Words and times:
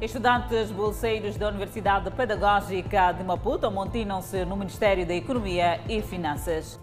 Estudantes 0.00 0.70
bolseiros 0.70 1.36
da 1.36 1.48
Universidade 1.48 2.10
Pedagógica 2.10 3.12
de 3.12 3.22
Maputo 3.22 3.66
amontinam-se 3.66 4.46
no 4.46 4.56
Ministério 4.56 5.04
da 5.04 5.14
Economia 5.14 5.78
e 5.86 6.00
Finanças. 6.00 6.80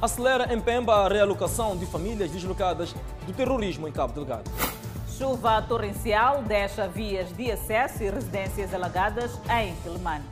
Acelera 0.00 0.50
em 0.50 0.58
Pemba 0.58 1.04
a 1.04 1.08
realocação 1.08 1.76
de 1.76 1.84
famílias 1.84 2.30
deslocadas 2.30 2.94
do 3.26 3.32
terrorismo 3.34 3.86
em 3.86 3.92
Cabo 3.92 4.14
Delgado. 4.14 4.50
Chuva 5.06 5.60
torrencial 5.60 6.42
deixa 6.42 6.88
vias 6.88 7.30
de 7.36 7.52
acesso 7.52 8.02
e 8.02 8.08
residências 8.08 8.72
alagadas 8.72 9.38
em 9.50 9.76
Quelimane. 9.82 10.24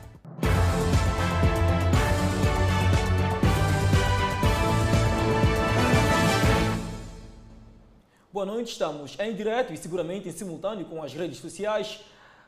Boa 8.33 8.47
noite, 8.47 8.71
estamos 8.71 9.15
em 9.19 9.33
direto 9.33 9.71
e 9.71 9.77
seguramente 9.77 10.27
em 10.27 10.31
simultâneo 10.31 10.85
com 10.87 11.03
as 11.03 11.13
redes 11.13 11.37
sociais 11.37 12.03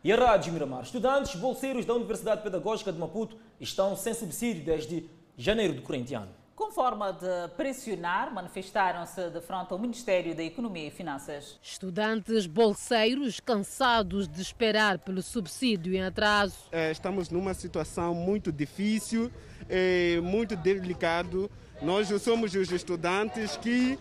e 0.08 0.14
a 0.14 0.16
Rádio 0.16 0.54
Miramar. 0.54 0.84
Estudantes 0.84 1.36
bolseiros 1.36 1.86
da 1.86 1.94
Universidade 1.94 2.42
Pedagógica 2.42 2.94
de 2.94 2.98
Maputo 2.98 3.36
estão 3.60 3.94
sem 3.94 4.14
subsídio 4.14 4.64
desde 4.64 5.10
janeiro 5.38 5.74
do 5.74 5.82
corrente 5.82 6.14
ano. 6.14 6.30
Com 6.56 6.72
forma 6.72 7.12
de 7.12 7.50
pressionar, 7.58 8.34
manifestaram-se 8.34 9.30
de 9.30 9.42
frente 9.42 9.74
ao 9.74 9.78
Ministério 9.78 10.34
da 10.34 10.42
Economia 10.42 10.88
e 10.88 10.92
Finanças. 10.92 11.60
Estudantes 11.62 12.48
bolseiros 12.48 13.42
cansados 13.42 14.30
de 14.30 14.42
esperar 14.42 14.98
pelo 15.00 15.22
subsídio 15.22 15.94
em 15.94 16.02
atraso. 16.02 16.56
É, 16.72 16.90
estamos 16.90 17.30
numa 17.30 17.54
situação 17.54 18.16
muito 18.16 18.50
difícil, 18.50 19.30
é, 19.68 20.22
muito 20.22 20.56
delicado. 20.56 21.52
Nós 21.82 22.08
somos 22.22 22.56
os 22.56 22.72
estudantes 22.72 23.56
que, 23.58 24.00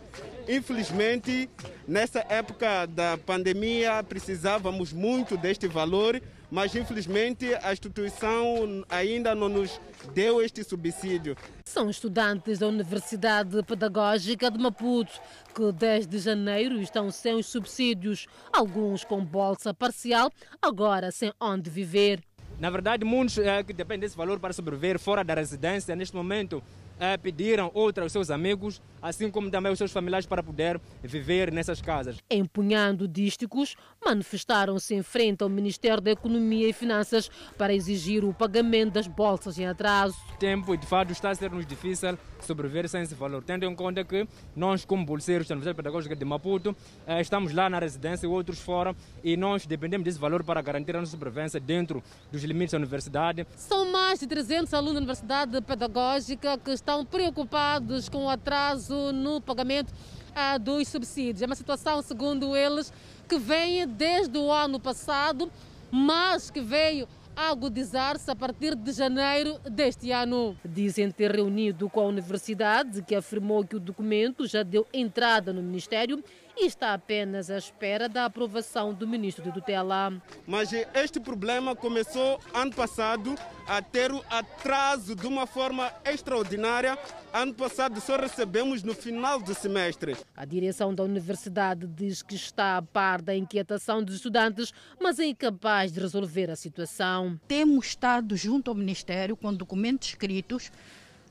infelizmente, 0.48 1.48
nessa 1.87 2.25
época 2.29 2.87
da 2.87 3.19
pandemia, 3.19 4.03
precisávamos 4.03 4.95
muito 4.95 5.37
deste 5.37 5.69
valor, 5.69 6.20
mas 6.51 6.75
infelizmente 6.75 7.55
a 7.62 7.73
instituição 7.73 8.83
ainda 8.89 9.34
não 9.34 9.50
nos 9.50 9.78
deu 10.15 10.41
este 10.41 10.65
subsídio. 10.65 11.37
São 11.67 11.91
estudantes 11.91 12.61
da 12.61 12.67
Universidade 12.67 13.62
Pedagógica 13.65 14.50
de 14.50 14.59
Maputo 14.59 15.12
que 15.55 15.70
desde 15.72 16.19
janeiro 16.19 16.81
estão 16.81 17.11
sem 17.11 17.34
os 17.34 17.47
subsídios, 17.47 18.27
alguns 18.50 19.05
com 19.05 19.22
bolsa 19.22 19.75
parcial, 19.75 20.31
agora 20.62 21.11
sem 21.11 21.31
onde 21.39 21.69
viver. 21.69 22.22
Na 22.59 22.70
verdade, 22.70 23.05
muitos 23.05 23.37
é, 23.37 23.62
que 23.62 23.75
dependem 23.75 24.00
desse 24.00 24.17
valor 24.17 24.41
para 24.41 24.55
sobreviver 24.55 24.98
fora 24.98 25.22
da 25.22 25.34
residência, 25.34 25.95
neste 25.95 26.17
momento 26.17 26.62
é, 26.98 27.16
pediram 27.16 27.70
outra 27.75 28.05
aos 28.05 28.12
seus 28.12 28.30
amigos, 28.30 28.80
assim 29.00 29.30
como 29.30 29.50
também 29.50 29.70
aos 29.70 29.78
seus 29.78 29.92
familiares, 29.92 30.27
para 30.27 30.42
poder 30.42 30.80
viver 31.03 31.53
nessas 31.53 31.80
casas. 31.80 32.16
Empunhando 32.30 33.06
dísticos, 33.06 33.77
manifestaram-se 34.05 34.94
em 34.94 35.03
frente 35.03 35.42
ao 35.42 35.48
Ministério 35.48 36.00
da 36.00 36.11
Economia 36.11 36.69
e 36.69 36.72
Finanças 36.72 37.30
para 37.56 37.75
exigir 37.75 38.25
o 38.25 38.33
pagamento 38.33 38.94
das 38.94 39.06
bolsas 39.06 39.58
em 39.58 39.66
atraso. 39.66 40.16
O 40.34 40.38
tempo, 40.38 40.77
de 40.77 40.86
fato, 40.86 41.12
está 41.12 41.30
a 41.30 41.34
ser-nos 41.34 41.66
difícil 41.66 42.19
sobreviver 42.47 42.89
sem 42.89 43.02
esse 43.02 43.14
valor, 43.14 43.42
tendo 43.42 43.64
em 43.64 43.75
conta 43.75 44.05
que 44.05 44.27
nós, 44.55 44.84
como 44.84 45.05
bolseiros 45.05 45.48
da 45.48 45.55
Universidade 45.55 45.77
Pedagógica 45.77 46.16
de 46.16 46.25
Maputo, 46.25 46.75
é, 47.06 47.20
estamos 47.20 47.53
lá 47.53 47.69
na 47.69 47.78
residência 47.78 48.27
e 48.27 48.28
outros 48.28 48.58
fora, 48.58 48.94
e 49.22 49.36
nós 49.36 49.66
dependemos 49.66 50.05
desse 50.05 50.19
valor 50.19 50.42
para 50.44 50.61
garantir 50.62 50.97
a 50.97 51.00
nossa 51.00 51.12
sobrevivência 51.12 51.61
dentro 51.61 52.03
dos 52.30 52.42
limites 52.44 52.72
da 52.72 52.78
universidade. 52.78 53.47
São 53.56 53.91
mais 53.91 54.20
de 54.20 54.27
300 54.27 54.72
alunos 54.72 54.94
da 54.94 55.00
Universidade 55.00 55.61
Pedagógica 55.61 56.58
que 56.58 56.70
estão 56.70 57.05
preocupados 57.05 58.08
com 58.08 58.25
o 58.27 58.28
atraso 58.28 59.12
no 59.12 59.41
pagamento 59.41 59.92
ah, 60.34 60.58
dos 60.58 60.88
subsídios. 60.88 61.42
É 61.42 61.47
uma 61.47 61.55
situação, 61.55 62.03
segundo 62.03 62.55
eles, 62.55 62.92
que 63.28 63.38
vem 63.38 63.88
desde 63.88 64.36
o 64.38 64.53
ano 64.53 64.78
passado, 64.78 65.50
mas 65.91 66.50
que 66.50 66.60
veio 66.60 67.08
agudizar-se 67.37 68.31
a 68.31 68.34
partir 68.34 68.75
de 68.75 68.91
janeiro 68.92 69.59
deste 69.70 70.11
ano. 70.11 70.56
Dizem 70.65 71.11
ter 71.11 71.31
reunido 71.31 71.91
com 71.91 72.00
a 72.00 72.06
universidade, 72.06 73.03
que 73.03 73.15
afirmou 73.15 73.62
que 73.62 73.77
o 73.77 73.81
documento 73.81 74.47
já 74.47 74.62
deu 74.62 74.87
entrada 74.93 75.53
no 75.53 75.62
Ministério 75.62 76.25
e 76.56 76.67
está 76.67 76.94
apenas 76.94 77.50
à 77.50 77.59
espera 77.59 78.09
da 78.09 78.25
aprovação 78.25 78.94
do 78.94 79.06
ministro 79.06 79.44
de 79.44 79.53
tutela. 79.53 80.12
Mas 80.47 80.72
este 80.72 81.21
problema 81.21 81.77
começou 81.77 82.41
ano 82.55 82.75
passado 82.75 83.34
a 83.67 83.83
ter 83.83 84.11
o 84.11 84.25
atraso 84.31 85.15
de 85.15 85.27
uma 85.27 85.47
forma 85.47 85.93
extraordinária. 86.05 86.99
Ano 87.33 87.53
passado 87.53 88.00
só 88.00 88.16
recebemos 88.16 88.83
no 88.83 88.95
final 88.95 89.41
do 89.41 89.55
semestre. 89.55 90.16
A 90.34 90.45
direção 90.45 90.95
da 90.95 91.03
universidade 91.03 91.87
diz 91.87 92.22
que 92.22 92.34
está 92.34 92.78
a 92.78 92.83
par 92.83 93.21
da 93.21 93.37
inquietação 93.37 94.03
dos 94.03 94.15
estudantes, 94.15 94.72
mas 95.00 95.19
é 95.19 95.27
incapaz 95.27 95.93
de 95.93 96.00
resolver 96.00 96.50
a 96.50 96.56
situação. 96.56 97.39
Temos 97.47 97.89
estado 97.89 98.37
junto 98.37 98.71
ao 98.71 98.75
Ministério 98.75 99.37
com 99.37 99.53
documentos 99.53 100.09
escritos 100.09 100.71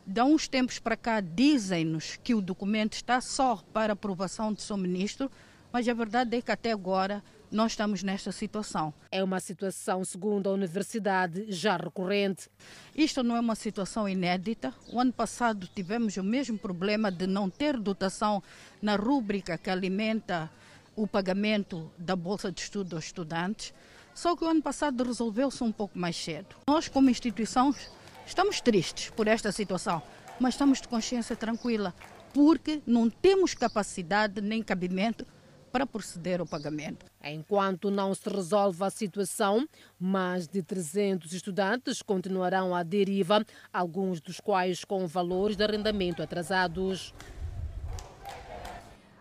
de 0.05 0.21
uns 0.21 0.47
tempos 0.47 0.77
para 0.77 0.95
cá 0.95 1.19
dizem-nos 1.19 2.17
que 2.23 2.35
o 2.35 2.41
documento 2.41 2.93
está 2.93 3.19
só 3.19 3.57
para 3.73 3.93
aprovação 3.93 4.53
do 4.53 4.61
seu 4.61 4.77
ministro, 4.77 5.31
mas 5.71 5.87
a 5.89 5.93
verdade 5.93 6.37
é 6.37 6.41
que 6.41 6.51
até 6.51 6.71
agora 6.71 7.23
nós 7.51 7.71
estamos 7.71 8.03
nesta 8.03 8.31
situação. 8.31 8.93
É 9.11 9.23
uma 9.23 9.39
situação, 9.39 10.03
segundo 10.05 10.49
a 10.49 10.53
universidade, 10.53 11.45
já 11.51 11.75
recorrente. 11.75 12.49
Isto 12.95 13.23
não 13.23 13.35
é 13.35 13.39
uma 13.39 13.55
situação 13.55 14.07
inédita. 14.07 14.73
O 14.91 14.99
ano 14.99 15.11
passado 15.11 15.67
tivemos 15.73 16.17
o 16.17 16.23
mesmo 16.23 16.57
problema 16.57 17.11
de 17.11 17.25
não 17.25 17.49
ter 17.49 17.77
dotação 17.77 18.43
na 18.81 18.95
rúbrica 18.95 19.57
que 19.57 19.69
alimenta 19.69 20.51
o 20.95 21.07
pagamento 21.07 21.91
da 21.97 22.15
bolsa 22.15 22.51
de 22.51 22.61
estudo 22.61 22.95
aos 22.95 23.05
estudantes. 23.05 23.73
Só 24.13 24.35
que 24.35 24.45
o 24.45 24.47
ano 24.47 24.61
passado 24.61 25.03
resolveu-se 25.03 25.63
um 25.63 25.71
pouco 25.71 25.97
mais 25.97 26.15
cedo. 26.15 26.55
Nós, 26.67 26.87
como 26.87 27.09
instituições, 27.09 27.89
Estamos 28.25 28.59
tristes 28.59 29.11
por 29.11 29.27
esta 29.27 29.51
situação, 29.51 30.01
mas 30.39 30.55
estamos 30.55 30.81
de 30.81 30.87
consciência 30.87 31.35
tranquila, 31.35 31.93
porque 32.33 32.81
não 32.85 33.09
temos 33.09 33.53
capacidade 33.53 34.41
nem 34.41 34.63
cabimento 34.63 35.25
para 35.71 35.85
proceder 35.85 36.39
ao 36.39 36.45
pagamento. 36.45 37.05
Enquanto 37.23 37.91
não 37.91 38.15
se 38.15 38.27
resolve 38.29 38.83
a 38.83 38.89
situação, 38.89 39.67
mais 39.99 40.47
de 40.47 40.63
300 40.63 41.33
estudantes 41.33 42.01
continuarão 42.01 42.73
à 42.73 42.81
deriva, 42.81 43.45
alguns 43.71 44.19
dos 44.19 44.39
quais 44.39 44.83
com 44.83 45.05
valores 45.05 45.55
de 45.55 45.63
arrendamento 45.63 46.23
atrasados. 46.23 47.13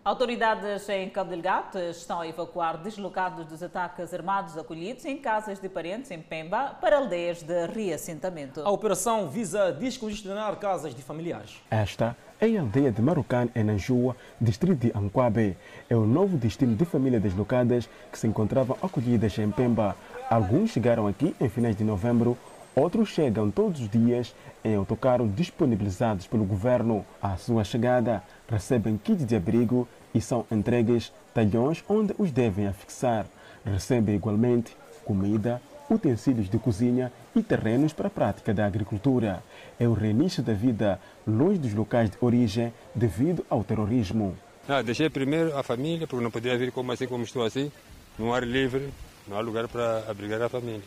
Autoridades 0.04 0.86
em 0.90 1.08
Cabo 1.08 1.30
Delgado 1.30 1.78
estão 1.78 2.20
a 2.20 2.28
evacuar 2.28 2.76
deslocados 2.76 3.46
dos 3.46 3.62
ataques 3.62 4.12
armados 4.12 4.58
acolhidos 4.58 5.02
em 5.06 5.16
casas 5.16 5.58
de 5.58 5.66
parentes 5.66 6.10
em 6.10 6.20
Pemba 6.20 6.76
para 6.78 6.98
aldeias 6.98 7.42
de 7.42 7.66
reassentamento. 7.68 8.60
A 8.60 8.70
operação 8.70 9.30
visa 9.30 9.72
descongestionar 9.72 10.56
casas 10.56 10.94
de 10.94 11.00
familiares. 11.00 11.58
Esta 11.70 12.14
é 12.38 12.54
a 12.54 12.60
aldeia 12.60 12.92
de 12.92 13.00
Marucan, 13.00 13.48
em 13.54 13.64
Nanjua, 13.64 14.14
distrito 14.38 14.78
de 14.78 14.92
Anquabe. 14.94 15.56
É 15.88 15.96
o 15.96 16.04
novo 16.04 16.36
destino 16.36 16.76
de 16.76 16.84
famílias 16.84 17.22
deslocadas 17.22 17.88
que 18.12 18.18
se 18.18 18.26
encontravam 18.26 18.76
acolhidas 18.82 19.38
em 19.38 19.50
Pemba. 19.50 19.96
Alguns 20.28 20.72
chegaram 20.72 21.06
aqui 21.06 21.34
em 21.40 21.48
finais 21.48 21.76
de 21.76 21.82
novembro, 21.82 22.36
Outros 22.76 23.10
chegam 23.10 23.52
todos 23.52 23.80
os 23.80 23.88
dias 23.88 24.34
em 24.64 24.74
autocarros 24.74 25.32
disponibilizados 25.34 26.26
pelo 26.26 26.44
governo. 26.44 27.06
À 27.22 27.36
sua 27.36 27.62
chegada, 27.62 28.20
recebem 28.48 28.98
kits 28.98 29.24
de 29.24 29.36
abrigo 29.36 29.86
e 30.12 30.20
são 30.20 30.44
entregues 30.50 31.12
talhões 31.32 31.84
onde 31.88 32.12
os 32.18 32.32
devem 32.32 32.66
afixar. 32.66 33.26
Recebem 33.64 34.16
igualmente 34.16 34.76
comida, 35.04 35.62
utensílios 35.88 36.50
de 36.50 36.58
cozinha 36.58 37.12
e 37.36 37.42
terrenos 37.42 37.92
para 37.92 38.08
a 38.08 38.10
prática 38.10 38.52
da 38.52 38.66
agricultura. 38.66 39.40
É 39.78 39.86
o 39.86 39.92
reinício 39.92 40.42
da 40.42 40.52
vida 40.52 41.00
longe 41.24 41.58
dos 41.58 41.74
locais 41.74 42.10
de 42.10 42.16
origem 42.20 42.72
devido 42.92 43.46
ao 43.48 43.62
terrorismo. 43.62 44.36
Ah, 44.68 44.82
deixei 44.82 45.08
primeiro 45.08 45.56
a 45.56 45.62
família, 45.62 46.08
porque 46.08 46.24
não 46.24 46.30
podia 46.30 46.58
vir 46.58 46.72
como 46.72 46.90
assim 46.90 47.06
como 47.06 47.22
estou 47.22 47.44
assim, 47.44 47.70
no 48.18 48.32
ar 48.32 48.42
livre, 48.42 48.88
não 49.28 49.36
há 49.36 49.40
lugar 49.40 49.68
para 49.68 50.04
abrigar 50.08 50.42
a 50.42 50.48
família. 50.48 50.82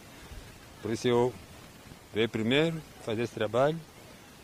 Por 0.82 0.92
isso 0.92 1.08
eu 1.08 1.34
Veio 2.14 2.30
primeiro 2.30 2.82
fazer 3.02 3.24
esse 3.24 3.34
trabalho, 3.34 3.78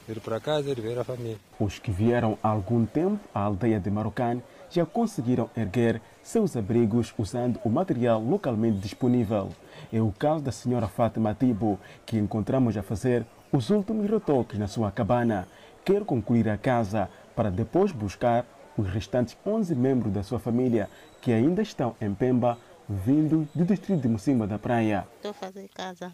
ir 0.07 0.19
para 0.19 0.39
casa 0.39 0.69
e 0.69 0.75
ver 0.75 0.99
a 0.99 1.03
família. 1.03 1.37
Os 1.59 1.79
que 1.79 1.91
vieram 1.91 2.37
há 2.43 2.49
algum 2.49 2.85
tempo 2.85 3.19
à 3.33 3.41
aldeia 3.41 3.79
de 3.79 3.89
Marocane 3.89 4.43
já 4.69 4.85
conseguiram 4.85 5.49
erguer 5.55 6.01
seus 6.21 6.57
abrigos 6.57 7.13
usando 7.17 7.59
o 7.63 7.69
material 7.69 8.21
localmente 8.21 8.79
disponível. 8.79 9.49
É 9.91 10.01
o 10.01 10.11
caso 10.11 10.43
da 10.43 10.51
senhora 10.51 10.87
Fátima 10.87 11.33
Tibo, 11.33 11.79
que 12.05 12.17
encontramos 12.17 12.75
a 12.75 12.83
fazer 12.83 13.25
os 13.51 13.69
últimos 13.69 14.09
retoques 14.09 14.59
na 14.59 14.67
sua 14.67 14.91
cabana. 14.91 15.47
Quer 15.85 16.03
concluir 16.03 16.49
a 16.49 16.57
casa 16.57 17.09
para 17.35 17.49
depois 17.49 17.91
buscar 17.91 18.45
os 18.77 18.87
restantes 18.87 19.37
11 19.45 19.75
membros 19.75 20.11
da 20.11 20.23
sua 20.23 20.39
família 20.39 20.89
que 21.21 21.31
ainda 21.31 21.61
estão 21.61 21.95
em 22.01 22.13
Pemba, 22.13 22.57
vindo 22.89 23.47
do 23.53 23.63
distrito 23.63 24.01
de 24.01 24.07
Mocimba 24.07 24.47
da 24.47 24.59
Praia. 24.59 25.07
Estou 25.17 25.31
a 25.31 25.33
fazer 25.33 25.69
casa 25.69 26.11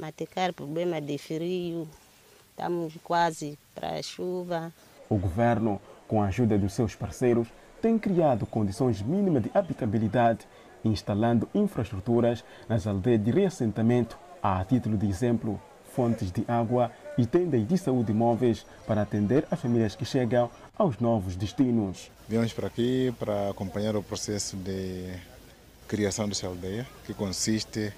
maticar 0.00 0.52
problema 0.52 1.00
de 1.00 1.18
frio, 1.18 1.86
estamos 2.50 2.94
quase 3.04 3.58
para 3.74 3.98
a 3.98 4.02
chuva. 4.02 4.72
O 5.08 5.16
governo, 5.16 5.80
com 6.08 6.22
a 6.22 6.26
ajuda 6.26 6.58
dos 6.58 6.72
seus 6.72 6.94
parceiros, 6.94 7.48
tem 7.82 7.98
criado 7.98 8.46
condições 8.46 9.02
mínimas 9.02 9.42
de 9.42 9.50
habitabilidade 9.54 10.46
instalando 10.82 11.48
infraestruturas 11.54 12.42
nas 12.68 12.86
aldeias 12.86 13.22
de 13.22 13.30
reassentamento, 13.30 14.18
a 14.42 14.64
título 14.64 14.96
de 14.96 15.06
exemplo, 15.06 15.60
fontes 15.92 16.32
de 16.32 16.44
água 16.48 16.90
e 17.18 17.26
tendas 17.26 17.66
de 17.66 17.76
saúde 17.76 18.14
móveis 18.14 18.64
para 18.86 19.02
atender 19.02 19.46
as 19.50 19.60
famílias 19.60 19.94
que 19.94 20.04
chegam 20.04 20.50
aos 20.78 20.98
novos 20.98 21.36
destinos. 21.36 22.10
Viemos 22.26 22.52
para 22.54 22.68
aqui 22.68 23.14
para 23.18 23.50
acompanhar 23.50 23.94
o 23.96 24.02
processo 24.02 24.56
de 24.56 25.12
criação 25.86 26.28
dessa 26.28 26.46
aldeia, 26.46 26.86
que 27.04 27.12
consiste 27.12 27.92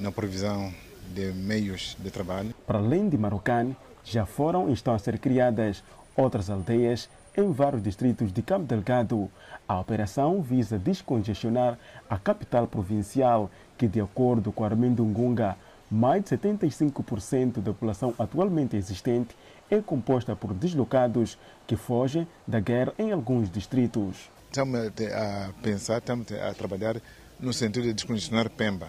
na 0.00 0.10
provisão 0.10 0.72
de 1.14 1.32
meios 1.32 1.96
de 1.98 2.10
trabalho. 2.10 2.54
Para 2.66 2.78
além 2.78 3.08
de 3.08 3.16
Marocane, 3.16 3.76
já 4.04 4.24
foram 4.24 4.68
e 4.68 4.72
estão 4.72 4.94
a 4.94 4.98
ser 4.98 5.18
criadas 5.18 5.82
outras 6.16 6.48
aldeias 6.48 7.08
em 7.36 7.52
vários 7.52 7.82
distritos 7.82 8.32
de 8.32 8.42
Cabo 8.42 8.64
Delgado. 8.64 9.30
A 9.68 9.78
operação 9.78 10.40
visa 10.40 10.78
descongestionar 10.78 11.78
a 12.08 12.18
capital 12.18 12.66
provincial, 12.66 13.50
que, 13.76 13.86
de 13.86 14.00
acordo 14.00 14.52
com 14.52 14.64
Armindo 14.64 15.04
Ngunga, 15.04 15.56
mais 15.90 16.24
de 16.24 16.30
75% 16.36 17.60
da 17.60 17.72
população 17.72 18.14
atualmente 18.18 18.76
existente 18.76 19.36
é 19.70 19.80
composta 19.80 20.34
por 20.34 20.54
deslocados 20.54 21.38
que 21.66 21.76
fogem 21.76 22.26
da 22.46 22.60
guerra 22.60 22.92
em 22.98 23.12
alguns 23.12 23.50
distritos. 23.50 24.30
Estamos 24.48 24.80
a 24.80 25.50
pensar, 25.62 25.98
estamos 25.98 26.32
a 26.32 26.54
trabalhar 26.54 27.00
no 27.38 27.52
sentido 27.52 27.82
de 27.82 27.92
descongestionar 27.92 28.48
Pemba, 28.48 28.88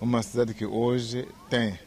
uma 0.00 0.22
cidade 0.22 0.54
que 0.54 0.64
hoje 0.64 1.28
tem 1.50 1.78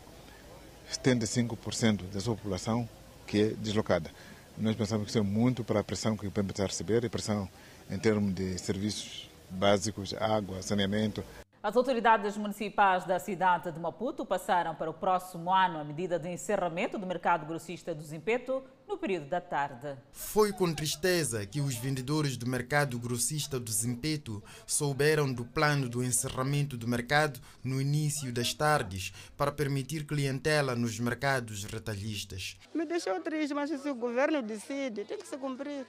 75% 0.89 2.09
da 2.11 2.19
sua 2.19 2.35
população 2.35 2.87
que 3.25 3.41
é 3.41 3.47
deslocada. 3.49 4.11
Nós 4.57 4.75
pensamos 4.75 5.05
que 5.05 5.09
isso 5.09 5.17
é 5.17 5.21
muito 5.21 5.63
para 5.63 5.79
a 5.79 5.83
pressão 5.83 6.17
que 6.17 6.27
o 6.27 6.31
Pemba 6.31 6.51
está 6.51 6.63
a 6.63 6.67
receber, 6.67 7.05
a 7.05 7.09
pressão 7.09 7.47
em 7.89 7.97
termos 7.97 8.33
de 8.33 8.57
serviços 8.57 9.29
básicos, 9.49 10.13
água, 10.13 10.61
saneamento. 10.61 11.23
As 11.63 11.77
autoridades 11.77 12.35
municipais 12.35 13.05
da 13.05 13.19
cidade 13.19 13.71
de 13.71 13.79
Maputo 13.79 14.25
passaram 14.25 14.75
para 14.75 14.89
o 14.89 14.93
próximo 14.93 15.53
ano 15.53 15.79
a 15.79 15.83
medida 15.83 16.19
de 16.19 16.27
encerramento 16.27 16.97
do 16.97 17.05
mercado 17.05 17.45
grossista 17.45 17.95
do 17.95 18.03
Zimpeto 18.03 18.61
no 18.91 18.97
período 18.97 19.27
da 19.27 19.39
tarde. 19.39 19.97
Foi 20.11 20.51
com 20.51 20.73
tristeza 20.73 21.45
que 21.45 21.61
os 21.61 21.75
vendedores 21.75 22.35
do 22.35 22.45
mercado 22.45 22.99
grossista 22.99 23.57
do 23.57 23.71
Zimpeto 23.71 24.43
souberam 24.67 25.31
do 25.31 25.45
plano 25.45 25.87
do 25.87 26.03
encerramento 26.03 26.77
do 26.77 26.87
mercado 26.87 27.39
no 27.63 27.81
início 27.81 28.33
das 28.33 28.53
tardes 28.53 29.13
para 29.37 29.51
permitir 29.51 30.05
clientela 30.05 30.75
nos 30.75 30.99
mercados 30.99 31.63
retalhistas. 31.63 32.57
Me 32.73 32.85
deixou 32.85 33.19
triste, 33.21 33.53
mas 33.53 33.69
se 33.69 33.89
o 33.89 33.95
governo 33.95 34.41
decide, 34.41 35.05
tem 35.05 35.17
que 35.17 35.27
se 35.27 35.37
cumprir. 35.37 35.87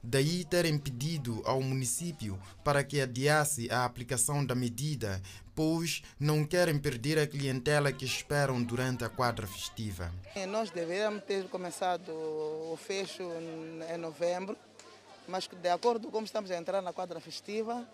Daí 0.00 0.44
terem 0.44 0.78
pedido 0.78 1.42
ao 1.44 1.60
município 1.60 2.38
para 2.62 2.84
que 2.84 3.00
adiasse 3.00 3.68
a 3.68 3.84
aplicação 3.84 4.46
da 4.46 4.54
medida, 4.54 5.20
pois 5.58 6.04
não 6.20 6.44
querem 6.44 6.78
perder 6.78 7.18
a 7.18 7.26
clientela 7.26 7.90
que 7.90 8.04
esperam 8.04 8.62
durante 8.62 9.02
a 9.02 9.08
quadra 9.08 9.44
festiva. 9.44 10.08
Nós 10.46 10.70
deveríamos 10.70 11.24
ter 11.24 11.48
começado 11.48 12.10
o 12.10 12.78
fecho 12.80 13.24
em 13.92 13.98
novembro, 13.98 14.56
mas 15.26 15.48
de 15.48 15.68
acordo 15.68 16.06
com 16.06 16.12
como 16.12 16.26
estamos 16.26 16.52
a 16.52 16.56
entrar 16.56 16.80
na 16.80 16.92
quadra 16.92 17.18
festiva, 17.18 17.84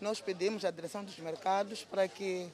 nós 0.00 0.20
pedimos 0.20 0.64
à 0.64 0.72
direção 0.72 1.04
dos 1.04 1.16
mercados 1.18 1.84
para 1.84 2.08
que 2.08 2.48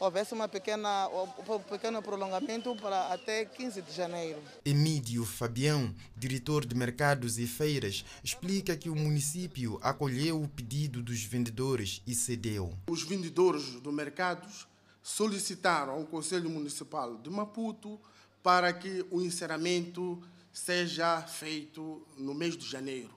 houvesse 0.00 0.32
uma 0.34 0.48
pequena, 0.48 1.08
um 1.08 1.58
pequeno 1.60 2.02
prolongamento 2.02 2.74
para 2.76 3.12
até 3.12 3.44
15 3.44 3.82
de 3.82 3.92
janeiro. 3.92 4.40
Emídio 4.64 5.24
Fabião, 5.24 5.94
diretor 6.16 6.64
de 6.64 6.74
mercados 6.74 7.38
e 7.38 7.46
feiras, 7.46 8.04
explica 8.22 8.76
que 8.76 8.88
o 8.88 8.96
município 8.96 9.78
acolheu 9.82 10.42
o 10.42 10.48
pedido 10.48 11.02
dos 11.02 11.22
vendedores 11.22 12.02
e 12.06 12.14
cedeu. 12.14 12.76
Os 12.88 13.02
vendedores 13.02 13.80
do 13.80 13.92
mercados 13.92 14.66
solicitaram 15.02 15.94
ao 15.94 16.04
Conselho 16.04 16.50
Municipal 16.50 17.16
de 17.16 17.30
Maputo 17.30 17.98
para 18.42 18.72
que 18.72 19.04
o 19.10 19.20
encerramento 19.20 20.22
seja 20.52 21.22
feito 21.22 22.06
no 22.16 22.34
mês 22.34 22.56
de 22.56 22.68
janeiro, 22.68 23.14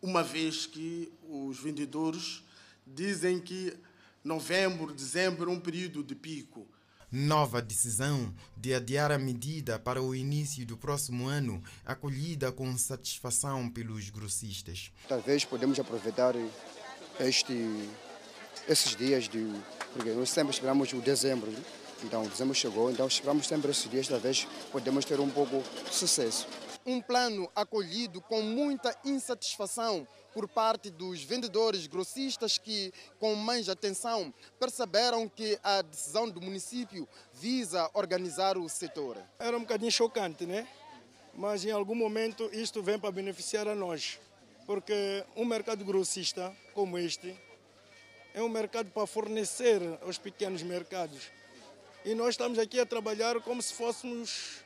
uma 0.00 0.22
vez 0.22 0.66
que 0.66 1.12
os 1.28 1.58
vendedores 1.58 2.42
dizem 2.86 3.40
que 3.40 3.76
novembro, 4.24 4.94
dezembro, 4.94 5.50
um 5.50 5.60
período 5.60 6.02
de 6.02 6.14
pico. 6.14 6.66
Nova 7.12 7.62
decisão 7.62 8.34
de 8.56 8.74
adiar 8.74 9.12
a 9.12 9.18
medida 9.18 9.78
para 9.78 10.02
o 10.02 10.14
início 10.14 10.66
do 10.66 10.76
próximo 10.76 11.28
ano, 11.28 11.62
acolhida 11.84 12.50
com 12.50 12.76
satisfação 12.76 13.70
pelos 13.70 14.10
grossistas. 14.10 14.90
Talvez 15.06 15.44
podemos 15.44 15.78
aproveitar 15.78 16.34
este, 17.20 17.54
esses 18.66 18.96
dias 18.96 19.28
de. 19.28 19.46
Porque 19.92 20.10
nós 20.10 20.30
sempre 20.30 20.52
esperamos 20.52 20.92
o 20.92 21.00
dezembro, 21.00 21.52
né? 21.52 21.62
então 22.02 22.26
dezembro 22.26 22.52
chegou, 22.52 22.90
então 22.90 23.06
esperamos 23.06 23.46
sempre 23.46 23.70
esses 23.70 23.88
dias, 23.88 24.08
talvez 24.08 24.48
podemos 24.72 25.04
ter 25.04 25.20
um 25.20 25.30
pouco 25.30 25.62
de 25.84 25.94
sucesso. 25.94 26.48
Um 26.84 27.00
plano 27.00 27.48
acolhido 27.54 28.20
com 28.22 28.42
muita 28.42 28.94
insatisfação 29.04 30.04
por 30.34 30.48
parte 30.48 30.90
dos 30.90 31.22
vendedores 31.22 31.86
grossistas 31.86 32.58
que, 32.58 32.92
com 33.20 33.36
mais 33.36 33.68
atenção, 33.68 34.34
perceberam 34.58 35.28
que 35.28 35.58
a 35.62 35.80
decisão 35.80 36.28
do 36.28 36.42
município 36.42 37.08
visa 37.32 37.88
organizar 37.94 38.58
o 38.58 38.68
setor. 38.68 39.16
Era 39.38 39.56
um 39.56 39.60
bocadinho 39.60 39.92
chocante, 39.92 40.44
né? 40.44 40.66
Mas 41.32 41.64
em 41.64 41.70
algum 41.70 41.94
momento 41.94 42.50
isto 42.52 42.82
vem 42.82 42.98
para 42.98 43.10
beneficiar 43.12 43.68
a 43.68 43.74
nós, 43.74 44.18
porque 44.66 45.24
um 45.36 45.44
mercado 45.44 45.84
grossista 45.84 46.54
como 46.74 46.98
este 46.98 47.34
é 48.34 48.42
um 48.42 48.48
mercado 48.48 48.90
para 48.90 49.06
fornecer 49.06 49.80
aos 50.02 50.18
pequenos 50.18 50.62
mercados. 50.62 51.30
E 52.04 52.14
nós 52.14 52.30
estamos 52.30 52.58
aqui 52.58 52.80
a 52.80 52.84
trabalhar 52.84 53.40
como 53.40 53.62
se 53.62 53.72
fôssemos 53.72 54.64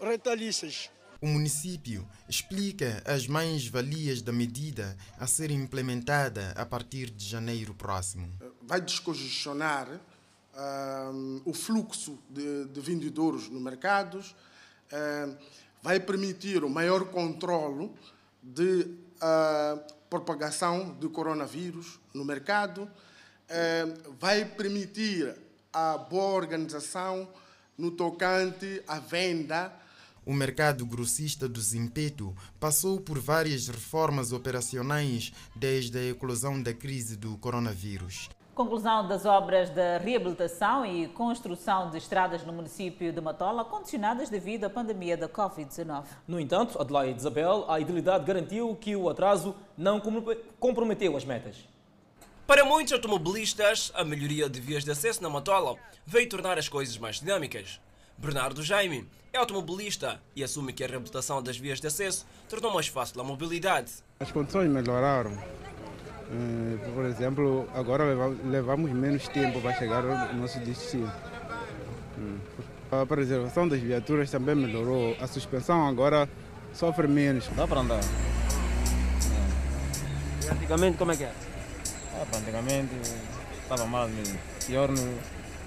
retalhistas. 0.00 0.88
O 1.22 1.26
município 1.26 2.08
explica 2.26 3.02
as 3.04 3.26
mais-valias 3.26 4.22
da 4.22 4.32
medida 4.32 4.96
a 5.18 5.26
ser 5.26 5.50
implementada 5.50 6.54
a 6.56 6.64
partir 6.64 7.10
de 7.10 7.28
janeiro 7.28 7.74
próximo. 7.74 8.32
Vai 8.62 8.80
descongestionar 8.80 9.86
uh, 9.90 11.42
o 11.44 11.52
fluxo 11.52 12.18
de, 12.30 12.64
de, 12.64 12.80
vendedores 12.80 13.50
no 13.50 13.60
mercado, 13.60 14.18
uh, 14.18 15.36
vai 15.82 16.00
permitir 16.00 16.64
o 16.64 16.70
maior 16.70 17.04
controle 17.04 17.90
de 18.42 18.86
uh, 19.16 19.94
propagação 20.08 20.94
do 20.94 21.10
coronavírus 21.10 22.00
no 22.14 22.24
mercado, 22.24 22.90
vai 24.18 24.44
permitir 24.44 25.36
a 25.72 25.98
boa 25.98 26.34
organização 26.34 27.28
no 27.76 27.90
tocante 27.90 28.82
à 28.86 29.00
venda 29.00 29.72
o 30.30 30.32
mercado 30.32 30.86
grossista 30.86 31.48
do 31.48 31.60
Zimpeto 31.60 32.32
passou 32.60 33.00
por 33.00 33.18
várias 33.18 33.66
reformas 33.66 34.32
operacionais 34.32 35.32
desde 35.56 35.98
a 35.98 36.10
eclosão 36.10 36.62
da 36.62 36.72
crise 36.72 37.16
do 37.16 37.36
coronavírus. 37.36 38.30
Conclusão 38.54 39.08
das 39.08 39.26
obras 39.26 39.70
de 39.70 39.98
reabilitação 39.98 40.86
e 40.86 41.08
construção 41.08 41.90
de 41.90 41.98
estradas 41.98 42.46
no 42.46 42.52
município 42.52 43.12
de 43.12 43.20
Matola, 43.20 43.64
condicionadas 43.64 44.30
devido 44.30 44.66
à 44.66 44.70
pandemia 44.70 45.16
da 45.16 45.28
Covid-19. 45.28 46.04
No 46.28 46.38
entanto, 46.38 46.80
Adelaide 46.80 47.18
Isabel, 47.18 47.64
a 47.68 47.80
idilidade 47.80 48.24
garantiu 48.24 48.76
que 48.76 48.94
o 48.94 49.08
atraso 49.08 49.52
não 49.76 50.00
comprometeu 50.60 51.16
as 51.16 51.24
metas. 51.24 51.56
Para 52.46 52.64
muitos 52.64 52.92
automobilistas, 52.92 53.90
a 53.96 54.04
melhoria 54.04 54.48
de 54.48 54.60
vias 54.60 54.84
de 54.84 54.92
acesso 54.92 55.24
na 55.24 55.28
Matola 55.28 55.74
veio 56.06 56.28
tornar 56.28 56.56
as 56.56 56.68
coisas 56.68 56.96
mais 56.96 57.18
dinâmicas. 57.18 57.80
Bernardo 58.20 58.62
Jaime 58.62 59.08
é 59.32 59.38
automobilista 59.38 60.20
e 60.36 60.44
assume 60.44 60.74
que 60.74 60.84
a 60.84 60.86
reabilitação 60.86 61.42
das 61.42 61.56
vias 61.56 61.80
de 61.80 61.86
acesso 61.86 62.26
tornou 62.50 62.74
mais 62.74 62.86
fácil 62.86 63.18
a 63.18 63.24
mobilidade. 63.24 63.92
As 64.20 64.30
condições 64.30 64.68
melhoraram. 64.68 65.32
Eh, 65.32 66.90
por 66.94 67.06
exemplo, 67.06 67.66
agora 67.72 68.04
levamos 68.44 68.92
menos 68.92 69.26
tempo 69.28 69.58
para 69.62 69.72
chegar 69.72 70.04
ao 70.04 70.34
nosso 70.34 70.60
destino. 70.60 71.10
Hum. 72.18 72.38
A 72.92 73.06
preservação 73.06 73.66
das 73.66 73.80
viaturas 73.80 74.30
também 74.30 74.54
melhorou. 74.54 75.16
A 75.18 75.26
suspensão 75.26 75.88
agora 75.88 76.28
sofre 76.74 77.08
menos. 77.08 77.48
Dá 77.56 77.66
para 77.66 77.80
andar. 77.80 78.00
E 80.44 80.48
antigamente 80.50 80.98
como 80.98 81.12
é 81.12 81.16
que 81.16 81.24
era? 81.24 81.34
Ah, 82.16 82.36
antigamente 82.36 82.94
estava 83.62 83.86
mal 83.86 84.06
mesmo. 84.08 84.38
Pior 84.66 84.90
no, 84.90 85.18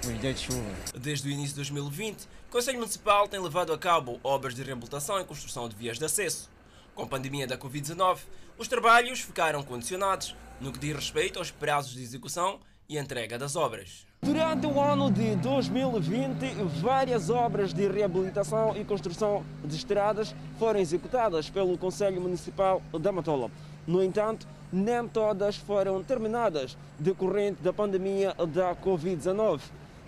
nos 0.06 0.20
dias 0.20 0.38
de 0.38 0.46
chuva. 0.46 0.70
Desde 0.98 1.28
o 1.28 1.30
início 1.30 1.50
de 1.50 1.56
2020, 1.56 2.22
o 2.22 2.43
Conselho 2.54 2.78
Municipal 2.78 3.26
tem 3.26 3.40
levado 3.40 3.72
a 3.72 3.76
cabo 3.76 4.20
obras 4.22 4.54
de 4.54 4.62
reabilitação 4.62 5.20
e 5.20 5.24
construção 5.24 5.68
de 5.68 5.74
vias 5.74 5.98
de 5.98 6.04
acesso. 6.04 6.48
Com 6.94 7.02
a 7.02 7.06
pandemia 7.08 7.48
da 7.48 7.58
Covid-19, 7.58 8.18
os 8.56 8.68
trabalhos 8.68 9.18
ficaram 9.18 9.60
condicionados 9.64 10.36
no 10.60 10.70
que 10.70 10.78
diz 10.78 10.94
respeito 10.94 11.40
aos 11.40 11.50
prazos 11.50 11.94
de 11.94 12.02
execução 12.04 12.60
e 12.88 12.96
entrega 12.96 13.36
das 13.36 13.56
obras. 13.56 14.06
Durante 14.22 14.68
o 14.68 14.80
ano 14.80 15.10
de 15.10 15.34
2020, 15.34 16.54
várias 16.80 17.28
obras 17.28 17.74
de 17.74 17.88
reabilitação 17.88 18.76
e 18.76 18.84
construção 18.84 19.44
de 19.64 19.74
estradas 19.74 20.32
foram 20.56 20.78
executadas 20.78 21.50
pelo 21.50 21.76
Conselho 21.76 22.20
Municipal 22.20 22.80
da 23.00 23.10
Matola. 23.10 23.50
No 23.84 24.00
entanto, 24.00 24.46
nem 24.72 25.08
todas 25.08 25.56
foram 25.56 26.04
terminadas 26.04 26.78
decorrente 27.00 27.60
da 27.62 27.72
pandemia 27.72 28.32
da 28.34 28.76
Covid-19. 28.76 29.60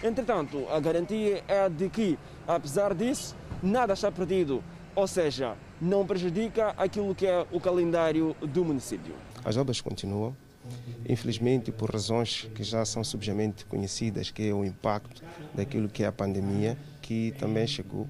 Entretanto, 0.03 0.67
a 0.69 0.79
garantia 0.79 1.43
é 1.49 1.69
de 1.69 1.89
que, 1.89 2.19
apesar 2.47 2.95
disso, 2.95 3.35
nada 3.63 3.95
está 3.95 4.13
perdido, 4.13 4.63
ou 4.95 5.07
seja, 5.07 5.57
não 5.81 6.07
prejudica 6.07 6.75
aquilo 6.77 7.15
que 7.15 7.27
é 7.27 7.47
o 7.51 7.61
calendário 7.61 8.37
do 8.41 8.65
município. 8.65 9.15
As 9.45 9.57
obras 9.57 9.81
continuam, 9.81 10.37
infelizmente 11.09 11.73
por 11.73 11.91
razões 11.91 12.49
que 12.55 12.63
já 12.63 12.85
são 12.85 13.03
subjamente 13.03 13.65
conhecidas, 13.65 14.31
que 14.31 14.49
é 14.49 14.53
o 14.53 14.65
impacto 14.65 15.23
daquilo 15.55 15.89
que 15.89 16.03
é 16.03 16.07
a 16.07 16.13
pandemia, 16.13 16.77
que 17.01 17.33
também 17.39 17.67
chegou, 17.67 18.07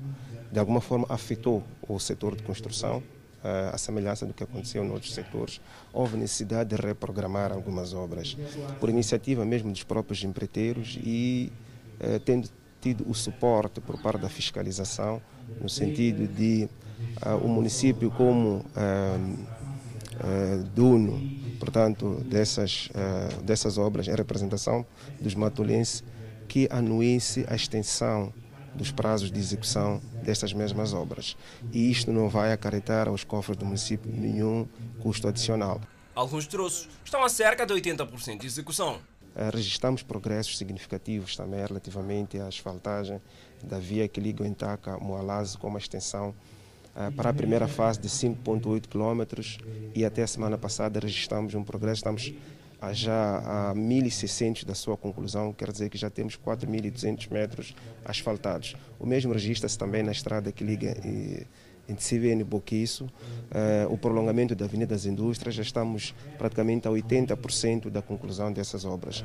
de 0.50 0.59
alguma 0.59 0.81
forma 0.81 1.07
afetou 1.09 1.62
o 1.88 1.99
setor 1.99 2.35
de 2.35 2.43
construção, 2.43 3.02
a 3.73 3.78
semelhança 3.78 4.26
do 4.26 4.35
que 4.35 4.43
aconteceu 4.43 4.85
em 4.85 4.90
outros 4.90 5.14
setores, 5.14 5.61
houve 5.93 6.16
necessidade 6.16 6.71
de 6.75 6.83
reprogramar 6.83 7.52
algumas 7.52 7.95
obras, 7.95 8.37
por 8.81 8.88
iniciativa 8.88 9.45
mesmo 9.45 9.71
dos 9.71 9.85
próprios 9.85 10.25
empreiteiros 10.25 10.99
e 11.00 11.52
eh, 12.00 12.19
tendo 12.19 12.49
tido 12.81 13.09
o 13.09 13.15
suporte 13.15 13.81
por 13.81 14.00
parte 14.00 14.21
da 14.21 14.29
fiscalização, 14.29 15.21
no 15.61 15.69
sentido 15.69 16.26
de 16.26 16.69
uh, 17.25 17.37
o 17.45 17.49
município 17.49 18.11
como 18.11 18.59
uh, 18.59 18.62
uh, 18.65 20.65
dono, 20.75 21.21
portanto, 21.59 22.23
dessas, 22.25 22.91
dessas 23.43 23.79
obras 23.79 24.07
em 24.07 24.15
representação 24.15 24.85
dos 25.21 25.35
matolenses, 25.35 26.05
que 26.47 26.69
anuísse 26.71 27.45
a 27.49 27.57
extensão 27.57 28.33
dos 28.75 28.93
prazos 28.93 29.33
de 29.33 29.38
execução 29.38 30.00
destas 30.23 30.53
mesmas 30.53 30.93
obras. 30.93 31.37
E 31.73 31.91
isto 31.91 32.12
não 32.12 32.29
vai 32.29 32.53
acarretar 32.53 33.09
aos 33.09 33.25
cofres 33.25 33.57
do 33.57 33.65
município 33.65 34.12
nenhum 34.12 34.69
custo 35.00 35.26
adicional. 35.26 35.81
Alguns 36.15 36.47
troços 36.47 36.88
estão 37.05 37.25
a 37.25 37.29
cerca 37.29 37.67
de 37.67 37.75
80% 37.75 38.41
de 38.41 38.47
execução. 38.47 39.00
Eh, 39.37 39.50
registramos 39.52 40.02
progressos 40.02 40.57
significativos 40.57 41.37
também 41.37 41.61
relativamente 41.61 42.40
à 42.40 42.47
asfaltagem 42.47 43.21
da 43.62 43.78
via 43.78 44.09
que 44.09 44.19
liga 44.19 44.43
o 44.43 44.47
Entaca 44.47 44.95
a 44.95 44.99
Moalaze 44.99 45.59
com 45.59 45.69
uma 45.69 45.78
extensão 45.78 46.35
uh, 46.95 47.12
para 47.12 47.28
a 47.28 47.35
primeira 47.35 47.69
fase 47.69 48.00
de 48.00 48.09
5,8 48.09 48.87
km 48.88 49.59
e 49.95 50.07
até 50.07 50.23
a 50.23 50.26
semana 50.26 50.57
passada 50.57 50.99
registramos 50.99 51.55
um 51.55 51.62
progresso, 51.62 51.99
estamos 51.99 52.33
a 52.81 52.95
já 52.95 53.71
a 53.71 53.75
1.600 53.75 54.64
da 54.64 54.75
sua 54.75 54.97
conclusão, 54.97 55.52
quer 55.52 55.71
dizer 55.71 55.90
que 55.90 55.99
já 55.99 56.09
temos 56.09 56.38
4.200 56.38 57.31
metros 57.31 57.75
asfaltados. 58.07 58.75
O 58.99 59.07
mesmo 59.07 59.35
registra-se 59.35 59.76
também 59.78 60.02
na 60.02 60.12
estrada 60.12 60.50
que 60.50 60.64
liga 60.64 60.97
e, 61.88 61.93
entre 61.93 62.05
CVN 62.05 62.40
e 62.40 62.45
Boquiço, 62.45 63.05
uh, 63.05 63.93
o 63.93 63.99
prolongamento 63.99 64.55
da 64.55 64.64
Avenida 64.64 64.95
das 64.95 65.07
Indústrias, 65.07 65.55
já 65.55 65.62
estamos 65.62 66.14
praticamente 66.38 66.87
a 66.88 66.90
80% 66.90 67.90
da 67.90 68.02
conclusão 68.02 68.52
dessas 68.52 68.85
obras. 68.85 69.25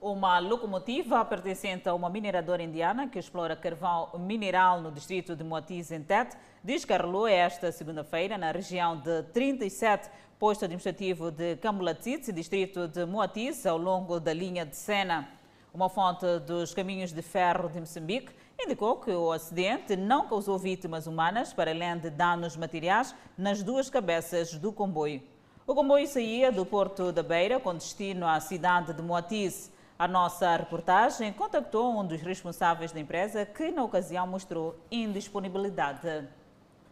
Uma 0.00 0.38
locomotiva 0.38 1.24
pertencente 1.24 1.88
a 1.88 1.94
uma 1.94 2.08
mineradora 2.08 2.62
indiana 2.62 3.08
que 3.08 3.18
explora 3.18 3.56
carvão 3.56 4.10
mineral 4.18 4.80
no 4.80 4.92
distrito 4.92 5.34
de 5.34 5.42
Moatiz, 5.42 5.90
em 5.90 6.02
Tete, 6.02 6.36
descarrilou 6.62 7.26
esta 7.26 7.72
segunda-feira 7.72 8.38
na 8.38 8.52
região 8.52 8.96
de 8.96 9.24
37, 9.24 10.08
posto 10.38 10.64
administrativo 10.64 11.32
de 11.32 11.56
Camulatzitz, 11.56 12.32
distrito 12.32 12.86
de 12.86 13.04
Moatiz, 13.04 13.66
ao 13.66 13.76
longo 13.76 14.20
da 14.20 14.32
linha 14.32 14.64
de 14.64 14.76
Sena. 14.76 15.28
Uma 15.74 15.88
fonte 15.88 16.24
dos 16.46 16.72
caminhos 16.72 17.12
de 17.12 17.20
ferro 17.20 17.68
de 17.68 17.80
Moçambique 17.80 18.32
indicou 18.60 18.96
que 18.96 19.10
o 19.12 19.30
acidente 19.30 19.94
não 19.94 20.26
causou 20.26 20.58
vítimas 20.58 21.06
humanas, 21.06 21.52
para 21.52 21.70
além 21.70 21.96
de 21.96 22.10
danos 22.10 22.56
materiais 22.56 23.14
nas 23.36 23.62
duas 23.62 23.88
cabeças 23.88 24.54
do 24.54 24.72
comboio. 24.72 25.22
O 25.64 25.74
comboio 25.74 26.08
saía 26.08 26.50
do 26.50 26.66
Porto 26.66 27.12
da 27.12 27.22
Beira 27.22 27.60
com 27.60 27.74
destino 27.74 28.26
à 28.26 28.40
cidade 28.40 28.92
de 28.92 29.00
Moatiz. 29.00 29.70
A 29.96 30.08
nossa 30.08 30.56
reportagem 30.56 31.32
contactou 31.32 31.98
um 31.98 32.04
dos 32.04 32.20
responsáveis 32.20 32.90
da 32.90 32.98
empresa 32.98 33.46
que, 33.46 33.70
na 33.70 33.84
ocasião, 33.84 34.26
mostrou 34.26 34.76
indisponibilidade. 34.90 36.26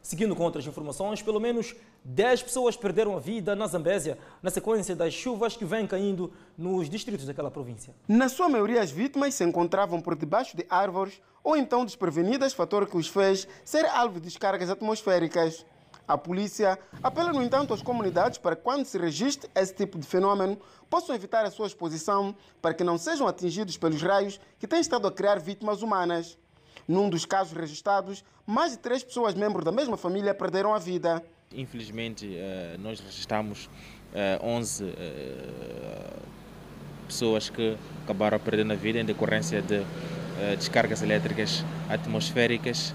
Seguindo 0.01 0.37
com 0.37 0.45
outras 0.45 0.65
informações, 0.65 1.21
pelo 1.21 1.41
menos 1.41 1.75
10 2.05 2.45
pessoas 2.45 2.77
perderam 2.77 3.17
a 3.17 3.19
vida 3.19 3.57
na 3.57 3.67
Zambésia 3.67 4.17
na 4.41 4.51
sequência 4.51 4.95
das 4.95 5.13
chuvas 5.13 5.57
que 5.57 5.65
vêm 5.65 5.85
caindo 5.85 6.33
nos 6.57 6.89
distritos 6.89 7.27
daquela 7.27 7.51
província. 7.51 7.93
Na 8.07 8.29
sua 8.29 8.49
maioria, 8.49 8.81
as 8.81 8.93
vítimas 8.93 9.35
se 9.35 9.43
encontravam 9.43 10.01
por 10.01 10.15
debaixo 10.15 10.57
de 10.57 10.65
árvores 10.71 11.21
ou 11.47 11.57
então 11.57 11.85
desprevenidas, 11.85 12.53
fator 12.53 12.89
que 12.89 12.97
os 12.97 13.07
fez 13.07 13.47
ser 13.65 13.87
alvo 13.87 14.15
de 14.15 14.27
descargas 14.27 14.69
atmosféricas. 14.69 15.65
A 16.09 16.19
polícia 16.19 16.77
apela, 17.01 17.33
no 17.33 17.41
entanto, 17.41 17.73
às 17.73 17.81
comunidades 17.81 18.37
para 18.37 18.57
que, 18.57 18.63
quando 18.63 18.85
se 18.85 18.99
registre 18.99 19.49
esse 19.55 19.73
tipo 19.73 19.97
de 19.97 20.05
fenômeno, 20.05 20.59
possam 20.91 21.15
evitar 21.15 21.45
a 21.45 21.51
sua 21.53 21.69
exposição 21.69 22.35
para 22.61 22.75
que 22.75 22.83
não 22.83 22.99
sejam 22.99 23.29
atingidos 23.29 23.77
pelos 23.77 24.03
raios 24.03 24.41
que 24.59 24.67
têm 24.67 24.81
estado 24.81 25.07
a 25.07 25.13
criar 25.13 25.39
vítimas 25.39 25.83
humanas. 25.83 26.37
Num 26.89 27.09
dos 27.09 27.25
casos 27.25 27.57
registrados, 27.57 28.25
mais 28.45 28.73
de 28.73 28.79
três 28.79 29.05
pessoas 29.05 29.33
membros 29.33 29.65
da 29.65 29.71
mesma 29.71 29.97
família 29.97 30.35
perderam 30.35 30.75
a 30.75 30.81
vida. 30.81 31.25
Infelizmente, 31.53 32.29
eh, 32.37 32.77
nós 32.81 32.99
registramos 32.99 33.71
11 34.43 34.85
eh, 34.85 34.95
eh, 34.99 36.17
pessoas 37.07 37.49
que 37.49 37.79
acabaram 38.03 38.41
perdendo 38.41 38.73
a 38.73 38.77
vida 38.77 38.99
em 38.99 39.05
decorrência 39.05 39.63
de 39.63 39.85
descargas 40.57 41.03
elétricas 41.03 41.65
atmosféricas. 41.89 42.95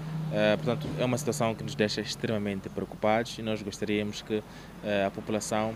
Portanto, 0.56 0.86
é 0.98 1.04
uma 1.04 1.18
situação 1.18 1.54
que 1.54 1.62
nos 1.62 1.74
deixa 1.74 2.00
extremamente 2.00 2.68
preocupados 2.68 3.38
e 3.38 3.42
nós 3.42 3.60
gostaríamos 3.62 4.22
que 4.22 4.42
a 5.06 5.10
população 5.10 5.74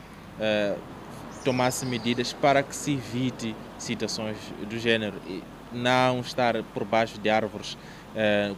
tomasse 1.44 1.84
medidas 1.84 2.32
para 2.32 2.62
que 2.62 2.74
se 2.74 2.94
evite 2.94 3.54
situações 3.78 4.36
do 4.68 4.78
género 4.78 5.16
e 5.26 5.42
não 5.72 6.20
estar 6.20 6.62
por 6.74 6.84
baixo 6.84 7.18
de 7.18 7.28
árvores 7.28 7.76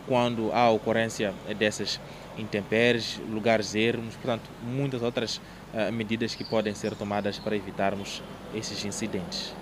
quando 0.06 0.52
há 0.52 0.70
ocorrência 0.70 1.34
dessas 1.58 2.00
intempéries, 2.38 3.20
lugares 3.28 3.74
ermos, 3.74 4.14
portanto, 4.14 4.48
muitas 4.62 5.02
outras 5.02 5.40
medidas 5.92 6.36
que 6.36 6.44
podem 6.44 6.74
ser 6.74 6.94
tomadas 6.94 7.38
para 7.40 7.56
evitarmos 7.56 8.22
esses 8.54 8.84
incidentes. 8.84 9.52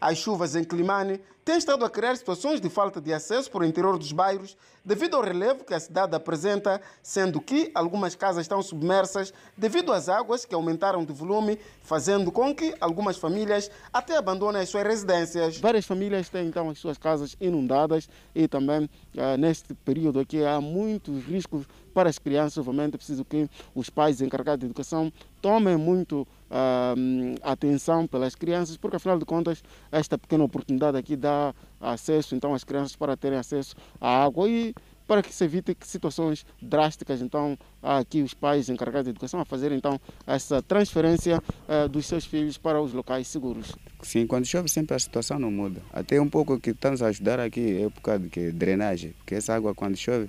As 0.00 0.18
chuvas 0.18 0.54
em 0.54 0.62
Climane 0.62 1.20
têm 1.44 1.56
estado 1.56 1.84
a 1.84 1.90
criar 1.90 2.14
situações 2.16 2.60
de 2.60 2.68
falta 2.68 3.00
de 3.00 3.12
acesso 3.12 3.50
por 3.50 3.64
interior 3.64 3.98
dos 3.98 4.12
bairros 4.12 4.56
devido 4.84 5.16
ao 5.16 5.22
relevo 5.22 5.64
que 5.64 5.74
a 5.74 5.80
cidade 5.80 6.14
apresenta, 6.14 6.80
sendo 7.02 7.40
que 7.40 7.70
algumas 7.74 8.14
casas 8.14 8.42
estão 8.42 8.62
submersas 8.62 9.34
devido 9.56 9.92
às 9.92 10.08
águas 10.08 10.44
que 10.44 10.54
aumentaram 10.54 11.04
de 11.04 11.12
volume, 11.12 11.58
fazendo 11.82 12.32
com 12.32 12.54
que 12.54 12.74
algumas 12.80 13.16
famílias 13.16 13.70
até 13.92 14.16
abandonem 14.16 14.62
as 14.62 14.68
suas 14.68 14.84
residências. 14.84 15.58
Várias 15.58 15.84
famílias 15.84 16.28
têm 16.28 16.46
então 16.46 16.70
as 16.70 16.78
suas 16.78 16.96
casas 16.96 17.36
inundadas 17.40 18.08
e 18.34 18.48
também 18.48 18.88
ah, 19.16 19.36
neste 19.36 19.74
período 19.74 20.20
aqui 20.20 20.42
há 20.44 20.60
muitos 20.60 21.24
riscos 21.24 21.66
para 21.92 22.08
as 22.08 22.18
crianças. 22.18 22.66
Obviamente 22.66 22.94
é 22.94 22.98
preciso 22.98 23.24
que 23.24 23.48
os 23.74 23.90
pais 23.90 24.20
encarregados 24.22 24.60
de 24.60 24.66
educação 24.66 25.12
tomem 25.40 25.76
muito 25.76 26.22
uh, 26.50 27.38
atenção 27.42 28.06
pelas 28.06 28.34
crianças, 28.34 28.76
porque 28.76 28.96
afinal 28.96 29.18
de 29.18 29.24
contas 29.24 29.62
esta 29.90 30.18
pequena 30.18 30.44
oportunidade 30.44 30.96
aqui 30.96 31.16
dá 31.16 31.54
acesso 31.80 32.34
então 32.34 32.54
às 32.54 32.64
crianças 32.64 32.96
para 32.96 33.16
terem 33.16 33.38
acesso 33.38 33.74
à 34.00 34.24
água 34.24 34.48
e 34.48 34.74
para 35.08 35.22
que 35.22 35.34
se 35.34 35.42
evite 35.42 35.74
situações 35.80 36.44
drásticas. 36.60 37.22
Então, 37.22 37.58
há 37.82 37.96
aqui 37.96 38.22
os 38.22 38.34
pais 38.34 38.68
encarregados 38.68 39.06
de 39.06 39.10
educação 39.10 39.40
a 39.40 39.44
fazer 39.44 39.72
então 39.72 39.98
essa 40.26 40.62
transferência 40.62 41.42
uh, 41.66 41.88
dos 41.88 42.04
seus 42.04 42.26
filhos 42.26 42.58
para 42.58 42.80
os 42.80 42.92
locais 42.92 43.26
seguros. 43.26 43.74
Sim, 44.02 44.26
quando 44.26 44.44
chove 44.44 44.68
sempre 44.68 44.94
a 44.94 44.98
situação 44.98 45.38
não 45.38 45.50
muda. 45.50 45.80
Até 45.90 46.20
um 46.20 46.28
pouco 46.28 46.60
que 46.60 46.70
estamos 46.70 47.00
a 47.02 47.06
ajudar 47.06 47.40
aqui 47.40 47.78
é 47.78 47.86
época 47.86 48.18
de 48.18 48.28
que, 48.28 48.52
drenagem, 48.52 49.12
porque 49.12 49.34
essa 49.34 49.54
água 49.54 49.74
quando 49.74 49.96
chove 49.96 50.28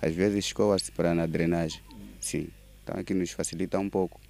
às 0.00 0.14
vezes 0.14 0.46
escoa-se 0.46 0.92
para 0.92 1.14
na 1.14 1.26
drenagem. 1.26 1.80
Sim, 2.20 2.48
então 2.82 2.98
aqui 2.98 3.12
nos 3.14 3.32
facilita 3.32 3.78
um 3.78 3.90
pouco. 3.90 4.20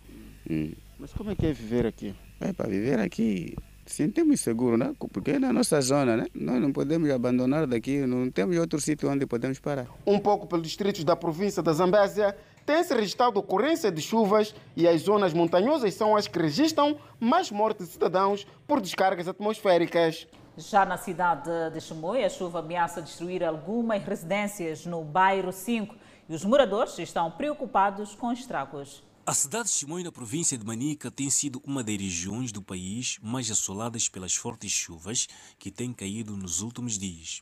Hum. 0.51 0.73
Mas 0.99 1.13
como 1.13 1.31
é 1.31 1.35
que 1.35 1.47
é 1.47 1.53
viver 1.53 1.87
aqui? 1.87 2.15
É, 2.41 2.53
para 2.53 2.69
viver 2.69 2.99
aqui 2.99 3.57
sentimos 3.87 4.41
seguro, 4.41 4.77
né? 4.77 4.95
porque 5.13 5.33
é 5.33 5.39
na 5.39 5.53
nossa 5.53 5.81
zona, 5.81 6.17
né? 6.17 6.27
nós 6.35 6.61
não 6.61 6.73
podemos 6.73 7.11
abandonar 7.11 7.67
daqui, 7.67 8.07
não 8.07 8.31
temos 8.31 8.57
outro 8.57 8.81
sítio 8.81 9.11
onde 9.11 9.27
podemos 9.27 9.59
parar. 9.59 9.87
Um 10.07 10.19
pouco 10.19 10.47
pelos 10.47 10.67
distritos 10.67 11.05
da 11.05 11.17
província 11.17 11.63
da 11.63 11.73
Zambésia, 11.73 12.37
tem-se 12.65 12.95
registrado 12.95 13.39
ocorrência 13.41 13.91
de 13.91 14.01
chuvas 14.01 14.55
e 14.77 14.87
as 14.87 15.03
zonas 15.03 15.33
montanhosas 15.33 15.95
são 15.95 16.17
as 16.17 16.29
que 16.29 16.39
registram 16.39 16.97
mais 17.19 17.51
mortes 17.51 17.87
de 17.87 17.93
cidadãos 17.93 18.47
por 18.67 18.81
descargas 18.81 19.27
atmosféricas. 19.27 20.27
Já 20.57 20.85
na 20.85 20.97
cidade 20.97 21.51
de 21.73 21.81
Chimoio, 21.81 22.25
a 22.25 22.29
chuva 22.29 22.61
ameaça 22.61 23.01
destruir 23.01 23.43
algumas 23.43 24.03
residências 24.05 24.87
no 24.87 25.03
bairro 25.03 25.51
5 25.51 25.95
e 26.29 26.35
os 26.35 26.45
moradores 26.45 26.99
estão 26.99 27.31
preocupados 27.31 28.15
com 28.15 28.31
estragos. 28.33 29.03
A 29.25 29.35
cidade 29.35 29.69
de 29.69 29.75
Chimoio, 29.77 30.05
na 30.05 30.11
província 30.11 30.59
de 30.59 30.67
Manica, 30.67 31.09
tem 31.09 31.31
sido 31.31 31.63
uma 31.65 31.85
das 31.85 31.97
regiões 31.97 32.51
do 32.51 32.61
país 32.61 33.21
mais 33.23 33.49
assoladas 33.53 34.09
pelas 34.09 34.35
fortes 34.35 34.73
chuvas 34.73 35.29
que 35.61 35.71
têm 35.71 35.93
caído 35.93 36.37
nos 36.37 36.61
últimos 36.61 36.99
dias. 36.99 37.41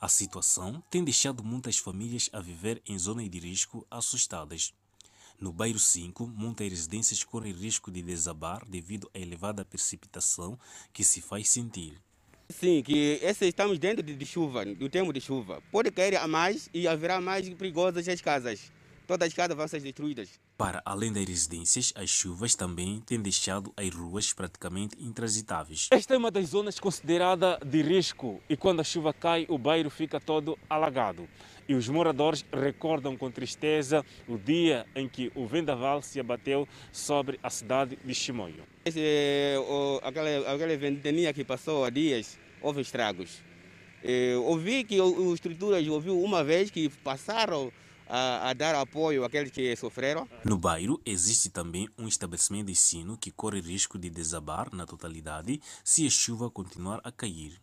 A 0.00 0.08
situação 0.08 0.82
tem 0.90 1.04
deixado 1.04 1.44
muitas 1.44 1.78
famílias 1.78 2.28
a 2.32 2.40
viver 2.40 2.82
em 2.84 2.98
zonas 2.98 3.30
de 3.30 3.38
risco 3.38 3.86
assustadas. 3.88 4.74
No 5.38 5.52
bairro 5.52 5.78
5, 5.78 6.26
muitas 6.26 6.68
residências 6.68 7.22
correm 7.22 7.52
risco 7.52 7.92
de 7.92 8.02
desabar 8.02 8.68
devido 8.68 9.08
à 9.14 9.18
elevada 9.20 9.64
precipitação 9.64 10.58
que 10.92 11.04
se 11.04 11.20
faz 11.20 11.48
sentir. 11.48 11.96
Sim, 12.48 12.82
que 12.82 13.20
esse, 13.22 13.46
estamos 13.46 13.78
dentro 13.78 14.02
de, 14.02 14.16
de 14.16 14.26
chuva, 14.26 14.64
do 14.64 14.88
tempo 14.88 15.12
de 15.12 15.20
chuva. 15.20 15.62
Pode 15.70 15.92
cair 15.92 16.16
a 16.16 16.26
mais 16.26 16.68
e 16.74 16.88
haverá 16.88 17.20
mais 17.20 17.48
perigosas 17.50 18.08
as 18.08 18.20
casas. 18.20 18.72
Todas 19.06 19.28
as 19.28 19.34
casas 19.34 19.56
vão 19.56 19.68
ser 19.68 19.80
destruídas. 19.80 20.28
Para 20.56 20.80
além 20.84 21.12
das 21.12 21.24
residências, 21.24 21.92
as 21.96 22.08
chuvas 22.08 22.54
também 22.54 23.00
têm 23.04 23.20
deixado 23.20 23.72
as 23.76 23.92
ruas 23.92 24.32
praticamente 24.32 24.94
intransitáveis. 25.00 25.88
Esta 25.90 26.14
é 26.14 26.16
uma 26.16 26.30
das 26.30 26.50
zonas 26.50 26.78
considerada 26.78 27.58
de 27.64 27.82
risco 27.82 28.40
e 28.48 28.56
quando 28.56 28.78
a 28.78 28.84
chuva 28.84 29.12
cai, 29.12 29.46
o 29.48 29.58
bairro 29.58 29.90
fica 29.90 30.20
todo 30.20 30.56
alagado. 30.70 31.28
E 31.68 31.74
os 31.74 31.88
moradores 31.88 32.44
recordam 32.52 33.16
com 33.16 33.32
tristeza 33.32 34.04
o 34.28 34.38
dia 34.38 34.86
em 34.94 35.08
que 35.08 35.32
o 35.34 35.44
vendaval 35.44 36.00
se 36.00 36.20
abateu 36.20 36.68
sobre 36.92 37.40
a 37.42 37.50
cidade 37.50 37.98
de 38.04 38.14
Chimoio. 38.14 38.62
Esse, 38.84 39.00
o, 39.58 39.98
aquela, 40.04 40.54
aquela 40.54 40.76
ventania 40.76 41.32
que 41.32 41.42
passou 41.42 41.84
há 41.84 41.90
dias, 41.90 42.38
houve 42.62 42.80
estragos. 42.80 43.42
Eu 44.04 44.44
ouvi 44.44 44.84
que 44.84 45.00
as 45.00 45.32
estruturas, 45.32 45.84
ouviu 45.88 46.22
uma 46.22 46.44
vez 46.44 46.70
que 46.70 46.88
passaram 47.02 47.72
a, 48.08 48.50
a, 48.50 48.52
dar 48.52 48.74
apoio 48.74 49.24
àqueles 49.24 49.50
que 49.50 49.74
sofreram. 49.76 50.28
No 50.44 50.56
bairro 50.56 51.00
existe 51.04 51.50
também 51.50 51.88
um 51.98 52.06
estabelecimento 52.06 52.66
de 52.66 52.72
ensino 52.72 53.16
que 53.16 53.30
corre 53.30 53.60
risco 53.60 53.98
de 53.98 54.10
desabar 54.10 54.74
na 54.74 54.86
totalidade 54.86 55.60
se 55.82 56.06
a 56.06 56.10
chuva 56.10 56.50
continuar 56.50 57.00
a 57.04 57.10
cair. 57.10 57.60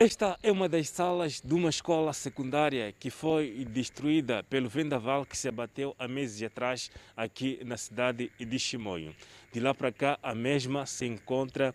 Esta 0.00 0.38
é 0.44 0.52
uma 0.52 0.68
das 0.68 0.88
salas 0.88 1.40
de 1.40 1.52
uma 1.54 1.70
escola 1.70 2.12
secundária 2.12 2.94
que 3.00 3.10
foi 3.10 3.66
destruída 3.68 4.44
pelo 4.44 4.68
vendaval 4.68 5.26
que 5.26 5.36
se 5.36 5.48
abateu 5.48 5.92
há 5.98 6.06
meses 6.06 6.40
atrás 6.40 6.88
aqui 7.16 7.58
na 7.64 7.76
cidade 7.76 8.30
de 8.38 8.58
Chimoio. 8.60 9.12
De 9.52 9.58
lá 9.58 9.74
para 9.74 9.90
cá, 9.90 10.16
a 10.22 10.36
mesma 10.36 10.86
se 10.86 11.04
encontra 11.04 11.74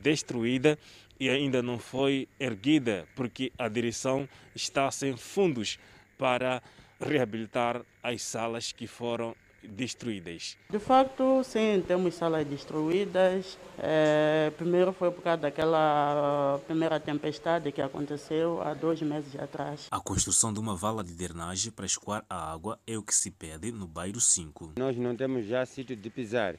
destruída 0.00 0.78
e 1.18 1.28
ainda 1.28 1.60
não 1.60 1.76
foi 1.76 2.28
erguida 2.38 3.04
porque 3.16 3.52
a 3.58 3.68
direção 3.68 4.28
está 4.54 4.88
sem 4.92 5.16
fundos 5.16 5.76
para 6.16 6.62
reabilitar 7.00 7.82
as 8.02 8.22
salas 8.22 8.72
que 8.72 8.86
foram 8.86 9.34
destruídas. 9.62 10.56
De 10.70 10.78
facto, 10.78 11.42
sim, 11.44 11.82
temos 11.86 12.14
salas 12.14 12.46
destruídas. 12.46 13.58
É, 13.78 14.52
primeiro 14.56 14.92
foi 14.92 15.10
por 15.10 15.22
causa 15.22 15.42
daquela 15.42 16.60
primeira 16.66 17.00
tempestade 17.00 17.72
que 17.72 17.82
aconteceu 17.82 18.62
há 18.62 18.74
dois 18.74 19.00
meses 19.02 19.34
atrás. 19.36 19.88
A 19.90 20.00
construção 20.00 20.52
de 20.52 20.60
uma 20.60 20.76
vala 20.76 21.02
de 21.02 21.12
drenagem 21.12 21.72
para 21.72 21.86
escoar 21.86 22.24
a 22.28 22.52
água 22.52 22.78
é 22.86 22.96
o 22.96 23.02
que 23.02 23.14
se 23.14 23.30
pede 23.30 23.72
no 23.72 23.86
bairro 23.86 24.20
5. 24.20 24.74
Nós 24.78 24.96
não 24.96 25.16
temos 25.16 25.46
já 25.46 25.64
sítio 25.66 25.96
de 25.96 26.10
pisar. 26.10 26.54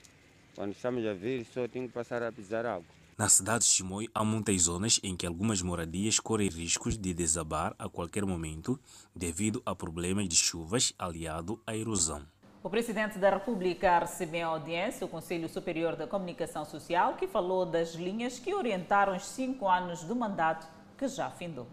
Quando 0.55 0.73
estamos 0.73 1.05
a 1.05 1.13
vir, 1.13 1.45
só 1.45 1.67
tem 1.67 1.87
que 1.87 1.93
passar 1.93 2.23
a 2.23 2.31
pisar 2.31 2.65
água. 2.65 2.96
Na 3.17 3.27
cidade 3.27 3.63
de 3.63 3.71
Chimoio, 3.71 4.07
há 4.13 4.23
muitas 4.23 4.61
zonas 4.61 4.99
em 5.01 5.15
que 5.15 5.25
algumas 5.25 5.59
moradias 5.59 6.19
correm 6.19 6.49
riscos 6.49 6.95
de 6.95 7.15
desabar 7.15 7.73
a 7.79 7.89
qualquer 7.89 8.23
momento 8.23 8.79
devido 9.15 9.59
a 9.65 9.73
problemas 9.73 10.29
de 10.29 10.35
chuvas 10.35 10.93
aliado 10.99 11.59
à 11.65 11.75
erosão. 11.75 12.21
O 12.61 12.69
presidente 12.69 13.17
da 13.17 13.31
República 13.31 13.97
recebeu 13.97 14.41
em 14.41 14.43
audiência 14.43 15.03
o 15.03 15.09
Conselho 15.09 15.49
Superior 15.49 15.95
da 15.95 16.05
Comunicação 16.05 16.63
Social, 16.63 17.15
que 17.15 17.25
falou 17.25 17.65
das 17.65 17.95
linhas 17.95 18.37
que 18.37 18.53
orientaram 18.53 19.15
os 19.15 19.25
cinco 19.25 19.67
anos 19.67 20.03
do 20.03 20.15
mandato 20.15 20.67
que 20.95 21.07
já 21.07 21.31
findou. 21.31 21.65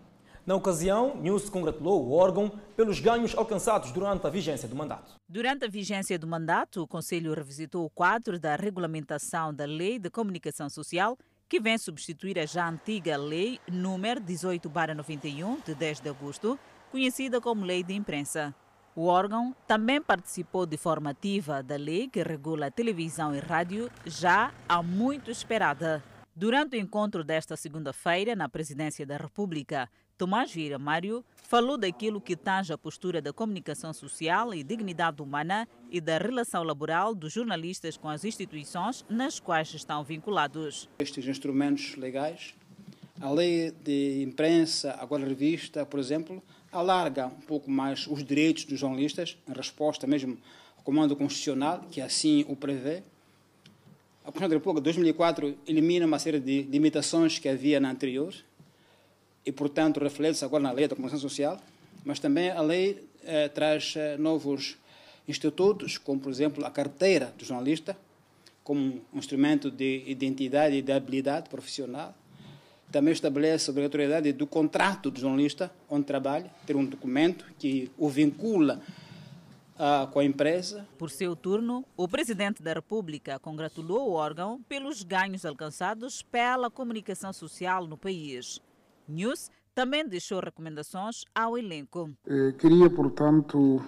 Na 0.46 0.54
ocasião, 0.54 1.16
News 1.16 1.48
congratulou 1.48 2.06
o 2.06 2.12
órgão 2.12 2.52
pelos 2.76 3.00
ganhos 3.00 3.34
alcançados 3.34 3.92
durante 3.92 4.26
a 4.26 4.30
vigência 4.30 4.68
do 4.68 4.76
mandato. 4.76 5.14
Durante 5.26 5.64
a 5.64 5.68
vigência 5.68 6.18
do 6.18 6.26
mandato, 6.26 6.82
o 6.82 6.86
Conselho 6.86 7.32
revisitou 7.32 7.84
o 7.84 7.90
quadro 7.90 8.38
da 8.38 8.54
regulamentação 8.54 9.54
da 9.54 9.64
Lei 9.64 9.98
de 9.98 10.10
Comunicação 10.10 10.68
Social, 10.68 11.18
que 11.48 11.60
vem 11.60 11.78
substituir 11.78 12.38
a 12.38 12.46
já 12.46 12.68
antiga 12.68 13.16
Lei 13.16 13.60
número 13.70 14.20
18-91, 14.20 15.64
de 15.64 15.74
10 15.74 16.00
de 16.00 16.08
agosto, 16.08 16.58
conhecida 16.90 17.40
como 17.40 17.64
Lei 17.64 17.82
de 17.82 17.94
Imprensa. 17.94 18.54
O 18.96 19.06
órgão 19.06 19.54
também 19.66 20.00
participou 20.00 20.66
de 20.66 20.76
forma 20.76 21.10
ativa 21.10 21.62
da 21.62 21.74
lei 21.74 22.08
que 22.08 22.22
regula 22.22 22.66
a 22.66 22.70
televisão 22.70 23.34
e 23.34 23.40
rádio, 23.40 23.90
já 24.06 24.52
há 24.68 24.82
muito 24.82 25.32
esperada. 25.32 26.00
Durante 26.36 26.76
o 26.76 26.80
encontro 26.80 27.24
desta 27.24 27.56
segunda-feira 27.56 28.36
na 28.36 28.48
Presidência 28.48 29.04
da 29.04 29.16
República, 29.16 29.88
Tomás 30.16 30.52
Vieira 30.52 30.78
Mário 30.78 31.24
falou 31.34 31.76
daquilo 31.76 32.20
que 32.20 32.36
tange 32.36 32.72
a 32.72 32.78
postura 32.78 33.20
da 33.20 33.32
comunicação 33.32 33.92
social 33.92 34.54
e 34.54 34.62
dignidade 34.62 35.20
humana 35.20 35.68
e 35.94 36.00
da 36.00 36.18
relação 36.18 36.64
laboral 36.64 37.14
dos 37.14 37.32
jornalistas 37.32 37.96
com 37.96 38.08
as 38.08 38.24
instituições 38.24 39.04
nas 39.08 39.38
quais 39.38 39.72
estão 39.74 40.02
vinculados. 40.02 40.88
Estes 40.98 41.24
instrumentos 41.24 41.94
legais, 41.94 42.52
a 43.20 43.30
lei 43.30 43.70
de 43.70 44.20
imprensa, 44.24 44.96
agora 44.98 45.24
revista, 45.24 45.86
por 45.86 46.00
exemplo, 46.00 46.42
alarga 46.72 47.28
um 47.28 47.40
pouco 47.42 47.70
mais 47.70 48.08
os 48.08 48.24
direitos 48.24 48.64
dos 48.64 48.80
jornalistas, 48.80 49.38
em 49.48 49.52
resposta 49.52 50.04
mesmo 50.04 50.36
ao 50.76 50.82
comando 50.82 51.14
constitucional, 51.14 51.86
que 51.88 52.00
assim 52.00 52.44
o 52.48 52.56
prevê. 52.56 53.04
A 54.24 54.32
Constituição 54.32 54.48
da 54.48 54.56
República 54.56 54.80
de 54.80 54.84
2004 54.86 55.56
elimina 55.64 56.06
uma 56.06 56.18
série 56.18 56.40
de 56.40 56.62
limitações 56.62 57.38
que 57.38 57.48
havia 57.48 57.78
na 57.78 57.92
anterior 57.92 58.34
e, 59.46 59.52
portanto, 59.52 60.00
reflete-se 60.00 60.44
agora 60.44 60.64
na 60.64 60.72
lei 60.72 60.88
da 60.88 60.96
comunicação 60.96 61.28
social, 61.28 61.60
mas 62.04 62.18
também 62.18 62.50
a 62.50 62.60
lei 62.60 63.06
eh, 63.22 63.46
traz 63.46 63.94
eh, 63.96 64.16
novos 64.16 64.76
institutos, 65.26 65.98
como, 65.98 66.20
por 66.20 66.30
exemplo, 66.30 66.64
a 66.64 66.70
carteira 66.70 67.32
do 67.36 67.44
jornalista, 67.44 67.96
como 68.62 69.00
um 69.12 69.18
instrumento 69.18 69.70
de 69.70 70.02
identidade 70.06 70.76
e 70.76 70.82
de 70.82 70.92
habilidade 70.92 71.48
profissional, 71.48 72.14
também 72.90 73.12
estabelece 73.12 73.68
a 73.68 73.72
obrigatoriedade 73.72 74.32
do 74.32 74.46
contrato 74.46 75.10
do 75.10 75.18
jornalista 75.18 75.70
onde 75.90 76.04
trabalha, 76.04 76.50
ter 76.64 76.76
um 76.76 76.84
documento 76.84 77.44
que 77.58 77.90
o 77.98 78.08
vincula 78.08 78.80
uh, 79.74 80.06
com 80.10 80.20
a 80.20 80.24
empresa. 80.24 80.86
Por 80.98 81.10
seu 81.10 81.34
turno, 81.34 81.84
o 81.96 82.06
presidente 82.06 82.62
da 82.62 82.72
República 82.72 83.38
congratulou 83.38 84.10
o 84.10 84.12
órgão 84.12 84.62
pelos 84.68 85.02
ganhos 85.02 85.44
alcançados 85.44 86.22
pela 86.22 86.70
comunicação 86.70 87.32
social 87.32 87.86
no 87.86 87.96
país. 87.96 88.60
News 89.08 89.50
também 89.74 90.06
deixou 90.06 90.40
recomendações 90.40 91.24
ao 91.34 91.58
elenco. 91.58 92.10
Eh, 92.26 92.52
queria, 92.58 92.88
portanto, 92.88 93.82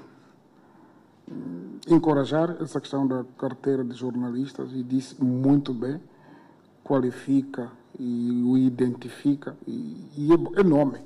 encorajar 1.89 2.57
essa 2.61 2.81
questão 2.81 3.07
da 3.07 3.25
carteira 3.39 3.85
de 3.85 3.95
jornalistas 3.95 4.73
e 4.73 4.83
disse 4.83 5.23
muito 5.23 5.73
bem, 5.73 6.01
qualifica 6.85 7.71
e 7.99 8.43
o 8.45 8.57
identifica 8.57 9.57
e, 9.67 10.11
e 10.17 10.29
é, 10.33 10.61
é, 10.61 10.63
nome 10.63 11.01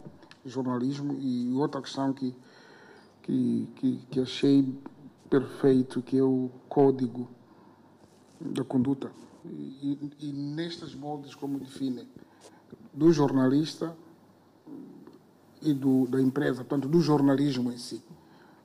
jornalismo 0.45 1.17
e 1.19 1.53
outra 1.55 1.81
questão 1.81 2.13
que, 2.13 2.35
que, 3.23 3.69
que, 3.77 3.97
que 4.11 4.21
achei 4.21 4.75
perfeito 5.29 6.03
que 6.03 6.19
é 6.19 6.23
o 6.23 6.51
código 6.69 7.29
da 8.41 8.65
conduta. 8.65 9.13
E, 9.45 9.99
e 10.19 10.33
nestes 10.33 10.95
moldes 10.95 11.35
como 11.35 11.59
define 11.59 12.07
do 12.93 13.13
jornalista 13.13 13.97
e 15.63 15.73
do, 15.73 16.07
da 16.07 16.21
empresa, 16.21 16.65
portanto 16.65 16.89
do 16.89 17.01
jornalismo 17.01 17.71
em 17.71 17.79
si 17.79 18.03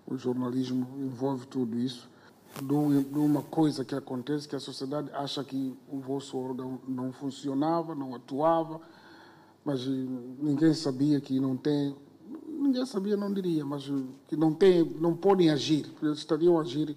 o 0.05 0.17
jornalismo 0.17 0.87
envolve 0.99 1.45
tudo 1.47 1.77
isso 1.77 2.09
de 2.61 3.19
uma 3.19 3.41
coisa 3.41 3.83
que 3.83 3.95
acontece 3.95 4.47
que 4.47 4.55
a 4.55 4.59
sociedade 4.59 5.09
acha 5.13 5.43
que 5.43 5.75
o 5.89 5.99
vosso 5.99 6.37
órgão 6.37 6.79
não 6.87 7.11
funcionava, 7.11 7.93
não 7.93 8.15
atuava, 8.15 8.79
mas 9.63 9.85
ninguém 9.85 10.73
sabia 10.73 11.19
que 11.19 11.37
não 11.39 11.57
tem, 11.57 11.95
ninguém 12.47 12.85
sabia, 12.85 13.17
não 13.17 13.33
diria, 13.33 13.65
mas 13.65 13.91
que 14.27 14.37
não 14.37 14.53
tem, 14.53 14.83
não 14.83 15.15
podem 15.15 15.49
agir, 15.49 15.91
eles 16.01 16.19
estariam 16.19 16.57
a 16.57 16.61
agir 16.61 16.95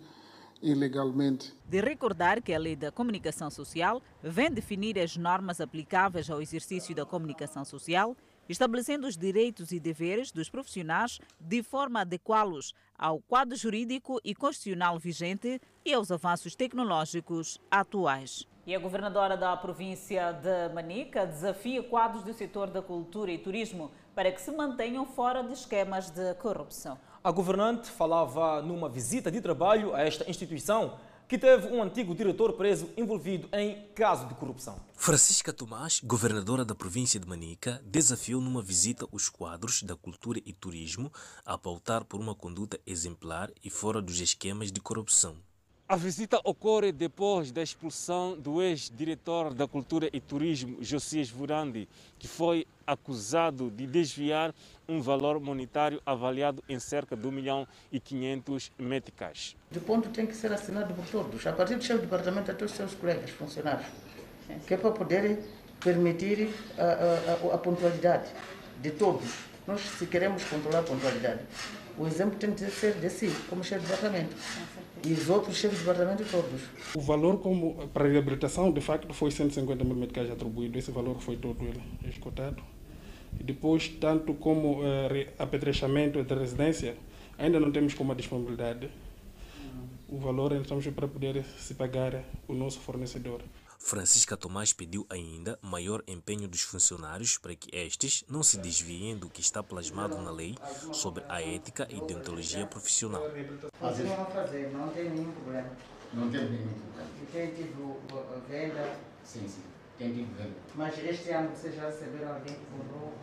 ilegalmente. 0.62 1.52
De 1.68 1.80
recordar 1.80 2.40
que 2.42 2.52
a 2.52 2.58
Lei 2.58 2.76
da 2.76 2.92
Comunicação 2.92 3.50
Social 3.50 4.02
vem 4.22 4.50
definir 4.50 4.98
as 4.98 5.16
normas 5.16 5.60
aplicáveis 5.60 6.30
ao 6.30 6.40
exercício 6.40 6.94
da 6.94 7.04
comunicação 7.04 7.64
social 7.64 8.16
estabelecendo 8.48 9.06
os 9.06 9.16
direitos 9.16 9.72
e 9.72 9.78
deveres 9.78 10.32
dos 10.32 10.48
profissionais 10.48 11.20
de 11.38 11.62
forma 11.62 12.00
a 12.00 12.02
adequá-los 12.02 12.74
ao 12.98 13.20
quadro 13.20 13.56
jurídico 13.56 14.20
e 14.24 14.34
constitucional 14.34 14.98
vigente 14.98 15.60
e 15.84 15.92
aos 15.92 16.10
avanços 16.10 16.56
tecnológicos 16.56 17.60
atuais. 17.70 18.46
E 18.66 18.74
a 18.74 18.78
governadora 18.78 19.36
da 19.36 19.56
província 19.56 20.32
de 20.32 20.74
Manica 20.74 21.26
desafia 21.26 21.82
quadros 21.82 22.22
do 22.22 22.34
setor 22.34 22.68
da 22.68 22.82
cultura 22.82 23.30
e 23.30 23.38
turismo 23.38 23.90
para 24.14 24.32
que 24.32 24.40
se 24.40 24.50
mantenham 24.50 25.06
fora 25.06 25.42
de 25.42 25.52
esquemas 25.52 26.10
de 26.10 26.34
corrupção. 26.34 26.98
A 27.22 27.30
governante 27.30 27.88
falava 27.88 28.60
numa 28.60 28.88
visita 28.88 29.30
de 29.30 29.40
trabalho 29.40 29.94
a 29.94 30.02
esta 30.02 30.28
instituição 30.28 30.98
que 31.28 31.36
teve 31.36 31.68
um 31.68 31.82
antigo 31.82 32.14
diretor 32.14 32.54
preso 32.54 32.88
envolvido 32.96 33.48
em 33.52 33.86
caso 33.94 34.26
de 34.26 34.34
corrupção. 34.34 34.80
Francisca 34.94 35.52
Tomás, 35.52 36.00
governadora 36.02 36.64
da 36.64 36.74
província 36.74 37.20
de 37.20 37.28
Manica, 37.28 37.82
desafiou 37.84 38.40
numa 38.40 38.62
visita 38.62 39.06
os 39.12 39.28
quadros 39.28 39.82
da 39.82 39.94
cultura 39.94 40.40
e 40.44 40.52
turismo 40.52 41.12
a 41.44 41.58
pautar 41.58 42.04
por 42.04 42.18
uma 42.18 42.34
conduta 42.34 42.80
exemplar 42.86 43.50
e 43.62 43.68
fora 43.68 44.00
dos 44.00 44.20
esquemas 44.20 44.72
de 44.72 44.80
corrupção. 44.80 45.36
A 45.90 45.96
visita 45.96 46.38
ocorre 46.44 46.92
depois 46.92 47.50
da 47.50 47.62
expulsão 47.62 48.36
do 48.36 48.60
ex-diretor 48.60 49.54
da 49.54 49.66
Cultura 49.66 50.10
e 50.12 50.20
Turismo, 50.20 50.76
Josias 50.82 51.30
Vurandi, 51.30 51.88
que 52.18 52.28
foi 52.28 52.66
acusado 52.86 53.70
de 53.70 53.86
desviar 53.86 54.54
um 54.86 55.00
valor 55.00 55.40
monetário 55.40 55.98
avaliado 56.04 56.62
em 56.68 56.78
cerca 56.78 57.16
de 57.16 57.26
1 57.26 57.30
milhão 57.30 57.66
e 57.90 57.98
500 57.98 58.70
meticais. 58.78 59.56
O 59.74 59.80
ponto 59.80 60.10
tem 60.10 60.26
que 60.26 60.34
ser 60.34 60.52
assinado 60.52 60.92
por 60.92 61.06
todos, 61.06 61.46
a 61.46 61.52
partir 61.54 61.76
do 61.76 61.82
chefe 61.82 62.00
do 62.00 62.02
departamento 62.02 62.50
até 62.50 62.66
os 62.66 62.72
seus 62.72 62.92
colegas, 62.94 63.30
funcionários, 63.30 63.86
que 64.66 64.74
é 64.74 64.76
para 64.76 64.90
poder 64.90 65.42
permitir 65.80 66.50
a, 66.76 67.50
a, 67.50 67.54
a 67.54 67.58
pontualidade 67.58 68.28
de 68.82 68.90
todos. 68.90 69.26
Nós, 69.66 69.80
se 69.80 70.06
queremos 70.06 70.44
controlar 70.44 70.80
a 70.80 70.82
pontualidade, 70.82 71.40
o 71.96 72.06
exemplo 72.06 72.38
tem 72.38 72.52
que 72.52 72.70
ser 72.70 72.92
de 72.94 73.08
si, 73.08 73.34
como 73.48 73.64
chefe 73.64 73.86
de 73.86 73.86
departamento. 73.86 74.36
E 75.04 75.12
os 75.12 75.28
outros 75.30 75.56
chefes 75.56 75.78
de 75.78 75.84
departamento 75.84 76.24
todos. 76.30 76.62
O 76.94 77.00
valor 77.00 77.38
como 77.38 77.88
para 77.88 78.04
a 78.04 78.08
reabilitação, 78.08 78.72
de 78.72 78.80
facto, 78.80 79.12
foi 79.14 79.30
150 79.30 79.84
mil 79.84 79.94
meticais 79.94 80.30
atribuído. 80.30 80.78
Esse 80.78 80.90
valor 80.90 81.20
foi 81.20 81.36
todo 81.36 81.64
ele 81.64 81.80
escutado. 82.08 82.62
E 83.38 83.42
depois, 83.42 83.88
tanto 83.88 84.34
como 84.34 84.80
uh, 84.80 84.84
apetrechamento 85.38 86.22
de 86.22 86.34
residência, 86.34 86.96
ainda 87.38 87.60
não 87.60 87.70
temos 87.70 87.94
como 87.94 88.12
a 88.12 88.14
disponibilidade. 88.14 88.90
O 90.08 90.16
valor, 90.18 90.52
estamos 90.52 90.86
para 90.88 91.06
poder 91.06 91.44
se 91.58 91.74
pagar 91.74 92.24
o 92.48 92.54
nosso 92.54 92.80
fornecedor. 92.80 93.42
Francisca 93.78 94.36
Tomás 94.36 94.72
pediu 94.72 95.06
ainda 95.08 95.58
maior 95.62 96.02
empenho 96.06 96.48
dos 96.48 96.62
funcionários 96.62 97.38
para 97.38 97.54
que 97.54 97.74
estes 97.74 98.24
não 98.28 98.42
se 98.42 98.58
desviem 98.58 99.16
do 99.16 99.30
que 99.30 99.40
está 99.40 99.62
plasmado 99.62 100.18
na 100.18 100.30
lei 100.30 100.56
sobre 100.92 101.24
a 101.28 101.40
ética 101.40 101.86
e 101.88 102.00
deontologia 102.00 102.66
profissional. 102.66 103.22
Continuam 103.80 104.22
a 104.22 104.26
fazer, 104.26 104.70
não 104.72 104.88
tem 104.88 105.10
nenhum 105.10 105.32
problema. 105.32 105.70
Não 106.12 106.30
tem 106.30 106.50
nenhum 106.50 106.68
problema. 106.68 107.10
E 107.22 107.26
tem 107.32 107.54
tido 107.54 108.44
venda? 108.48 108.96
Sim, 109.24 109.48
sim, 109.48 109.62
tem 109.96 110.12
tido 110.12 110.36
venda. 110.36 110.56
Mas 110.74 110.98
este 110.98 111.30
ano 111.30 111.50
vocês 111.54 111.74
já 111.74 111.86
receberam 111.86 112.34
alguém 112.34 112.54
que 112.54 112.64
borrou? 112.70 113.14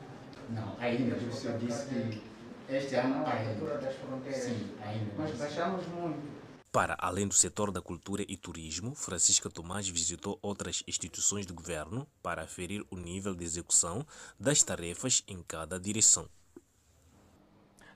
Não, 0.50 0.76
ainda, 0.80 1.15
o 1.15 1.34
senhor 1.34 1.58
disse 1.60 1.88
que 1.88 2.22
este 2.70 2.96
ano 2.96 3.26
ainda. 3.28 3.78
das 3.78 3.96
fronteiras. 3.96 4.44
Sim, 4.44 4.72
ainda. 4.82 5.12
Mas 5.18 5.32
baixamos 5.32 5.86
muito. 5.88 6.35
Para 6.76 6.98
além 7.00 7.26
do 7.26 7.34
setor 7.34 7.72
da 7.72 7.82
cultura 7.82 8.26
e 8.28 8.36
turismo, 8.36 8.94
Francisca 8.94 9.50
Tomás 9.50 9.88
visitou 9.88 10.38
outras 10.42 10.84
instituições 10.86 11.46
do 11.46 11.54
governo 11.54 12.06
para 12.22 12.42
aferir 12.42 12.84
o 12.92 12.98
nível 12.98 13.34
de 13.34 13.46
execução 13.46 14.06
das 14.38 14.62
tarefas 14.62 15.24
em 15.26 15.42
cada 15.42 15.80
direção. 15.80 16.28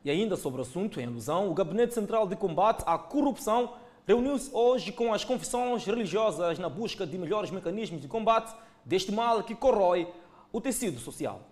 E 0.02 0.10
ainda 0.10 0.38
sobre 0.38 0.62
o 0.62 0.63
assunto, 0.63 0.98
em 0.98 1.04
ilusão, 1.04 1.52
o 1.52 1.54
Gabinete 1.54 1.94
Central 1.94 2.26
de 2.26 2.38
Combate 2.38 2.82
à 2.86 2.98
Corrupção 2.98 3.76
reuniu-se 4.08 4.50
hoje 4.54 4.94
com 4.94 5.13
as 5.13 5.26
confissões 5.26 5.84
religiosas 5.84 6.58
na 6.58 6.70
busca 6.70 7.06
de 7.06 7.18
melhores 7.18 7.52
mecanismos 7.52 8.02
de 8.02 8.08
combate 8.08 8.56
deste 8.86 9.12
mal 9.12 9.44
que 9.44 9.56
corrói 9.56 10.08
o 10.54 10.62
tecido 10.62 11.02
social. 11.02 11.46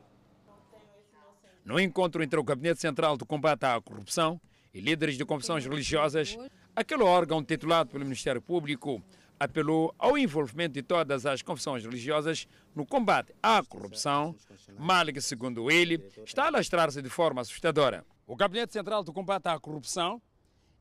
No 1.65 1.77
encontro 1.77 2.23
entre 2.23 2.39
o 2.39 2.43
Gabinete 2.43 2.79
Central 2.79 3.17
de 3.17 3.25
Combate 3.25 3.65
à 3.65 3.81
Corrupção 3.81 4.39
e 4.73 4.79
líderes 4.79 5.17
de 5.17 5.25
confissões 5.25 5.65
religiosas, 5.65 6.37
aquele 6.77 7.01
órgão 7.01 7.43
titulado 7.43 7.89
pelo 7.89 8.03
Ministério 8.03 8.39
Público 8.39 9.01
apelou 9.39 9.93
ao 9.97 10.15
envolvimento 10.15 10.75
de 10.75 10.83
todas 10.83 11.25
as 11.25 11.41
confissões 11.41 11.83
religiosas 11.83 12.47
no 12.75 12.85
combate 12.85 13.33
à 13.41 13.63
corrupção, 13.63 14.35
mal 14.77 15.07
que, 15.07 15.19
segundo 15.19 15.71
ele, 15.71 15.99
está 16.23 16.43
a 16.43 16.47
alastrar-se 16.47 17.01
de 17.01 17.09
forma 17.09 17.41
assustadora. 17.41 18.05
O 18.27 18.35
Gabinete 18.35 18.73
Central 18.73 19.03
do 19.03 19.11
Combate 19.11 19.47
à 19.47 19.59
Corrupção 19.59 20.21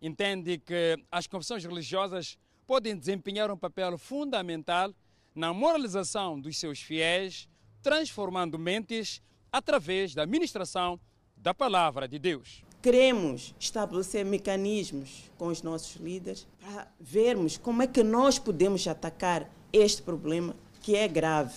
entende 0.01 0.59
que 0.59 1.03
as 1.11 1.27
confissões 1.27 1.65
religiosas 1.65 2.39
podem 2.67 2.95
desempenhar 2.95 3.51
um 3.51 3.57
papel 3.57 3.97
fundamental 3.97 4.93
na 5.35 5.55
moralização 5.55 6.39
dos 6.39 6.59
seus 6.59 6.79
fiéis, 6.79 7.49
transformando 7.81 8.59
mentes 8.59 9.23
através 9.51 10.15
da 10.15 10.27
ministração 10.27 11.01
da 11.39 11.55
palavra 11.55 12.07
de 12.07 12.19
Deus. 12.19 12.66
Queremos 12.87 13.53
estabelecer 13.59 14.25
mecanismos 14.25 15.29
com 15.37 15.49
os 15.49 15.61
nossos 15.61 15.96
líderes 15.96 16.46
para 16.61 16.87
vermos 17.01 17.57
como 17.57 17.83
é 17.83 17.87
que 17.88 18.05
nós 18.05 18.38
podemos 18.38 18.87
atacar 18.87 19.51
este 19.72 20.03
problema 20.03 20.55
que 20.83 20.94
é 20.94 21.09
grave 21.09 21.53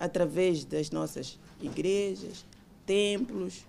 através 0.00 0.64
das 0.64 0.90
nossas 0.90 1.38
igrejas, 1.60 2.46
templos, 2.86 3.66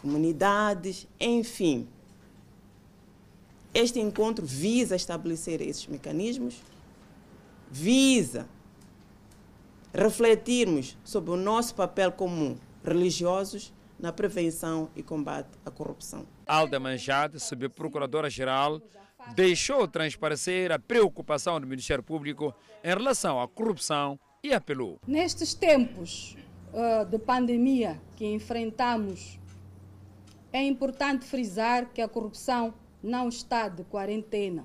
comunidades, 0.00 1.08
enfim. 1.18 1.88
Este 3.74 3.98
encontro 3.98 4.46
visa 4.46 4.94
estabelecer 4.94 5.60
esses 5.60 5.88
mecanismos, 5.88 6.62
visa 7.68 8.46
refletirmos 9.92 10.96
sobre 11.02 11.32
o 11.32 11.36
nosso 11.36 11.74
papel 11.74 12.12
como 12.12 12.56
religiosos 12.84 13.72
na 14.00 14.12
prevenção 14.12 14.88
e 14.96 15.02
combate 15.02 15.50
à 15.64 15.70
corrupção. 15.70 16.26
Alda 16.46 16.80
Manjade, 16.80 17.38
subprocuradora-geral, 17.38 18.80
deixou 19.34 19.86
transparecer 19.86 20.72
a 20.72 20.78
preocupação 20.78 21.60
do 21.60 21.66
Ministério 21.66 22.02
Público 22.02 22.54
em 22.82 22.88
relação 22.88 23.40
à 23.40 23.46
corrupção 23.46 24.18
e 24.42 24.52
apelou. 24.52 24.98
Nestes 25.06 25.52
tempos 25.52 26.36
uh, 26.72 27.04
de 27.04 27.18
pandemia 27.18 28.00
que 28.16 28.24
enfrentamos, 28.26 29.38
é 30.52 30.62
importante 30.62 31.24
frisar 31.24 31.90
que 31.92 32.00
a 32.00 32.08
corrupção 32.08 32.74
não 33.02 33.28
está 33.28 33.68
de 33.68 33.84
quarentena. 33.84 34.64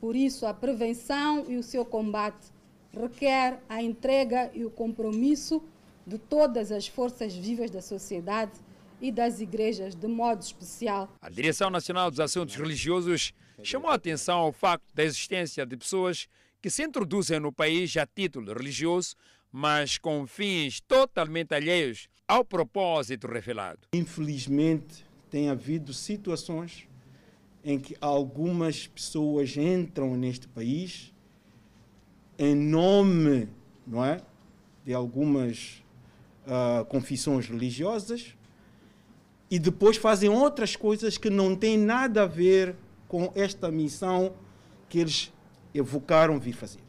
Por 0.00 0.14
isso, 0.14 0.46
a 0.46 0.54
prevenção 0.54 1.44
e 1.48 1.56
o 1.56 1.62
seu 1.62 1.84
combate 1.84 2.52
requer 2.92 3.60
a 3.68 3.82
entrega 3.82 4.50
e 4.54 4.64
o 4.64 4.70
compromisso 4.70 5.62
de 6.06 6.18
todas 6.18 6.70
as 6.70 6.86
forças 6.86 7.34
vivas 7.34 7.70
da 7.70 7.82
sociedade 7.82 8.52
e 9.00 9.10
das 9.10 9.40
igrejas 9.40 9.94
de 9.94 10.06
modo 10.06 10.40
especial. 10.42 11.08
A 11.20 11.28
Direção 11.28 11.68
Nacional 11.68 12.10
dos 12.10 12.20
Assuntos 12.20 12.54
Religiosos 12.54 13.32
chamou 13.62 13.90
a 13.90 13.94
atenção 13.94 14.38
ao 14.38 14.52
facto 14.52 14.94
da 14.94 15.02
existência 15.02 15.66
de 15.66 15.76
pessoas 15.76 16.28
que 16.62 16.70
se 16.70 16.82
introduzem 16.82 17.40
no 17.40 17.52
país 17.52 17.96
a 17.96 18.06
título 18.06 18.52
religioso, 18.52 19.14
mas 19.52 19.98
com 19.98 20.26
fins 20.26 20.80
totalmente 20.80 21.54
alheios 21.54 22.08
ao 22.26 22.44
propósito 22.44 23.26
revelado. 23.26 23.80
Infelizmente, 23.92 25.04
tem 25.30 25.48
havido 25.48 25.92
situações 25.92 26.88
em 27.64 27.78
que 27.78 27.96
algumas 28.00 28.86
pessoas 28.86 29.56
entram 29.56 30.16
neste 30.16 30.46
país 30.48 31.12
em 32.38 32.54
nome, 32.54 33.48
não 33.86 34.04
é, 34.04 34.20
de 34.84 34.92
algumas 34.92 35.82
uh, 36.46 36.84
confissões 36.86 37.46
religiosas 37.48 38.36
e 39.50 39.58
depois 39.58 39.96
fazem 39.96 40.28
outras 40.28 40.74
coisas 40.74 41.18
que 41.18 41.30
não 41.30 41.54
têm 41.54 41.78
nada 41.78 42.22
a 42.22 42.26
ver 42.26 42.74
com 43.08 43.32
esta 43.34 43.70
missão 43.70 44.34
que 44.88 44.98
eles 44.98 45.32
evocaram 45.74 46.38
vir 46.38 46.54
fazer. 46.54 46.80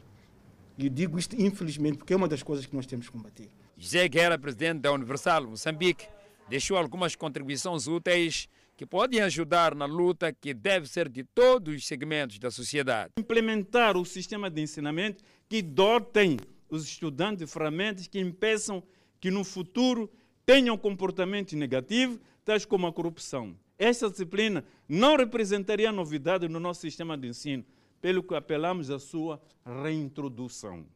E 0.76 0.86
eu 0.86 0.90
digo 0.90 1.18
isto 1.18 1.40
infelizmente 1.40 1.98
porque 1.98 2.12
é 2.12 2.16
uma 2.16 2.28
das 2.28 2.42
coisas 2.42 2.66
que 2.66 2.74
nós 2.74 2.86
temos 2.86 3.06
que 3.06 3.12
combater. 3.12 3.48
José 3.76 4.08
Guerra, 4.08 4.38
presidente 4.38 4.80
da 4.80 4.92
Universal 4.92 5.46
Moçambique, 5.46 6.06
deixou 6.48 6.76
algumas 6.76 7.14
contribuições 7.14 7.86
úteis 7.86 8.48
que 8.76 8.86
podem 8.86 9.20
ajudar 9.20 9.74
na 9.74 9.86
luta 9.86 10.32
que 10.32 10.54
deve 10.54 10.88
ser 10.88 11.08
de 11.08 11.24
todos 11.24 11.74
os 11.74 11.86
segmentos 11.86 12.38
da 12.38 12.50
sociedade. 12.50 13.12
Implementar 13.18 13.96
o 13.96 14.04
sistema 14.04 14.48
de 14.48 14.62
ensinamento 14.62 15.22
que 15.48 15.60
dotem 15.60 16.38
os 16.70 16.84
estudantes 16.84 17.38
de 17.38 17.52
ferramentas 17.52 18.06
que 18.06 18.20
impeçam 18.20 18.82
que 19.20 19.30
no 19.30 19.44
futuro 19.44 20.10
tenham 20.44 20.78
comportamento 20.78 21.56
negativo, 21.56 22.18
tais 22.44 22.64
como 22.64 22.86
a 22.86 22.92
corrupção. 22.92 23.56
Esta 23.78 24.10
disciplina 24.10 24.64
não 24.88 25.16
representaria 25.16 25.92
novidade 25.92 26.48
no 26.48 26.58
nosso 26.58 26.80
sistema 26.80 27.16
de 27.16 27.28
ensino, 27.28 27.64
pelo 28.00 28.22
que 28.22 28.34
apelamos 28.34 28.90
à 28.90 28.98
sua 28.98 29.40
reintrodução. 29.82 30.86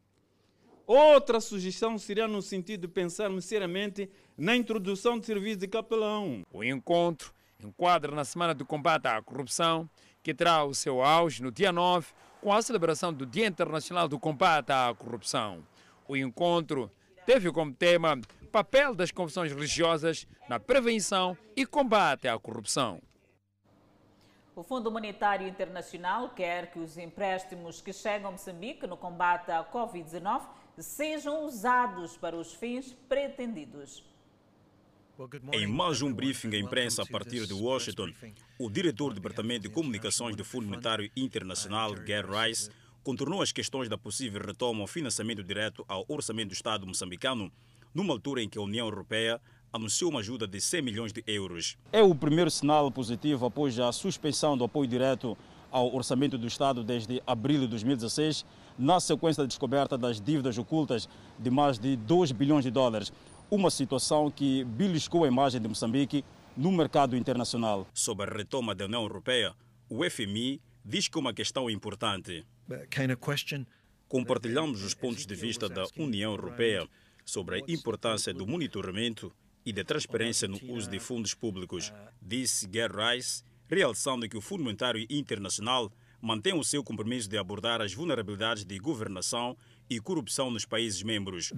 Outra 0.87 1.41
sugestão 1.41 1.97
seria 1.99 2.27
no 2.27 2.43
sentido 2.43 2.83
de 2.83 2.89
pensarmos 2.89 3.45
seriamente 3.45 4.11
na 4.37 4.57
introdução 4.57 5.19
de 5.19 5.27
serviço 5.27 5.59
de 5.59 5.69
capelão. 5.69 6.43
O 6.53 6.65
encontro 6.65 7.33
enquadra 7.61 8.15
na 8.15 8.25
Semana 8.25 8.53
do 8.53 8.67
Combate 8.67 9.07
à 9.07 9.23
Corrupção, 9.23 9.89
que 10.23 10.35
terá 10.35 10.65
o 10.65 10.75
seu 10.75 11.03
auge 11.03 11.43
no 11.43 11.53
dia 11.53 11.71
9, 11.71 12.09
com 12.41 12.53
a 12.53 12.61
celebração 12.61 13.13
do 13.13 13.25
Dia 13.25 13.47
Internacional 13.47 14.09
do 14.09 14.19
Combate 14.19 14.71
à 14.71 14.93
Corrupção. 14.97 15.63
O 16.09 16.17
encontro 16.17 16.91
teve 17.27 17.51
como 17.53 17.73
tema 17.73 18.21
papel 18.53 18.95
das 18.95 19.11
confissões 19.11 19.51
religiosas 19.51 20.27
na 20.49 20.61
prevenção 20.61 21.37
e 21.57 21.65
combate 21.65 22.29
à 22.29 22.39
corrupção. 22.39 23.01
O 24.55 24.63
Fundo 24.63 24.91
Monetário 24.91 25.49
Internacional 25.49 26.29
quer 26.31 26.71
que 26.71 26.79
os 26.79 26.99
empréstimos 26.99 27.81
que 27.81 27.93
chegam 27.93 28.29
a 28.29 28.33
Moçambique 28.33 28.87
no 28.87 28.99
combate 28.99 29.51
à 29.51 29.65
Covid-19 29.65 30.43
sejam 30.79 31.47
usados 31.47 32.19
para 32.19 32.37
os 32.37 32.53
fins 32.53 32.95
pretendidos. 33.09 34.05
Em 35.53 35.67
mais 35.67 36.03
um 36.03 36.13
briefing 36.13 36.55
à 36.55 36.59
imprensa 36.59 37.03
a 37.03 37.07
partir 37.07 37.47
de 37.47 37.55
Washington, 37.55 38.13
o 38.59 38.69
diretor 38.69 39.11
do 39.11 39.21
Departamento 39.21 39.63
de 39.63 39.71
Comunicações 39.71 40.35
do 40.35 40.45
Fundo 40.45 40.67
Monetário 40.67 41.11
Internacional, 41.17 41.95
Gary 41.95 42.29
Rice, 42.29 42.71
contornou 43.03 43.43
as 43.43 43.53
questões 43.53 43.89
da 43.89 43.99
possível 43.99 44.41
retoma 44.45 44.81
ao 44.81 44.87
financiamento 44.87 45.43
direto 45.43 45.85
ao 45.89 46.05
orçamento 46.09 46.49
do 46.49 46.55
Estado 46.55 46.87
moçambicano, 46.87 47.51
numa 47.95 48.13
altura 48.13 48.43
em 48.43 48.49
que 48.49 48.59
a 48.59 48.63
União 48.63 48.87
Europeia 48.87 49.41
anunciou 49.73 50.11
uma 50.11 50.21
ajuda 50.21 50.47
de 50.47 50.61
100 50.61 50.83
milhões 50.83 51.13
de 51.13 51.23
euros. 51.27 51.77
É 51.93 52.03
o 52.03 52.15
primeiro 52.15 52.51
sinal 52.51 52.91
positivo 52.91 53.47
após 53.47 53.79
a 53.79 53.91
suspensão 53.93 54.57
do 54.57 54.65
apoio 54.65 54.89
direto 54.89 55.37
ao 55.71 55.95
orçamento 55.95 56.37
do 56.37 56.47
Estado 56.47 56.85
desde 56.85 57.23
abril 57.27 57.61
de 57.61 57.67
2016, 57.69 58.45
na 58.79 59.01
sequência 59.01 59.43
da 59.43 59.47
descoberta 59.47 59.97
das 59.97 60.21
dívidas 60.21 60.59
ocultas 60.59 61.09
de 61.39 61.51
mais 61.51 61.79
de 61.79 61.97
2 61.97 62.33
bilhões 62.33 62.65
de 62.65 62.71
dólares 62.71 63.13
uma 63.53 63.71
situação 63.71 64.31
que 64.31 64.65
beliscou 64.65 65.25
a 65.25 65.29
imagem 65.29 65.61
de 65.61 65.69
Moçambique 65.69 66.25
no 66.57 66.73
mercado 66.73 67.15
internacional. 67.15 67.87
Sobre 67.93 68.31
a 68.31 68.35
retoma 68.35 68.75
da 68.75 68.87
União 68.87 69.03
Europeia, 69.03 69.55
o 69.91 70.03
FMI 70.09 70.59
diz 70.83 71.07
que 71.07 71.19
é 71.19 71.21
uma 71.21 71.35
questão 71.35 71.69
importante. 71.69 72.47
Compartilhamos 74.09 74.83
os 74.83 74.95
pontos 74.95 75.27
de 75.27 75.35
vista 75.35 75.69
da 75.69 75.87
União 75.97 76.33
Europeia 76.33 76.87
sobre 77.25 77.57
a 77.57 77.59
importância 77.69 78.33
do 78.35 78.47
monitoramento 78.47 79.33
e 79.65 79.73
da 79.73 79.85
transparência 79.85 80.49
no 80.49 80.59
uso 80.73 80.91
de 80.91 80.99
fundos 80.99 81.35
públicos, 81.35 81.93
disse 82.21 82.67
Gary 82.67 82.95
Rice, 82.95 83.43
realçando 83.69 84.29
que 84.29 84.37
o 84.37 84.41
Fundo 84.41 84.65
Monetário 84.65 85.07
Internacional 85.09 85.91
mantém 86.21 86.53
o 86.55 86.63
seu 86.63 86.85
compromisso 86.85 87.29
de 87.29 87.37
abordar 87.37 87.81
as 87.81 87.93
vulnerabilidades 87.93 88.65
de 88.65 88.79
governação 88.79 89.57
e 89.91 89.99
corrupção 89.99 90.51
nos 90.51 90.65
países 90.65 91.03
membros. 91.03 91.53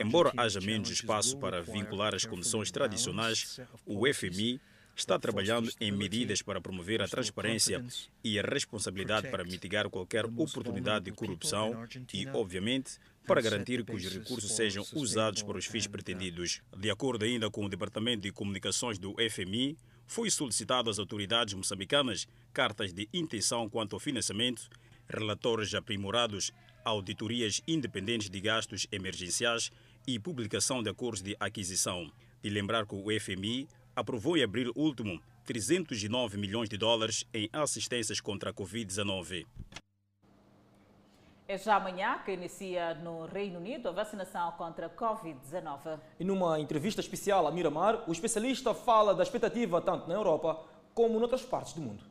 Embora 0.00 0.32
haja 0.36 0.60
menos 0.60 0.90
espaço 0.90 1.36
para 1.38 1.62
vincular 1.62 2.14
as 2.14 2.24
condições 2.24 2.70
tradicionais, 2.70 3.58
o 3.84 4.02
FMI 4.12 4.60
está 5.00 5.18
trabalhando 5.18 5.70
em 5.80 5.90
medidas 5.90 6.42
para 6.42 6.60
promover 6.60 7.02
a 7.02 7.08
transparência 7.08 7.84
e 8.22 8.38
a 8.38 8.42
responsabilidade 8.42 9.28
para 9.28 9.44
mitigar 9.44 9.88
qualquer 9.88 10.24
oportunidade 10.24 11.06
de 11.06 11.12
corrupção 11.12 11.86
e, 12.12 12.26
obviamente, 12.28 12.98
para 13.26 13.40
garantir 13.40 13.84
que 13.84 13.94
os 13.94 14.04
recursos 14.04 14.52
sejam 14.52 14.84
usados 14.94 15.42
para 15.42 15.58
os 15.58 15.66
fins 15.66 15.86
pretendidos. 15.86 16.60
De 16.76 16.90
acordo 16.90 17.24
ainda 17.24 17.50
com 17.50 17.64
o 17.64 17.68
Departamento 17.68 18.22
de 18.22 18.32
Comunicações 18.32 18.98
do 18.98 19.14
FMI, 19.30 19.76
foi 20.06 20.30
solicitado 20.30 20.90
às 20.90 20.98
autoridades 20.98 21.54
moçambicanas 21.54 22.26
cartas 22.52 22.92
de 22.92 23.08
intenção 23.12 23.68
quanto 23.68 23.94
ao 23.94 24.00
financiamento, 24.00 24.68
relatórios 25.08 25.74
aprimorados 25.74 26.52
auditorias 26.84 27.60
independentes 27.66 28.28
de 28.28 28.40
gastos 28.40 28.86
emergenciais 28.90 29.70
e 30.06 30.18
publicação 30.18 30.82
de 30.82 30.90
acordos 30.90 31.22
de 31.22 31.36
aquisição. 31.38 32.10
De 32.42 32.48
lembrar 32.48 32.86
que 32.86 32.94
o 32.94 33.20
FMI 33.20 33.68
aprovou 34.00 34.36
em 34.36 34.42
abril 34.42 34.72
último 34.74 35.20
309 35.44 36.38
milhões 36.38 36.68
de 36.68 36.76
dólares 36.78 37.24
em 37.34 37.48
assistências 37.52 38.20
contra 38.20 38.50
a 38.50 38.52
Covid-19. 38.52 39.46
É 41.46 41.58
já 41.58 41.76
amanhã 41.76 42.18
que 42.24 42.32
inicia 42.32 42.94
no 42.94 43.26
Reino 43.26 43.58
Unido 43.58 43.88
a 43.88 43.92
vacinação 43.92 44.52
contra 44.52 44.86
a 44.86 44.88
Covid-19. 44.88 46.00
E 46.18 46.24
numa 46.24 46.58
entrevista 46.60 47.00
especial 47.00 47.46
a 47.46 47.50
Miramar, 47.52 48.08
o 48.08 48.12
especialista 48.12 48.72
fala 48.72 49.14
da 49.14 49.22
expectativa 49.22 49.80
tanto 49.82 50.08
na 50.08 50.14
Europa 50.14 50.64
como 50.94 51.18
noutras 51.18 51.42
partes 51.42 51.72
do 51.72 51.80
mundo. 51.80 52.04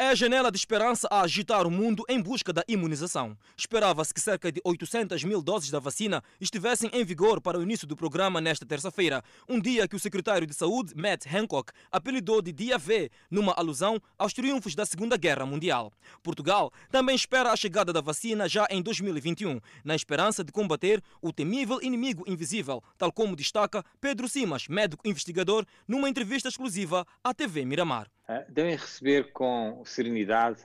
É 0.00 0.10
a 0.10 0.14
janela 0.14 0.52
de 0.52 0.56
esperança 0.56 1.08
a 1.10 1.22
agitar 1.22 1.66
o 1.66 1.70
mundo 1.72 2.04
em 2.08 2.22
busca 2.22 2.52
da 2.52 2.62
imunização. 2.68 3.36
Esperava-se 3.56 4.14
que 4.14 4.20
cerca 4.20 4.52
de 4.52 4.60
800 4.64 5.24
mil 5.24 5.42
doses 5.42 5.70
da 5.70 5.80
vacina 5.80 6.22
estivessem 6.40 6.88
em 6.92 7.04
vigor 7.04 7.40
para 7.40 7.58
o 7.58 7.62
início 7.64 7.84
do 7.84 7.96
programa 7.96 8.40
nesta 8.40 8.64
terça-feira, 8.64 9.24
um 9.48 9.58
dia 9.58 9.88
que 9.88 9.96
o 9.96 9.98
secretário 9.98 10.46
de 10.46 10.54
Saúde, 10.54 10.94
Matt 10.94 11.26
Hancock, 11.26 11.72
apelidou 11.90 12.40
de 12.40 12.52
Dia 12.52 12.78
V, 12.78 13.10
numa 13.28 13.52
alusão 13.54 14.00
aos 14.16 14.32
triunfos 14.32 14.76
da 14.76 14.86
Segunda 14.86 15.16
Guerra 15.16 15.44
Mundial. 15.44 15.92
Portugal 16.22 16.72
também 16.92 17.16
espera 17.16 17.50
a 17.50 17.56
chegada 17.56 17.92
da 17.92 18.00
vacina 18.00 18.48
já 18.48 18.68
em 18.70 18.80
2021, 18.80 19.58
na 19.84 19.96
esperança 19.96 20.44
de 20.44 20.52
combater 20.52 21.02
o 21.20 21.32
temível 21.32 21.80
inimigo 21.82 22.22
invisível, 22.28 22.84
tal 22.96 23.10
como 23.10 23.34
destaca 23.34 23.84
Pedro 24.00 24.28
Simas, 24.28 24.68
médico 24.68 25.08
investigador, 25.08 25.66
numa 25.88 26.08
entrevista 26.08 26.48
exclusiva 26.48 27.04
à 27.24 27.34
TV 27.34 27.64
Miramar. 27.64 28.08
Ah, 28.28 28.44
devem 28.48 28.76
receber 28.76 29.32
com 29.32 29.82
serenidade 29.86 30.62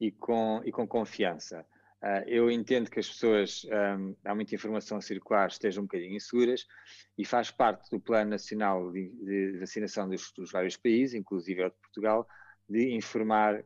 e 0.00 0.10
com, 0.10 0.62
e 0.64 0.72
com 0.72 0.88
confiança. 0.88 1.64
Ah, 2.00 2.24
eu 2.26 2.50
entendo 2.50 2.90
que 2.90 2.98
as 2.98 3.08
pessoas, 3.08 3.64
um, 3.98 4.16
há 4.24 4.34
muita 4.34 4.54
informação 4.54 4.96
a 4.96 5.02
circular, 5.02 5.48
estejam 5.48 5.82
um 5.82 5.86
bocadinho 5.86 6.16
inseguras 6.16 6.66
e 7.18 7.24
faz 7.24 7.50
parte 7.50 7.90
do 7.90 8.00
Plano 8.00 8.30
Nacional 8.30 8.90
de, 8.90 9.10
de 9.10 9.58
Vacinação 9.58 10.08
dos, 10.08 10.32
dos, 10.32 10.50
vários 10.50 10.76
países, 10.76 11.14
inclusive 11.14 11.62
o 11.62 11.68
de 11.68 11.76
Portugal, 11.76 12.26
de 12.68 12.94
informar 12.94 13.60
uh, 13.60 13.64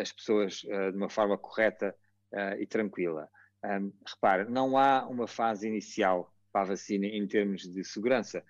as 0.00 0.10
pessoas 0.12 0.64
uh, 0.64 0.90
de 0.90 0.96
uma 0.96 1.08
forma 1.08 1.38
correta 1.38 1.94
uh, 2.34 2.60
e 2.60 2.66
tranquila. 2.66 3.28
Um, 3.64 3.92
repare, 4.04 4.50
não 4.50 4.76
há 4.76 5.06
uma 5.06 5.28
fase 5.28 5.68
inicial 5.68 6.34
para 6.52 6.62
a 6.62 6.64
vacina 6.70 7.06
em 7.06 7.26
termos 7.28 7.62
de 7.62 7.84
segurança. 7.84 8.42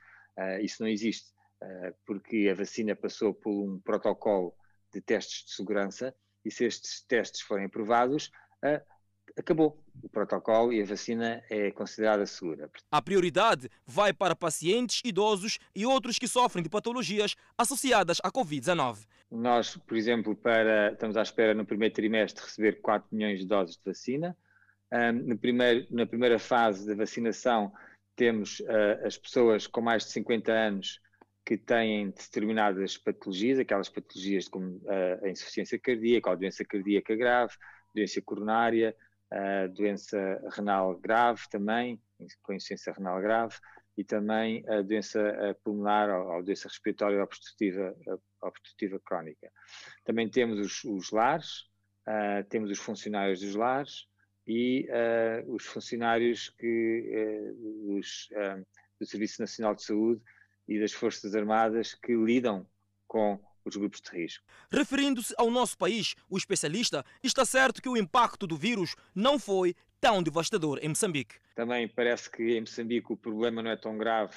isso 0.63 0.83
não 0.83 0.89
existe. 0.89 1.31
Eh, 1.63 1.95
porque 2.07 2.49
a 2.51 2.55
vacina 2.55 2.97
passou 2.97 3.35
por 3.35 3.51
um 3.51 3.79
protocolo 3.81 4.55
de 4.93 5.01
testes 5.01 5.45
de 5.45 5.53
segurança 5.53 6.15
e 6.45 6.51
se 6.51 6.65
estes 6.65 7.03
testes 7.03 7.43
forem 7.43 7.67
aprovados, 7.67 8.31
acabou 9.37 9.83
o 10.03 10.09
protocolo 10.09 10.73
e 10.73 10.83
a 10.83 10.85
vacina 10.85 11.43
é 11.51 11.71
considerada 11.71 12.25
segura. 12.27 12.71
A 12.91 13.03
prioridade 13.03 13.69
vai 13.87 14.13
para 14.13 14.35
pacientes 14.35 15.01
idosos 15.05 15.59
e 15.75 15.85
outros 15.85 16.19
que 16.19 16.27
sofrem 16.27 16.63
de 16.63 16.71
patologias 16.71 17.37
associadas 17.57 18.19
à 18.23 18.31
Covid-19. 18.31 19.07
Nós, 19.31 19.77
por 19.77 19.97
exemplo, 19.97 20.35
para, 20.35 20.93
estamos 20.93 21.17
à 21.17 21.23
espera 21.23 21.55
no 21.55 21.65
primeiro 21.65 21.95
trimestre 21.95 22.43
de 22.43 22.49
receber 22.49 22.81
4 22.81 23.09
milhões 23.13 23.41
de 23.41 23.47
doses 23.47 23.77
de 23.77 23.83
vacina. 23.85 24.37
Um, 24.93 25.37
primeiro, 25.37 25.87
na 25.91 26.07
primeira 26.07 26.39
fase 26.39 26.87
da 26.87 26.95
vacinação, 26.95 27.73
temos 28.17 28.61
uh, 28.61 29.07
as 29.07 29.17
pessoas 29.17 29.67
com 29.67 29.81
mais 29.81 30.05
de 30.05 30.11
50 30.11 30.53
anos 30.53 31.01
que 31.51 31.59
têm 31.59 32.11
determinadas 32.11 32.97
patologias, 32.97 33.59
aquelas 33.59 33.89
patologias 33.89 34.47
como 34.47 34.81
a 35.21 35.29
insuficiência 35.29 35.81
cardíaca, 35.81 36.31
a 36.31 36.37
doença 36.37 36.65
cardíaca 36.65 37.17
grave, 37.17 37.55
doença 37.93 38.23
coronária, 38.23 38.97
doença 39.75 40.41
renal 40.53 40.97
grave 40.97 41.41
também, 41.51 42.01
com 42.45 42.53
insuficiência 42.53 42.93
renal 42.93 43.21
grave, 43.21 43.57
e 43.99 44.05
também 44.05 44.65
a 44.69 44.81
doença 44.81 45.19
pulmonar 45.65 46.09
ou 46.09 46.35
a 46.35 46.41
doença 46.41 46.69
respiratória 46.69 47.21
obstrutiva, 47.21 47.97
obstrutiva 48.41 49.01
crónica. 49.05 49.51
Também 50.05 50.31
temos 50.31 50.57
os, 50.61 50.85
os 50.85 51.11
lares, 51.11 51.63
uh, 52.07 52.49
temos 52.49 52.71
os 52.71 52.79
funcionários 52.79 53.41
dos 53.41 53.57
lares 53.57 54.07
e 54.47 54.89
uh, 54.89 55.53
os 55.53 55.67
funcionários 55.67 56.49
que, 56.51 57.51
uh, 57.51 58.67
do 59.01 59.05
Serviço 59.05 59.43
Nacional 59.43 59.75
de 59.75 59.83
Saúde 59.83 60.23
e 60.71 60.79
das 60.79 60.93
Forças 60.93 61.35
Armadas 61.35 61.95
que 61.95 62.15
lidam 62.15 62.65
com 63.09 63.41
os 63.65 63.77
grupos 63.77 64.01
de 64.01 64.17
risco. 64.17 64.47
Referindo-se 64.71 65.35
ao 65.37 65.51
nosso 65.51 65.77
país, 65.77 66.15
o 66.29 66.39
especialista 66.39 67.05
está 67.23 67.45
certo 67.45 67.83
que 67.83 67.89
o 67.89 67.97
impacto 67.97 68.47
do 68.47 68.57
vírus 68.57 68.95
não 69.13 69.37
foi 69.37 69.75
tão 70.01 70.23
devastador 70.23 70.79
em 70.81 70.89
Moçambique. 70.89 71.35
Também 71.57 71.89
parece 71.89 72.31
que 72.31 72.57
em 72.57 72.61
Moçambique 72.61 73.13
o 73.13 73.17
problema 73.17 73.63
não 73.63 73.71
é 73.73 73.77
tão 73.77 73.99
grave 73.99 74.37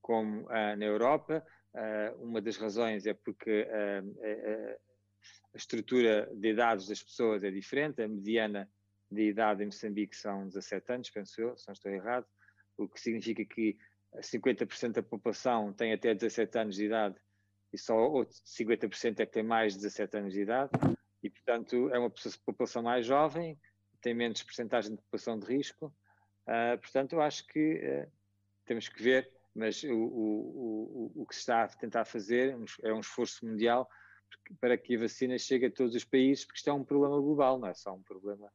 como 0.00 0.42
uh, 0.42 0.76
na 0.78 0.84
Europa. 0.84 1.44
Uh, 1.74 2.24
uma 2.24 2.40
das 2.40 2.56
razões 2.56 3.04
é 3.04 3.12
porque 3.12 3.62
uh, 3.62 4.78
a 5.52 5.56
estrutura 5.56 6.30
de 6.32 6.50
idades 6.50 6.86
das 6.86 7.02
pessoas 7.02 7.42
é 7.42 7.50
diferente. 7.50 8.00
A 8.00 8.08
mediana 8.08 8.70
de 9.10 9.28
idade 9.28 9.64
em 9.64 9.66
Moçambique 9.66 10.16
são 10.16 10.46
17 10.46 10.92
anos, 10.92 11.10
penso 11.10 11.40
eu, 11.40 11.56
se 11.56 11.66
não 11.66 11.72
estou 11.72 11.90
errado, 11.90 12.26
o 12.78 12.88
que 12.88 13.00
significa 13.00 13.44
que 13.44 13.76
50% 14.20 14.92
da 14.92 15.02
população 15.02 15.72
tem 15.72 15.92
até 15.92 16.14
17 16.14 16.58
anos 16.58 16.76
de 16.76 16.86
idade 16.86 17.16
e 17.72 17.78
só 17.78 17.96
50% 17.96 19.20
é 19.20 19.26
que 19.26 19.32
tem 19.32 19.42
mais 19.42 19.74
de 19.74 19.80
17 19.80 20.16
anos 20.16 20.34
de 20.34 20.42
idade 20.42 20.70
e, 21.22 21.30
portanto, 21.30 21.88
é 21.90 21.98
uma 21.98 22.10
população 22.44 22.82
mais 22.82 23.06
jovem, 23.06 23.58
tem 24.00 24.12
menos 24.12 24.42
porcentagem 24.42 24.90
de 24.90 25.02
população 25.02 25.38
de 25.38 25.46
risco. 25.46 25.86
Uh, 26.46 26.78
portanto, 26.80 27.12
eu 27.12 27.22
acho 27.22 27.46
que 27.46 27.76
uh, 27.76 28.12
temos 28.66 28.88
que 28.88 29.02
ver, 29.02 29.32
mas 29.54 29.82
o, 29.84 29.94
o, 29.94 31.12
o, 31.14 31.22
o, 31.22 31.26
que 31.26 31.34
se 31.34 31.42
está 31.42 31.62
a 31.62 31.68
tentar 31.68 32.04
fazer 32.04 32.56
é 32.82 32.92
um 32.92 33.00
esforço 33.00 33.46
mundial 33.46 33.88
para 34.60 34.76
que 34.76 34.96
a 34.96 34.98
vacina 34.98 35.38
chegue 35.38 35.66
a 35.66 35.70
todos 35.70 35.94
os 35.94 36.04
países, 36.04 36.44
porque 36.44 36.58
isto 36.58 36.70
é 36.70 36.72
um 36.72 36.84
problema 36.84 37.20
global, 37.20 37.58
não 37.58 37.68
é 37.68 37.74
só 37.74 37.94
um 37.94 38.02
problema 38.02 38.50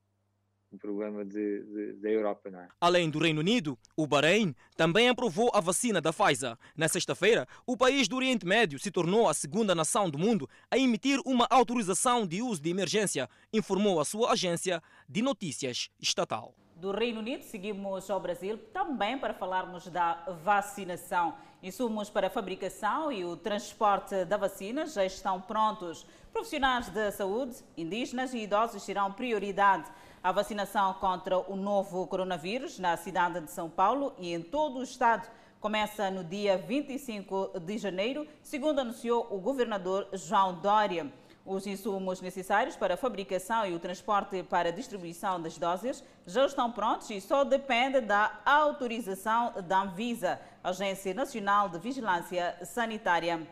um 0.71 0.77
problema 0.77 1.23
de, 1.23 1.63
de, 1.63 1.93
da 1.93 2.09
Europa. 2.09 2.49
Não 2.49 2.59
é? 2.59 2.67
Além 2.79 3.09
do 3.09 3.19
Reino 3.19 3.39
Unido, 3.39 3.77
o 3.95 4.05
Bahrein 4.05 4.55
também 4.75 5.09
aprovou 5.09 5.49
a 5.53 5.59
vacina 5.59 6.01
da 6.01 6.11
Pfizer. 6.11 6.57
Na 6.75 6.87
sexta-feira, 6.87 7.47
o 7.65 7.77
país 7.77 8.07
do 8.07 8.15
Oriente 8.15 8.45
Médio 8.45 8.79
se 8.79 8.91
tornou 8.91 9.27
a 9.27 9.33
segunda 9.33 9.73
nação 9.73 10.09
do 10.09 10.17
mundo 10.17 10.49
a 10.69 10.77
emitir 10.77 11.19
uma 11.25 11.47
autorização 11.49 12.27
de 12.27 12.41
uso 12.41 12.61
de 12.61 12.69
emergência, 12.69 13.29
informou 13.53 13.99
a 13.99 14.05
sua 14.05 14.31
agência 14.31 14.81
de 15.07 15.21
notícias 15.21 15.89
estatal. 15.99 16.53
do 16.75 16.91
Reino 16.91 17.19
Unido, 17.21 17.43
seguimos 17.43 18.07
ao 18.09 18.19
Brasil 18.19 18.57
também 18.71 19.17
para 19.17 19.33
falarmos 19.33 19.87
da 19.87 20.23
vacinação. 20.43 21.33
Insumos 21.63 22.07
para 22.07 22.27
a 22.27 22.29
fabricação 22.29 23.11
e 23.11 23.25
o 23.25 23.35
transporte 23.35 24.23
da 24.25 24.37
vacina 24.37 24.85
já 24.85 25.03
estão 25.03 25.41
prontos. 25.41 26.05
Profissionais 26.31 26.87
da 26.89 27.11
saúde, 27.11 27.55
indígenas 27.75 28.31
e 28.33 28.43
idosos 28.43 28.85
terão 28.85 29.11
prioridade. 29.11 29.89
A 30.23 30.31
vacinação 30.31 30.93
contra 30.95 31.37
o 31.37 31.55
novo 31.55 32.05
coronavírus 32.07 32.79
na 32.79 32.97
cidade 32.97 33.39
de 33.39 33.51
São 33.51 33.69
Paulo 33.69 34.13
e 34.17 34.33
em 34.33 34.41
todo 34.41 34.79
o 34.79 34.83
estado 34.83 35.29
começa 35.59 36.09
no 36.09 36.23
dia 36.23 36.57
25 36.57 37.59
de 37.59 37.77
janeiro, 37.77 38.27
segundo 38.41 38.79
anunciou 38.79 39.27
o 39.29 39.37
governador 39.37 40.07
João 40.13 40.55
Dória. 40.55 41.11
Os 41.45 41.65
insumos 41.65 42.19
necessários 42.19 42.75
para 42.75 42.95
a 42.95 42.97
fabricação 42.97 43.65
e 43.65 43.73
o 43.73 43.79
transporte 43.79 44.43
para 44.43 44.69
a 44.69 44.71
distribuição 44.71 45.39
das 45.39 45.57
doses 45.57 46.03
já 46.25 46.45
estão 46.45 46.71
prontos 46.71 47.09
e 47.09 47.21
só 47.21 47.43
depende 47.43 48.01
da 48.01 48.41
autorização 48.43 49.53
da 49.65 49.83
Anvisa, 49.83 50.41
Agência 50.63 51.13
Nacional 51.13 51.69
de 51.69 51.79
Vigilância 51.79 52.57
Sanitária. 52.65 53.47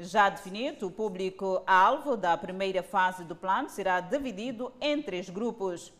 Já 0.00 0.28
definido, 0.30 0.86
o 0.86 0.90
público-alvo 0.90 2.16
da 2.16 2.36
primeira 2.36 2.82
fase 2.82 3.24
do 3.24 3.36
plano 3.36 3.68
será 3.68 4.00
dividido 4.00 4.72
em 4.80 5.02
três 5.02 5.28
grupos. 5.28 5.92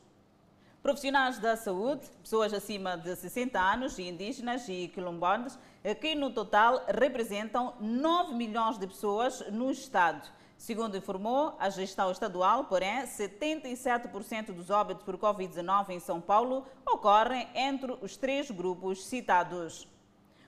Profissionais 0.83 1.41
da 1.41 1.57
saúde, 1.57 2.09
pessoas 2.23 2.55
acima 2.55 2.97
de 2.97 3.15
60 3.17 3.61
anos 3.61 3.99
indígenas 3.99 4.69
e 4.69 4.87
quilombolas, 4.89 5.59
que 6.01 6.15
no 6.15 6.31
total 6.31 6.85
representam 6.87 7.75
9 7.81 8.33
milhões 8.35 8.79
de 8.79 8.87
pessoas 8.87 9.41
no 9.51 9.73
Estado. 9.73 10.29
Segundo 10.57 10.97
informou 10.97 11.57
a 11.59 11.69
gestão 11.69 12.13
estadual, 12.13 12.65
porém, 12.65 13.03
77% 13.03 14.53
dos 14.53 14.71
óbitos 14.71 15.05
por 15.05 15.19
Covid-19 15.19 15.91
em 15.91 16.01
São 16.01 16.21
Paulo 16.21 16.65
ocorrem 16.87 17.49
entre 17.57 17.93
os 18.01 18.17
três 18.17 18.49
grupos 18.49 19.05
citados. 19.05 19.87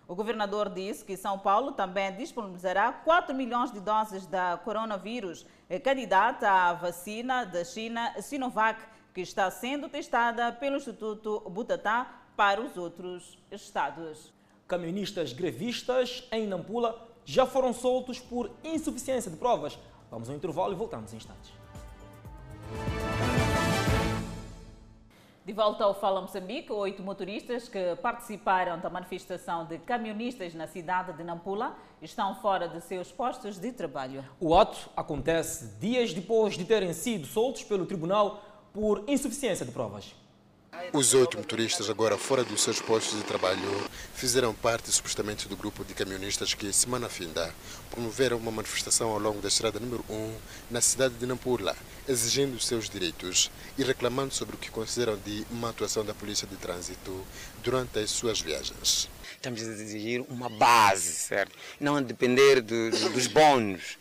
O 0.07 0.14
governador 0.14 0.69
disse 0.69 1.05
que 1.05 1.16
São 1.16 1.38
Paulo 1.38 1.73
também 1.73 2.16
disponibilizará 2.16 2.93
4 2.93 3.35
milhões 3.35 3.73
de 3.73 3.81
doses 3.81 4.27
da 4.27 4.59
coronavírus, 4.64 5.45
candidata 5.85 6.49
à 6.51 6.73
vacina 6.73 7.45
da 7.45 7.64
China 7.64 8.14
Sinovac, 8.21 8.81
que 9.14 9.20
está 9.20 9.51
sendo 9.51 9.88
testada 9.88 10.53
pelo 10.53 10.77
Instituto 10.77 11.40
Butatá 11.51 12.23
para 12.37 12.61
os 12.61 12.77
outros 12.77 13.38
estados. 13.51 14.33
Camionistas 14.66 15.33
grevistas 15.33 16.27
em 16.31 16.46
Nampula 16.46 17.09
já 17.25 17.46
foram 17.46 17.73
soltos 17.73 18.18
por 18.18 18.51
insuficiência 18.64 19.31
de 19.31 19.37
provas 19.37 19.79
Vamos 20.11 20.29
ao 20.29 20.35
intervalo 20.35 20.73
e 20.73 20.77
voltamos 20.77 21.12
em 21.12 21.16
instantes. 21.16 21.53
De 25.44 25.53
volta 25.53 25.85
ao 25.85 25.94
Fala 25.94 26.20
Moçambique, 26.20 26.70
oito 26.73 27.03
motoristas 27.03 27.68
que 27.68 27.96
participaram 27.96 28.79
da 28.79 28.90
manifestação 28.90 29.64
de 29.64 29.79
camionistas 29.79 30.53
na 30.53 30.66
cidade 30.66 31.12
de 31.12 31.23
Nampula 31.23 31.77
estão 32.03 32.35
fora 32.35 32.68
de 32.68 32.81
seus 32.81 33.11
postos 33.12 33.57
de 33.57 33.73
trabalho. 33.73 34.25
O 34.40 34.55
ato 34.55 34.90
acontece 34.96 35.79
dias 35.79 36.12
depois 36.12 36.55
de 36.55 36.64
terem 36.64 36.92
sido 36.92 37.27
soltos 37.27 37.62
pelo 37.62 37.87
tribunal 37.87 38.42
por 38.72 39.04
insuficiência 39.06 39.66
de 39.66 39.72
provas. 39.72 40.14
Os 40.92 41.14
oito 41.14 41.37
motoristas, 41.37 41.90
agora 41.90 42.16
fora 42.16 42.42
dos 42.42 42.62
seus 42.62 42.80
postos 42.80 43.18
de 43.18 43.24
trabalho, 43.24 43.61
fizeram 44.14 44.54
parte 44.54 44.90
supostamente 44.90 45.48
do 45.48 45.56
grupo 45.56 45.85
de 45.85 45.94
camionistas 45.94 46.54
que, 46.54 46.72
semana 46.72 47.09
finda, 47.09 47.52
promoveram 47.90 48.38
uma 48.38 48.50
manifestação 48.50 49.11
ao 49.11 49.18
longo 49.18 49.40
da 49.40 49.48
estrada 49.48 49.78
número 49.78 50.04
1 50.09 50.35
na 50.70 50.80
cidade 50.80 51.14
de 51.14 51.26
Nampula, 51.26 51.76
exigindo 52.09 52.54
os 52.54 52.66
seus 52.66 52.88
direitos 52.88 53.50
e 53.76 53.83
reclamando 53.83 54.33
sobre 54.33 54.56
o 54.56 54.59
que 54.59 54.70
consideram 54.70 55.16
de 55.18 55.44
uma 55.50 55.70
atuação 55.70 56.04
da 56.04 56.14
polícia 56.14 56.46
de 56.46 56.56
trânsito 56.56 57.24
durante 57.62 57.98
as 57.98 58.11
suas 58.11 58.40
viagens. 58.40 59.09
Estamos 59.35 59.62
a 59.62 59.64
exigir 59.64 60.24
uma 60.28 60.48
base, 60.48 61.12
certo? 61.12 61.56
Não 61.78 61.96
a 61.96 62.00
depender 62.00 62.62
de, 62.62 62.90
de, 62.90 63.09
dos 63.11 63.26
bónus, 63.26 63.98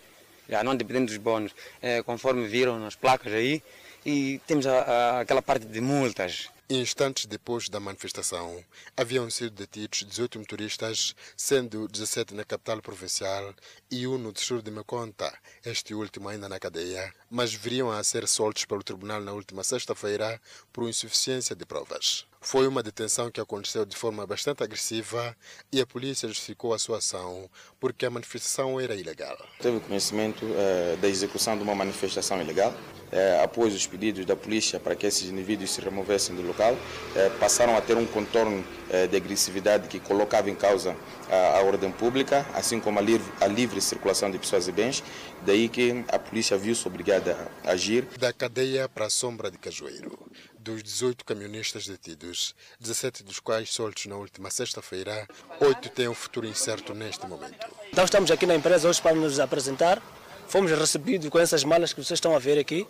já 0.47 0.63
não 0.63 0.75
dependendo 0.75 1.07
dos 1.07 1.17
bónus, 1.17 1.51
é, 1.81 2.01
conforme 2.03 2.47
viram 2.47 2.79
nas 2.79 2.95
placas 2.95 3.33
aí, 3.33 3.61
e 4.09 4.39
temos 4.47 4.65
a, 4.65 4.79
a, 4.79 5.19
aquela 5.19 5.41
parte 5.41 5.67
de 5.67 5.79
multas. 5.79 6.49
Instantes 6.67 7.27
depois 7.27 7.69
da 7.69 7.79
manifestação, 7.79 8.63
haviam 8.97 9.29
sido 9.29 9.51
detidos 9.51 10.03
18 10.03 10.39
motoristas, 10.39 11.15
sendo 11.37 11.87
17 11.87 12.33
na 12.33 12.43
capital 12.43 12.81
provincial 12.81 13.53
e 13.91 14.05
um 14.05 14.17
no 14.17 14.31
distrito 14.31 14.63
de 14.63 14.71
Meconta, 14.71 15.33
este 15.65 15.95
último 15.95 16.29
ainda 16.29 16.47
na 16.47 16.59
cadeia, 16.59 17.11
mas 17.29 17.53
viriam 17.53 17.89
a 17.89 18.03
ser 18.03 18.27
soltos 18.27 18.65
pelo 18.65 18.83
tribunal 18.83 19.19
na 19.19 19.33
última 19.33 19.63
sexta-feira 19.63 20.39
por 20.71 20.87
insuficiência 20.87 21.55
de 21.55 21.65
provas. 21.65 22.29
Foi 22.41 22.67
uma 22.67 22.81
detenção 22.81 23.29
que 23.29 23.41
aconteceu 23.41 23.85
de 23.85 23.97
forma 23.97 24.25
bastante 24.25 24.63
agressiva 24.63 25.35
e 25.73 25.81
a 25.81 25.85
polícia 25.85 26.27
justificou 26.27 26.73
a 26.73 26.79
sua 26.79 26.99
ação 26.99 27.49
porque 27.79 28.05
a 28.05 28.09
manifestação 28.09 28.79
era 28.79 28.95
ilegal. 28.95 29.37
Teve 29.59 29.81
conhecimento 29.81 30.45
eh, 30.45 30.97
da 31.01 31.07
execução 31.09 31.57
de 31.57 31.63
uma 31.63 31.75
manifestação 31.75 32.41
ilegal. 32.41 32.73
Eh, 33.11 33.41
após 33.43 33.75
os 33.75 33.85
pedidos 33.87 34.25
da 34.25 34.37
polícia 34.37 34.79
para 34.79 34.95
que 34.95 35.05
esses 35.05 35.29
indivíduos 35.29 35.71
se 35.71 35.81
removessem 35.81 36.33
do 36.33 36.41
local, 36.41 36.77
eh, 37.15 37.29
passaram 37.41 37.75
a 37.75 37.81
ter 37.81 37.97
um 37.97 38.05
contorno 38.05 38.63
de 39.11 39.15
agressividade 39.15 39.87
que 39.87 39.99
colocava 39.99 40.49
em 40.49 40.55
causa 40.55 40.97
a, 41.29 41.59
a 41.59 41.61
ordem 41.61 41.91
pública, 41.91 42.43
assim 42.55 42.79
como 42.79 42.97
a 42.97 43.01
livre, 43.03 43.31
a 43.39 43.45
livre 43.45 43.78
circulação 43.81 44.29
de 44.29 44.37
pessoas 44.37 44.67
e 44.67 44.71
bens. 44.71 45.03
Daí 45.45 45.69
que 45.69 46.03
a 46.07 46.19
polícia 46.19 46.57
viu-se 46.57 46.87
obrigada 46.87 47.37
a 47.63 47.71
agir. 47.71 48.05
Da 48.17 48.33
cadeia 48.33 48.87
para 48.87 49.05
a 49.05 49.09
sombra 49.09 49.49
de 49.49 49.57
Cajueiro 49.57 50.17
dos 50.59 50.83
18 50.83 51.23
camionistas 51.25 51.87
detidos, 51.87 52.53
17 52.79 53.23
dos 53.23 53.39
quais 53.39 53.69
soltos 53.69 54.05
na 54.05 54.15
última 54.15 54.51
sexta-feira, 54.51 55.27
8 55.59 55.89
têm 55.89 56.07
um 56.07 56.13
futuro 56.13 56.45
incerto 56.45 56.93
neste 56.93 57.25
momento. 57.25 57.65
Então 57.91 58.03
estamos 58.03 58.29
aqui 58.29 58.45
na 58.45 58.55
empresa 58.55 58.87
hoje 58.87 59.01
para 59.01 59.15
nos 59.15 59.39
apresentar. 59.39 60.01
Fomos 60.47 60.71
recebidos 60.71 61.29
com 61.29 61.39
essas 61.39 61.63
malas 61.63 61.93
que 61.93 62.03
vocês 62.03 62.17
estão 62.17 62.35
a 62.35 62.39
ver 62.39 62.59
aqui. 62.59 62.85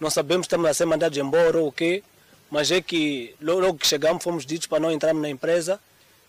Não 0.00 0.10
sabemos 0.10 0.46
se 0.46 0.48
estamos 0.48 0.68
a 0.68 0.74
ser 0.74 0.86
mandados 0.86 1.18
embora 1.18 1.58
ou 1.58 1.68
o 1.68 1.72
quê, 1.72 2.02
mas 2.50 2.70
é 2.70 2.80
que 2.80 3.34
logo 3.40 3.78
que 3.78 3.86
chegamos 3.86 4.24
fomos 4.24 4.46
ditos 4.46 4.66
para 4.66 4.80
não 4.80 4.90
entrarmos 4.90 5.22
na 5.22 5.28
empresa. 5.28 5.78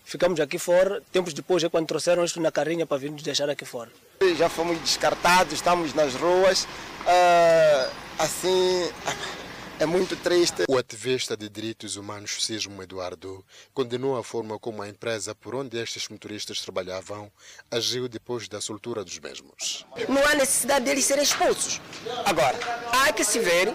Ficamos 0.04 0.40
aqui 0.40 0.58
fora. 0.58 1.02
Tempos 1.12 1.32
depois 1.32 1.62
é 1.64 1.68
quando 1.68 1.86
trouxeram 1.86 2.24
isto 2.24 2.40
na 2.40 2.52
carrinha 2.52 2.86
para 2.86 2.98
vir 2.98 3.10
nos 3.10 3.22
deixar 3.22 3.48
aqui 3.48 3.64
fora. 3.64 3.90
Já 4.36 4.48
fomos 4.48 4.78
descartados, 4.78 5.52
estamos 5.52 5.94
nas 5.94 6.14
ruas. 6.14 6.64
Uh, 6.64 7.92
assim, 8.18 8.90
é 9.82 9.86
muito 9.86 10.14
triste. 10.16 10.64
O 10.68 10.78
ativista 10.78 11.36
de 11.36 11.48
direitos 11.48 11.96
humanos 11.96 12.44
Sismo 12.44 12.82
Eduardo 12.82 13.44
condenou 13.74 14.16
a 14.16 14.22
forma 14.22 14.58
como 14.58 14.80
a 14.80 14.88
empresa 14.88 15.34
por 15.34 15.54
onde 15.54 15.76
estes 15.76 16.08
motoristas 16.08 16.60
trabalhavam 16.60 17.30
agiu 17.70 18.08
depois 18.08 18.48
da 18.48 18.60
soltura 18.60 19.04
dos 19.04 19.18
mesmos. 19.18 19.84
Não 20.08 20.24
há 20.26 20.34
necessidade 20.34 20.84
deles 20.84 21.04
serem 21.04 21.24
expulsos. 21.24 21.80
Agora, 22.24 22.56
há 22.92 23.12
que 23.12 23.24
se 23.24 23.40
ver, 23.40 23.74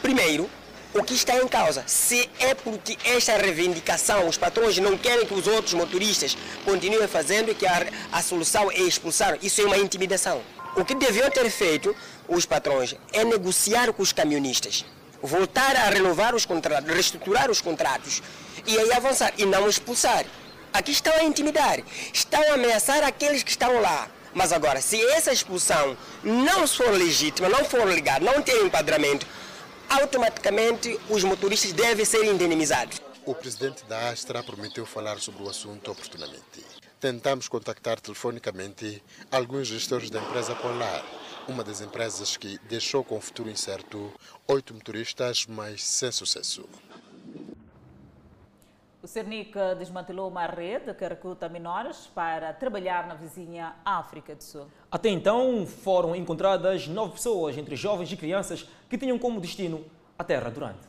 primeiro, 0.00 0.48
o 0.94 1.02
que 1.02 1.14
está 1.14 1.36
em 1.36 1.46
causa. 1.46 1.84
Se 1.86 2.28
é 2.38 2.54
porque 2.54 2.96
esta 3.04 3.36
reivindicação, 3.36 4.28
os 4.28 4.36
patrões 4.36 4.78
não 4.78 4.96
querem 4.96 5.26
que 5.26 5.34
os 5.34 5.46
outros 5.46 5.74
motoristas 5.74 6.36
continuem 6.64 7.06
fazendo 7.06 7.50
e 7.50 7.54
que 7.54 7.66
a, 7.66 7.86
a 8.12 8.22
solução 8.22 8.70
é 8.70 8.80
expulsar, 8.80 9.38
isso 9.42 9.60
é 9.60 9.64
uma 9.64 9.78
intimidação. 9.78 10.42
O 10.76 10.84
que 10.84 10.94
deviam 10.94 11.30
ter 11.30 11.48
feito 11.50 11.94
os 12.28 12.46
patrões 12.46 12.94
é 13.12 13.24
negociar 13.24 13.92
com 13.92 14.02
os 14.02 14.12
camionistas, 14.12 14.84
voltar 15.20 15.74
a 15.76 15.88
renovar 15.90 16.34
os 16.34 16.46
contratos, 16.46 16.92
reestruturar 16.92 17.50
os 17.50 17.60
contratos 17.60 18.22
e 18.66 18.78
aí 18.78 18.92
avançar 18.92 19.32
e 19.36 19.44
não 19.44 19.68
expulsar. 19.68 20.24
Aqui 20.72 20.92
estão 20.92 21.12
a 21.14 21.24
intimidar, 21.24 21.80
estão 22.12 22.40
a 22.50 22.54
ameaçar 22.54 23.02
aqueles 23.02 23.42
que 23.42 23.50
estão 23.50 23.80
lá. 23.80 24.08
Mas 24.32 24.52
agora, 24.52 24.80
se 24.80 25.04
essa 25.10 25.32
expulsão 25.32 25.96
não 26.22 26.66
for 26.68 26.90
legítima, 26.92 27.48
não 27.48 27.64
for 27.64 27.84
legal, 27.84 28.20
não 28.20 28.40
tem 28.40 28.64
enquadramento, 28.64 29.26
automaticamente 29.90 30.98
os 31.10 31.24
motoristas 31.24 31.72
devem 31.72 32.04
ser 32.04 32.24
indenizados. 32.24 33.02
O 33.26 33.34
presidente 33.34 33.84
da 33.84 34.08
Astra 34.08 34.42
prometeu 34.42 34.86
falar 34.86 35.18
sobre 35.18 35.42
o 35.42 35.48
assunto 35.50 35.90
oportunamente. 35.90 36.64
Tentamos 37.00 37.48
contactar 37.48 38.00
telefonicamente 38.00 39.02
alguns 39.30 39.66
gestores 39.66 40.10
da 40.10 40.20
empresa 40.20 40.54
Polar, 40.54 41.04
uma 41.48 41.64
das 41.64 41.80
empresas 41.80 42.36
que 42.36 42.58
deixou 42.68 43.02
com 43.02 43.16
o 43.16 43.20
futuro 43.20 43.50
incerto 43.50 44.12
oito 44.46 44.72
motoristas, 44.72 45.46
mas 45.48 45.82
sem 45.82 46.12
sucesso. 46.12 46.68
O 49.02 49.06
Cernic 49.06 49.54
desmantelou 49.78 50.28
uma 50.28 50.44
rede 50.46 50.92
que 50.92 51.08
recruta 51.08 51.48
menores 51.48 52.06
para 52.14 52.52
trabalhar 52.52 53.06
na 53.08 53.14
vizinha 53.14 53.74
África 53.82 54.34
do 54.34 54.44
Sul. 54.44 54.66
Até 54.92 55.08
então, 55.08 55.66
foram 55.66 56.14
encontradas 56.14 56.86
nove 56.86 57.14
pessoas, 57.14 57.56
entre 57.56 57.76
jovens 57.76 58.12
e 58.12 58.16
crianças, 58.16 58.68
que 58.90 58.98
tinham 58.98 59.18
como 59.18 59.40
destino 59.40 59.82
a 60.18 60.22
Terra 60.22 60.50
Durante. 60.50 60.86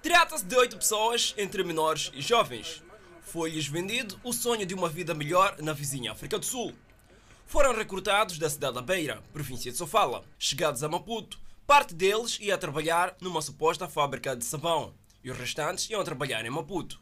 Trata-se 0.00 0.44
de 0.44 0.54
oito 0.54 0.76
pessoas, 0.76 1.34
entre 1.36 1.64
menores 1.64 2.12
e 2.14 2.22
jovens. 2.22 2.80
Foi-lhes 3.22 3.66
vendido 3.66 4.16
o 4.22 4.32
sonho 4.32 4.64
de 4.64 4.72
uma 4.72 4.88
vida 4.88 5.12
melhor 5.14 5.56
na 5.58 5.72
vizinha 5.72 6.12
África 6.12 6.38
do 6.38 6.46
Sul. 6.46 6.72
Foram 7.44 7.74
recrutados 7.74 8.38
da 8.38 8.48
cidade 8.48 8.74
da 8.74 8.82
Beira, 8.82 9.20
província 9.32 9.72
de 9.72 9.76
Sofala. 9.76 10.22
Chegados 10.38 10.84
a 10.84 10.88
Maputo, 10.88 11.40
parte 11.66 11.92
deles 11.92 12.38
ia 12.40 12.56
trabalhar 12.56 13.16
numa 13.20 13.42
suposta 13.42 13.88
fábrica 13.88 14.36
de 14.36 14.44
sabão. 14.44 14.94
E 15.28 15.30
os 15.30 15.36
restantes 15.36 15.90
iam 15.90 16.02
trabalhar 16.02 16.42
em 16.46 16.48
Maputo. 16.48 16.98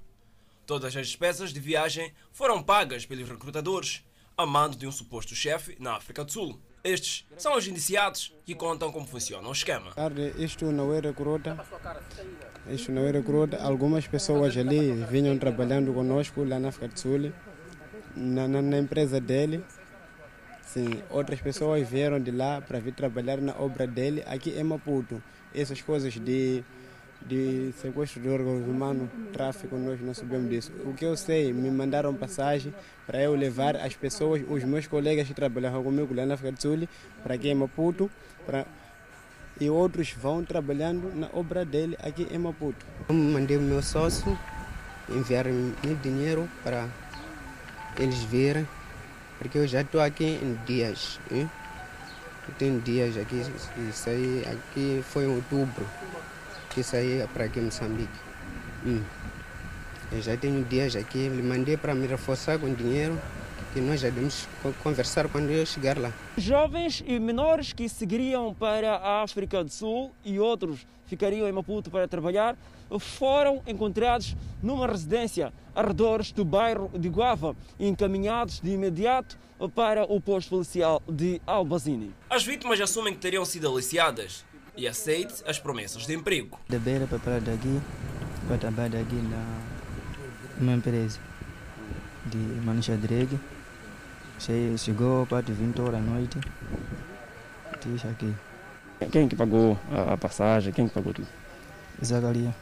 Todas 0.67 0.97
as 0.97 1.07
despesas 1.07 1.53
de 1.53 1.61
viagem 1.61 2.13
foram 2.33 2.61
pagas 2.61 3.07
pelos 3.07 3.29
recrutadores, 3.29 4.03
a 4.37 4.45
mando 4.45 4.77
de 4.77 4.85
um 4.85 4.91
suposto 4.91 5.33
chefe 5.33 5.77
na 5.79 5.95
África 5.95 6.25
do 6.25 6.33
Sul. 6.33 6.61
Estes 6.83 7.25
são 7.39 7.57
os 7.57 7.69
indiciados 7.69 8.35
que 8.45 8.53
contam 8.53 8.91
como 8.91 9.07
funciona 9.07 9.49
o 9.49 9.53
esquema. 9.53 9.93
Isto 10.41 10.73
não 10.73 10.93
é 10.93 10.99
recruta. 10.99 11.57
Isto 12.69 12.91
não 12.91 13.07
é 13.07 13.13
recruta. 13.13 13.63
Algumas 13.63 14.09
pessoas 14.09 14.57
ali 14.57 14.91
vinham 15.09 15.39
trabalhando 15.39 15.95
conosco 15.95 16.43
lá 16.43 16.59
na 16.59 16.71
África 16.71 16.89
do 16.89 16.99
Sul, 16.99 17.33
na, 18.17 18.49
na, 18.49 18.61
na 18.61 18.79
empresa 18.79 19.21
dele. 19.21 19.65
Sim, 20.63 21.01
outras 21.11 21.41
pessoas 21.41 21.89
vieram 21.89 22.21
de 22.21 22.33
lá 22.33 22.61
para 22.61 22.81
vir 22.81 22.93
trabalhar 22.93 23.41
na 23.41 23.55
obra 23.55 23.87
dele 23.87 24.25
aqui 24.27 24.51
em 24.51 24.65
Maputo. 24.65 25.23
Essas 25.55 25.81
coisas 25.81 26.13
de 26.15 26.65
de 27.25 27.73
sequestro 27.81 28.21
de 28.21 28.29
órgãos 28.29 28.67
humanos, 28.67 29.09
tráfico, 29.33 29.77
nós 29.77 30.01
não 30.01 30.15
sabemos 30.15 30.49
disso. 30.49 30.73
O 30.85 30.95
que 30.95 31.05
eu 31.05 31.17
sei, 31.17 31.53
me 31.53 31.71
mandaram 31.71 32.15
passagem 32.15 32.73
para 33.07 33.21
eu 33.23 33.35
levar 33.35 33.77
as 33.77 33.95
pessoas, 33.95 34.43
os 34.49 34.63
meus 34.65 34.87
colegas 34.87 35.27
que 35.27 35.35
trabalhavam 35.35 35.83
comigo 35.83 36.15
lá 36.15 36.25
na 36.25 36.35
África 36.35 36.53
do 36.53 36.61
Sul, 36.61 36.89
para 37.23 37.35
aqui 37.35 37.49
em 37.49 37.55
Maputo, 37.55 38.11
para... 38.45 38.67
e 39.61 39.69
outros 39.69 40.13
vão 40.13 40.45
trabalhando 40.45 41.13
na 41.15 41.29
obra 41.33 41.65
dele 41.65 41.97
aqui 42.03 42.29
em 42.31 42.39
Maputo. 42.39 42.85
Eu 43.09 43.15
mandei 43.15 43.57
o 43.57 43.63
meu 43.63 43.83
sócio 43.83 44.39
enviar 45.09 45.47
meu 45.47 45.95
dinheiro 46.03 46.49
para 46.63 46.89
eles 47.99 48.23
verem, 48.25 48.67
porque 49.39 49.59
eu 49.59 49.67
já 49.67 49.81
estou 49.81 50.01
aqui 50.01 50.25
em 50.25 50.59
dias. 50.67 51.19
Hein? 51.31 51.51
Tem 52.59 52.79
dias 52.79 53.17
aqui, 53.17 53.43
isso 53.89 54.09
aí 54.09 54.45
aqui 54.47 55.03
foi 55.03 55.25
em 55.25 55.35
outubro 55.35 55.85
que 56.77 56.83
saí 56.83 57.27
para 57.33 57.47
aqui 57.47 57.59
em 57.59 57.63
Moçambique. 57.63 58.19
Hum. 58.85 59.03
Eu 60.13 60.21
já 60.21 60.37
tenho 60.37 60.63
dias 60.63 60.95
aqui, 60.95 61.21
ele 61.21 61.41
mandei 61.41 61.75
para 61.75 61.95
me 61.95 62.07
reforçar 62.07 62.59
com 62.59 62.73
dinheiro 62.75 63.19
que 63.73 63.81
nós 63.81 63.99
já 63.99 64.11
devemos 64.11 64.47
conversar 64.83 65.27
quando 65.29 65.51
eu 65.51 65.65
chegar 65.65 65.97
lá. 65.97 66.13
Jovens 66.37 67.03
e 67.07 67.19
menores 67.19 67.73
que 67.73 67.89
seguiriam 67.89 68.53
para 68.53 68.97
a 68.97 69.23
África 69.23 69.65
do 69.65 69.71
Sul 69.71 70.13
e 70.23 70.39
outros 70.39 70.87
ficariam 71.07 71.49
em 71.49 71.53
Maputo 71.53 71.91
para 71.91 72.07
trabalhar 72.07 72.59
foram 73.01 73.63
encontrados 73.67 74.37
numa 74.63 74.87
residência 74.87 75.55
arredores 75.75 76.31
do 76.31 76.45
bairro 76.45 76.91
de 76.95 77.09
Guava 77.09 77.57
e 77.79 77.89
encaminhados 77.89 78.61
de 78.61 78.71
imediato 78.71 79.39
para 79.75 80.05
o 80.05 80.21
posto 80.21 80.51
policial 80.51 81.03
de 81.09 81.41
Albazini. 81.47 82.15
As 82.29 82.45
vítimas 82.45 82.79
assumem 82.83 83.15
que 83.15 83.21
teriam 83.21 83.47
sido 83.47 83.67
aliciadas 83.67 84.45
e 84.77 84.87
aceite 84.87 85.43
as 85.47 85.59
promessas 85.59 86.07
de 86.07 86.15
emprego. 86.15 86.59
Da 86.69 86.79
beira 86.79 87.07
para 87.07 87.19
parar 87.19 87.41
daqui, 87.41 87.81
para 88.47 88.59
trabalhar 88.59 89.01
aqui 89.01 89.15
na 89.15 89.77
uma 90.61 90.73
empresa 90.73 91.19
de 92.27 92.37
manuxa 92.37 92.97
drag. 92.97 93.39
Chegou 94.79 95.27
para 95.27 95.43
20 95.43 95.81
horas 95.81 95.95
à 95.95 96.01
noite, 96.01 96.39
deixa 97.85 98.09
aqui. 98.09 98.35
Quem 99.11 99.29
que 99.29 99.37
pagou 99.37 99.79
a 99.91 100.17
passagem? 100.17 100.73
Quem 100.73 100.89
que 100.89 100.95
pagou 100.95 101.13
tudo? 101.15 101.29
Zagaria. 102.05 102.55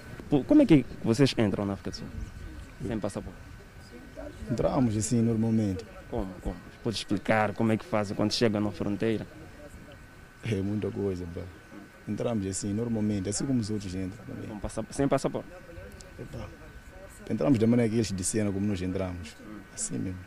Como 0.47 0.63
é 0.63 0.67
que 0.67 0.85
vocês 1.03 1.35
entram 1.37 1.65
na 1.67 1.73
África 1.75 1.91
do 1.91 1.97
Sul? 1.97 2.07
Sem 2.87 2.99
passaporte? 2.99 3.39
Entramos 4.51 4.97
assim 4.97 5.21
normalmente. 5.21 5.85
Como? 6.11 6.33
como? 6.43 6.57
Pode 6.83 6.97
explicar 6.97 7.55
como 7.55 7.73
é 7.73 7.77
que 7.77 7.85
fazem 7.85 8.17
quando 8.17 8.33
chegam 8.33 8.61
na 8.61 8.71
fronteira? 8.71 9.27
É 10.45 10.57
muita 10.57 10.91
coisa, 10.91 11.25
bro. 11.27 11.43
Entramos 12.07 12.47
assim, 12.47 12.73
normalmente, 12.73 13.29
assim 13.29 13.47
como 13.47 13.61
os 13.61 13.71
outros 13.71 13.95
entram 13.95 14.25
também. 14.25 14.59
Passa, 14.59 14.85
sem 14.91 15.09
passaporte? 15.09 15.49
Epa. 16.19 16.49
Entramos 17.31 17.59
da 17.59 17.67
maneira 17.67 17.89
que 17.91 17.97
eles 17.97 18.13
disseram 18.13 18.53
como 18.53 18.67
nós 18.67 18.81
entramos. 18.83 19.35
Assim 19.73 19.99
mesmo. 19.99 20.19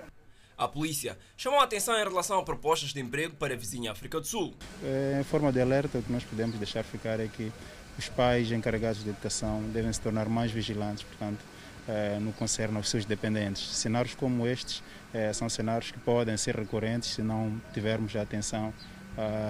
A 0.58 0.68
polícia 0.68 1.16
chamou 1.38 1.60
a 1.60 1.64
atenção 1.64 1.96
em 1.96 2.04
relação 2.04 2.40
a 2.40 2.44
propostas 2.44 2.92
de 2.92 3.00
emprego 3.00 3.36
para 3.36 3.54
a 3.54 3.58
vizinha 3.58 3.92
África 3.92 4.20
do 4.20 4.26
Sul. 4.26 4.56
É, 4.84 5.20
em 5.22 5.24
forma 5.24 5.52
de 5.52 5.62
alerta, 5.62 6.00
o 6.00 6.02
que 6.02 6.12
nós 6.12 6.24
podemos 6.24 6.58
deixar 6.58 6.84
ficar 6.84 7.20
é 7.20 7.28
que 7.28 7.52
os 7.96 8.10
pais 8.10 8.52
encarregados 8.52 9.04
de 9.04 9.10
educação 9.10 9.62
devem 9.72 9.94
se 9.94 10.02
tornar 10.02 10.28
mais 10.28 10.52
vigilantes, 10.52 11.04
portanto, 11.04 11.46
é, 11.88 12.18
no 12.20 12.34
concerne 12.34 12.76
aos 12.76 12.90
seus 12.90 13.06
dependentes. 13.06 13.76
Cenários 13.76 14.16
como 14.16 14.48
estes 14.48 14.82
é, 15.14 15.32
são 15.32 15.48
cenários 15.48 15.92
que 15.92 16.00
podem 16.00 16.36
ser 16.36 16.56
recorrentes 16.56 17.10
se 17.10 17.22
não 17.22 17.62
tivermos 17.72 18.16
a 18.16 18.24
atenção 18.24 18.74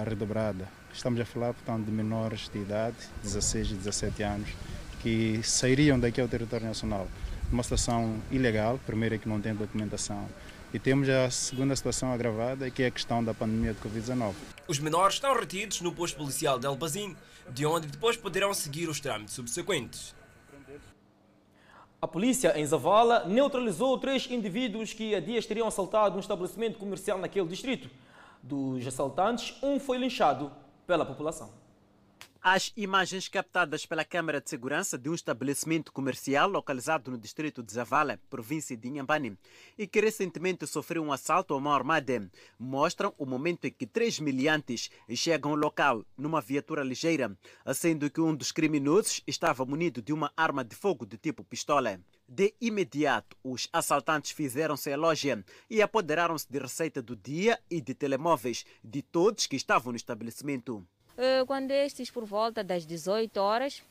redobrada. 0.06 0.66
Estamos 0.92 1.20
a 1.20 1.24
falar, 1.24 1.54
portanto, 1.54 1.84
de 1.84 1.92
menores 1.92 2.48
de 2.48 2.58
idade, 2.58 2.96
16 3.22 3.70
e 3.70 3.74
17 3.74 4.22
anos, 4.22 4.48
que 5.00 5.40
sairiam 5.42 5.98
daqui 5.98 6.20
ao 6.20 6.28
território 6.28 6.66
nacional 6.66 7.06
numa 7.50 7.62
situação 7.62 8.20
ilegal, 8.30 8.78
primeiro 8.86 9.14
é 9.14 9.18
que 9.18 9.28
não 9.28 9.40
tem 9.40 9.54
documentação, 9.54 10.28
e 10.72 10.78
temos 10.78 11.08
a 11.08 11.30
segunda 11.30 11.74
situação 11.74 12.12
agravada, 12.12 12.70
que 12.70 12.82
é 12.82 12.86
a 12.86 12.90
questão 12.90 13.24
da 13.24 13.32
pandemia 13.32 13.72
de 13.72 13.80
Covid-19. 13.80 14.34
Os 14.66 14.78
menores 14.78 15.14
estão 15.14 15.34
retidos 15.34 15.80
no 15.80 15.92
posto 15.92 16.18
policial 16.18 16.58
de 16.58 16.66
Albazin, 16.66 17.16
de 17.50 17.64
onde 17.64 17.86
depois 17.86 18.16
poderão 18.16 18.52
seguir 18.52 18.88
os 18.88 19.00
trâmites 19.00 19.34
subsequentes. 19.34 20.14
A 22.00 22.06
polícia 22.06 22.56
em 22.56 22.64
Zavala 22.64 23.24
neutralizou 23.26 23.98
três 23.98 24.30
indivíduos 24.30 24.92
que 24.92 25.14
há 25.14 25.20
dias 25.20 25.46
teriam 25.46 25.66
assaltado 25.66 26.16
um 26.16 26.20
estabelecimento 26.20 26.78
comercial 26.78 27.18
naquele 27.18 27.48
distrito. 27.48 27.90
Dos 28.42 28.86
assaltantes, 28.86 29.56
um 29.62 29.80
foi 29.80 29.98
linchado 29.98 30.52
pela 30.88 31.04
população. 31.04 31.52
As 32.40 32.72
imagens 32.74 33.28
captadas 33.28 33.84
pela 33.84 34.06
câmara 34.06 34.40
de 34.40 34.48
segurança 34.48 34.96
de 34.96 35.10
um 35.10 35.14
estabelecimento 35.14 35.92
comercial 35.92 36.48
localizado 36.48 37.10
no 37.10 37.18
distrito 37.18 37.62
de 37.62 37.74
Zavala, 37.74 38.18
província 38.30 38.74
de 38.74 38.88
Inhambane, 38.88 39.36
e 39.76 39.86
que 39.86 40.00
recentemente 40.00 40.66
sofreu 40.66 41.02
um 41.02 41.12
assalto 41.12 41.52
a 41.52 41.60
mão 41.60 41.74
armada, 41.74 42.30
mostram 42.58 43.12
o 43.18 43.26
momento 43.26 43.66
em 43.66 43.70
que 43.70 43.86
três 43.86 44.18
miliantes 44.18 44.88
chegam 45.10 45.50
ao 45.50 45.58
local 45.58 46.06
numa 46.16 46.40
viatura 46.40 46.82
ligeira, 46.82 47.36
sendo 47.74 48.08
que 48.08 48.20
um 48.20 48.34
dos 48.34 48.50
criminosos 48.50 49.22
estava 49.26 49.66
munido 49.66 50.00
de 50.00 50.14
uma 50.14 50.32
arma 50.34 50.64
de 50.64 50.74
fogo 50.74 51.04
de 51.04 51.18
tipo 51.18 51.44
pistola. 51.44 52.00
De 52.30 52.54
imediato, 52.60 53.34
os 53.42 53.70
assaltantes 53.72 54.32
fizeram-se 54.32 54.92
à 54.92 54.96
loja 54.98 55.42
e 55.70 55.80
apoderaram-se 55.80 56.46
de 56.46 56.58
receita 56.58 57.00
do 57.00 57.16
dia 57.16 57.58
e 57.70 57.80
de 57.80 57.94
telemóveis 57.94 58.66
de 58.84 59.00
todos 59.00 59.46
que 59.46 59.56
estavam 59.56 59.92
no 59.92 59.96
estabelecimento. 59.96 60.86
Quando 61.46 61.70
estes, 61.70 62.10
por 62.10 62.26
volta 62.26 62.62
das 62.62 62.84
18 62.84 63.34
horas, 63.38 63.82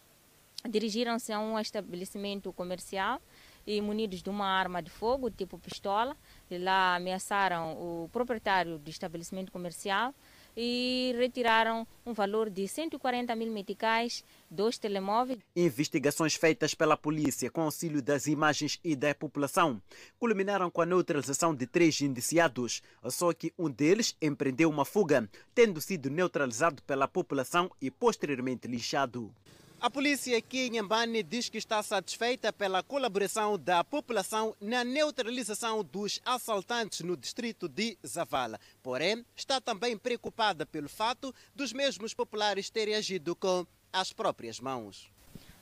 dirigiram-se 0.69 1.33
a 1.33 1.39
um 1.39 1.57
estabelecimento 1.59 2.53
comercial 2.53 3.19
e 3.65 3.81
munidos 3.81 4.21
de 4.21 4.29
uma 4.29 4.45
arma 4.45 4.83
de 4.83 4.91
fogo, 4.91 5.31
tipo 5.31 5.57
pistola, 5.57 6.15
lá 6.51 6.95
ameaçaram 6.95 7.73
o 7.73 8.07
proprietário 8.13 8.77
do 8.77 8.89
estabelecimento 8.89 9.51
comercial 9.51 10.13
e 10.57 11.13
retiraram 11.15 11.87
um 12.03 12.13
valor 12.13 12.49
de 12.49 12.67
140 12.67 13.35
mil 13.35 13.51
meticais, 13.51 14.23
dois 14.49 14.79
telemóveis. 14.79 15.37
Investigações 15.55 16.33
feitas 16.33 16.73
pela 16.73 16.97
polícia 16.97 17.51
com 17.51 17.61
auxílio 17.61 18.01
das 18.01 18.25
imagens 18.25 18.79
e 18.83 18.95
da 18.95 19.13
população 19.13 19.79
culminaram 20.19 20.71
com 20.71 20.81
a 20.81 20.85
neutralização 20.85 21.53
de 21.53 21.67
três 21.67 22.01
indiciados, 22.01 22.81
só 23.05 23.31
que 23.33 23.53
um 23.57 23.69
deles 23.69 24.17
empreendeu 24.19 24.67
uma 24.67 24.83
fuga, 24.83 25.29
tendo 25.53 25.79
sido 25.79 26.09
neutralizado 26.09 26.81
pela 26.81 27.07
população 27.07 27.69
e 27.79 27.91
posteriormente 27.91 28.67
lixado. 28.67 29.31
A 29.79 29.91
polícia 29.91 30.35
aqui 30.35 30.61
em 30.65 30.79
Ambane 30.79 31.21
diz 31.21 31.49
que 31.49 31.57
está 31.59 31.83
satisfeita 31.83 32.51
pela 32.51 32.81
colaboração 32.81 33.59
da 33.59 33.83
população 33.83 34.55
na 34.59 34.83
neutralização 34.83 35.83
dos 35.83 36.19
assaltantes 36.25 37.01
no 37.01 37.15
distrito 37.15 37.69
de 37.69 37.95
Zavala. 38.05 38.59
Porém, 38.81 39.23
está 39.35 39.61
também 39.61 39.95
preocupada 39.95 40.65
pelo 40.65 40.89
fato 40.89 41.33
dos 41.53 41.71
mesmos 41.73 42.11
populares 42.11 42.71
terem 42.71 42.95
agido 42.95 43.35
com 43.35 43.67
as 43.93 44.11
próprias 44.11 44.59
mãos. 44.59 45.11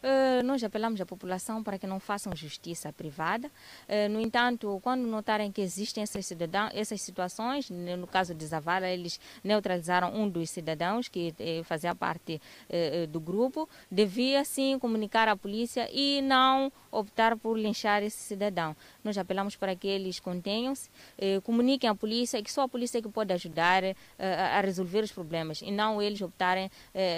Uh, 0.05 0.43
nós 0.43 0.63
apelamos 0.63 1.01
à 1.01 1.05
população 1.05 1.63
para 1.63 1.79
que 1.79 1.87
não 1.87 1.99
façam 1.99 2.35
justiça 2.35 2.93
privada. 2.93 3.47
Uh, 3.47 4.07
no 4.09 4.21
entanto, 4.21 4.79
quando 4.83 5.01
notarem 5.07 5.51
que 5.51 5.61
existem 5.61 6.03
essas, 6.03 6.27
cidadãos, 6.27 6.71
essas 6.75 7.01
situações, 7.01 7.71
no 7.71 8.05
caso 8.05 8.35
de 8.35 8.45
Zavala, 8.45 8.87
eles 8.87 9.19
neutralizaram 9.43 10.13
um 10.13 10.29
dos 10.29 10.49
cidadãos 10.51 11.07
que 11.07 11.33
eh, 11.39 11.61
fazia 11.63 11.95
parte 11.95 12.41
eh, 12.69 13.07
do 13.07 13.19
grupo, 13.19 13.67
devia 13.89 14.43
sim 14.43 14.77
comunicar 14.77 15.27
à 15.27 15.35
polícia 15.35 15.89
e 15.91 16.21
não 16.21 16.71
optar 16.91 17.35
por 17.35 17.57
linchar 17.57 18.03
esse 18.03 18.17
cidadão. 18.17 18.75
Nós 19.03 19.17
apelamos 19.17 19.55
para 19.55 19.75
que 19.75 19.87
eles 19.87 20.19
contenham-se, 20.19 20.89
eh, 21.17 21.39
comuniquem 21.41 21.89
à 21.89 21.95
polícia, 21.95 22.41
que 22.43 22.51
só 22.51 22.61
a 22.63 22.67
polícia 22.67 22.99
é 22.99 23.01
que 23.01 23.09
pode 23.09 23.33
ajudar 23.33 23.83
a 24.17 24.61
resolver 24.61 25.03
os 25.03 25.11
problemas 25.11 25.61
e 25.61 25.71
não 25.71 26.01
eles 26.01 26.21
optarem 26.21 26.69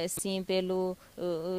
sim 0.07 0.43
pelo 0.43 0.97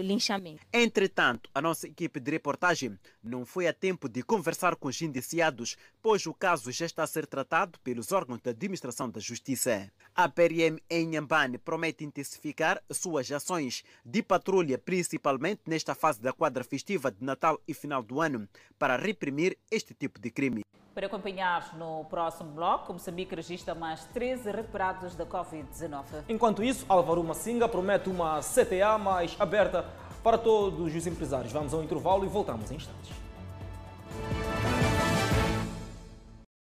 linchamento. 0.02 0.60
Entretanto, 0.72 1.17
Entretanto, 1.18 1.50
a 1.52 1.60
nossa 1.60 1.88
equipe 1.88 2.20
de 2.20 2.30
reportagem 2.30 2.96
não 3.20 3.44
foi 3.44 3.66
a 3.66 3.72
tempo 3.72 4.08
de 4.08 4.22
conversar 4.22 4.76
com 4.76 4.86
os 4.86 5.02
indiciados, 5.02 5.76
pois 6.00 6.24
o 6.26 6.32
caso 6.32 6.70
já 6.70 6.86
está 6.86 7.02
a 7.02 7.08
ser 7.08 7.26
tratado 7.26 7.76
pelos 7.80 8.12
órgãos 8.12 8.40
da 8.40 8.52
administração 8.52 9.10
da 9.10 9.18
justiça. 9.18 9.90
A 10.14 10.28
PRM 10.28 10.78
em 10.88 11.08
Nhambane 11.08 11.58
promete 11.58 12.04
intensificar 12.04 12.80
suas 12.88 13.32
ações 13.32 13.82
de 14.04 14.22
patrulha, 14.22 14.78
principalmente 14.78 15.62
nesta 15.66 15.92
fase 15.92 16.22
da 16.22 16.32
quadra 16.32 16.62
festiva 16.62 17.10
de 17.10 17.24
Natal 17.24 17.60
e 17.66 17.74
final 17.74 18.00
do 18.00 18.20
ano, 18.20 18.48
para 18.78 18.96
reprimir 18.96 19.58
este 19.72 19.94
tipo 19.94 20.20
de 20.20 20.30
crime. 20.30 20.62
Para 20.94 21.06
acompanhar 21.06 21.76
no 21.76 22.04
próximo 22.04 22.52
bloco, 22.52 22.92
Moçambique 22.92 23.34
registra 23.34 23.74
mais 23.74 24.04
13 24.06 24.52
recuperados 24.52 25.16
da 25.16 25.26
Covid-19. 25.26 26.24
Enquanto 26.28 26.62
isso, 26.62 26.86
Álvaro 26.88 27.24
Massinga 27.24 27.68
promete 27.68 28.08
uma 28.08 28.38
CTA 28.40 28.96
mais 28.98 29.34
aberta 29.40 29.84
para 30.22 30.38
todos 30.38 30.94
os 30.94 31.06
empresários. 31.06 31.52
Vamos 31.52 31.74
ao 31.74 31.82
intervalo 31.82 32.24
e 32.24 32.28
voltamos 32.28 32.70
em 32.70 32.76
instantes. 32.76 33.10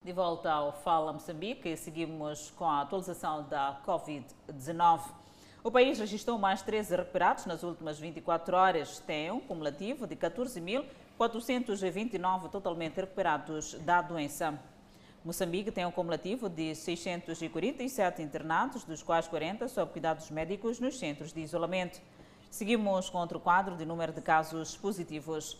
De 0.04 0.12
volta 0.14 0.52
ao 0.52 0.72
Fala 0.72 1.12
Moçambique, 1.12 1.76
seguimos 1.76 2.52
com 2.52 2.66
a 2.66 2.82
atualização 2.82 3.44
da 3.44 3.82
Covid-19. 3.86 5.02
O 5.64 5.70
país 5.70 6.00
registrou 6.00 6.38
mais 6.38 6.62
13 6.62 6.96
recuperados 6.96 7.46
nas 7.46 7.62
últimas 7.62 8.00
24 8.00 8.56
horas. 8.56 9.00
Tem 9.00 9.30
um 9.32 9.42
cumulativo 9.42 10.08
de 10.08 10.16
14.429 10.16 12.50
totalmente 12.50 13.02
recuperados 13.02 13.74
da 13.82 14.02
doença. 14.02 14.58
Moçambique 15.26 15.74
tem 15.74 15.86
um 15.86 15.92
cumulativo 15.92 16.48
de 16.48 16.74
647 16.74 18.22
internados, 18.22 18.86
dos 18.86 19.04
quais 19.04 19.28
40 19.28 19.68
sob 19.68 19.92
cuidados 19.92 20.32
médicos 20.32 20.80
nos 20.80 20.98
centros 20.98 21.34
de 21.34 21.42
isolamento. 21.42 22.00
Seguimos 22.50 23.10
com 23.10 23.18
outro 23.18 23.40
quadro 23.40 23.76
de 23.76 23.86
número 23.86 24.14
de 24.14 24.22
casos 24.22 24.76
positivos. 24.78 25.58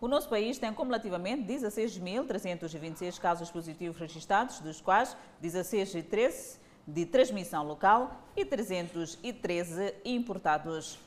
O 0.00 0.08
nosso 0.08 0.28
país 0.28 0.58
tem 0.58 0.72
cumulativamente 0.72 1.42
16.326 1.52 3.18
casos 3.20 3.50
positivos 3.50 3.98
registrados, 3.98 4.60
dos 4.60 4.80
quais 4.80 5.16
16 5.40 5.94
e 5.96 6.02
13 6.02 6.58
de 6.86 7.04
transmissão 7.04 7.64
local 7.64 8.22
e 8.34 8.44
313 8.44 9.94
importados. 10.04 10.98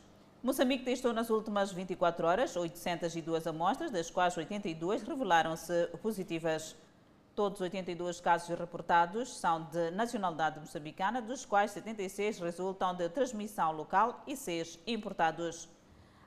Moçambique 0.44 0.84
testou 0.84 1.14
nas 1.14 1.30
últimas 1.30 1.72
24 1.72 2.28
horas 2.28 2.56
802 2.56 3.48
amostras, 3.48 3.90
das 3.90 4.12
quais 4.12 4.36
82 4.38 5.02
revelaram-se 5.02 5.88
positivas. 6.02 6.76
Todos 7.36 7.60
os 7.60 7.64
82 7.64 8.22
casos 8.22 8.56
reportados 8.60 9.36
são 9.36 9.64
de 9.64 9.90
nacionalidade 9.90 10.60
moçambicana, 10.60 11.20
dos 11.20 11.44
quais 11.44 11.72
76 11.72 12.40
resultam 12.40 12.94
de 12.94 13.10
transmissão 13.10 13.72
local 13.72 14.22
e 14.28 14.38
6 14.38 14.80
importados. 14.86 15.68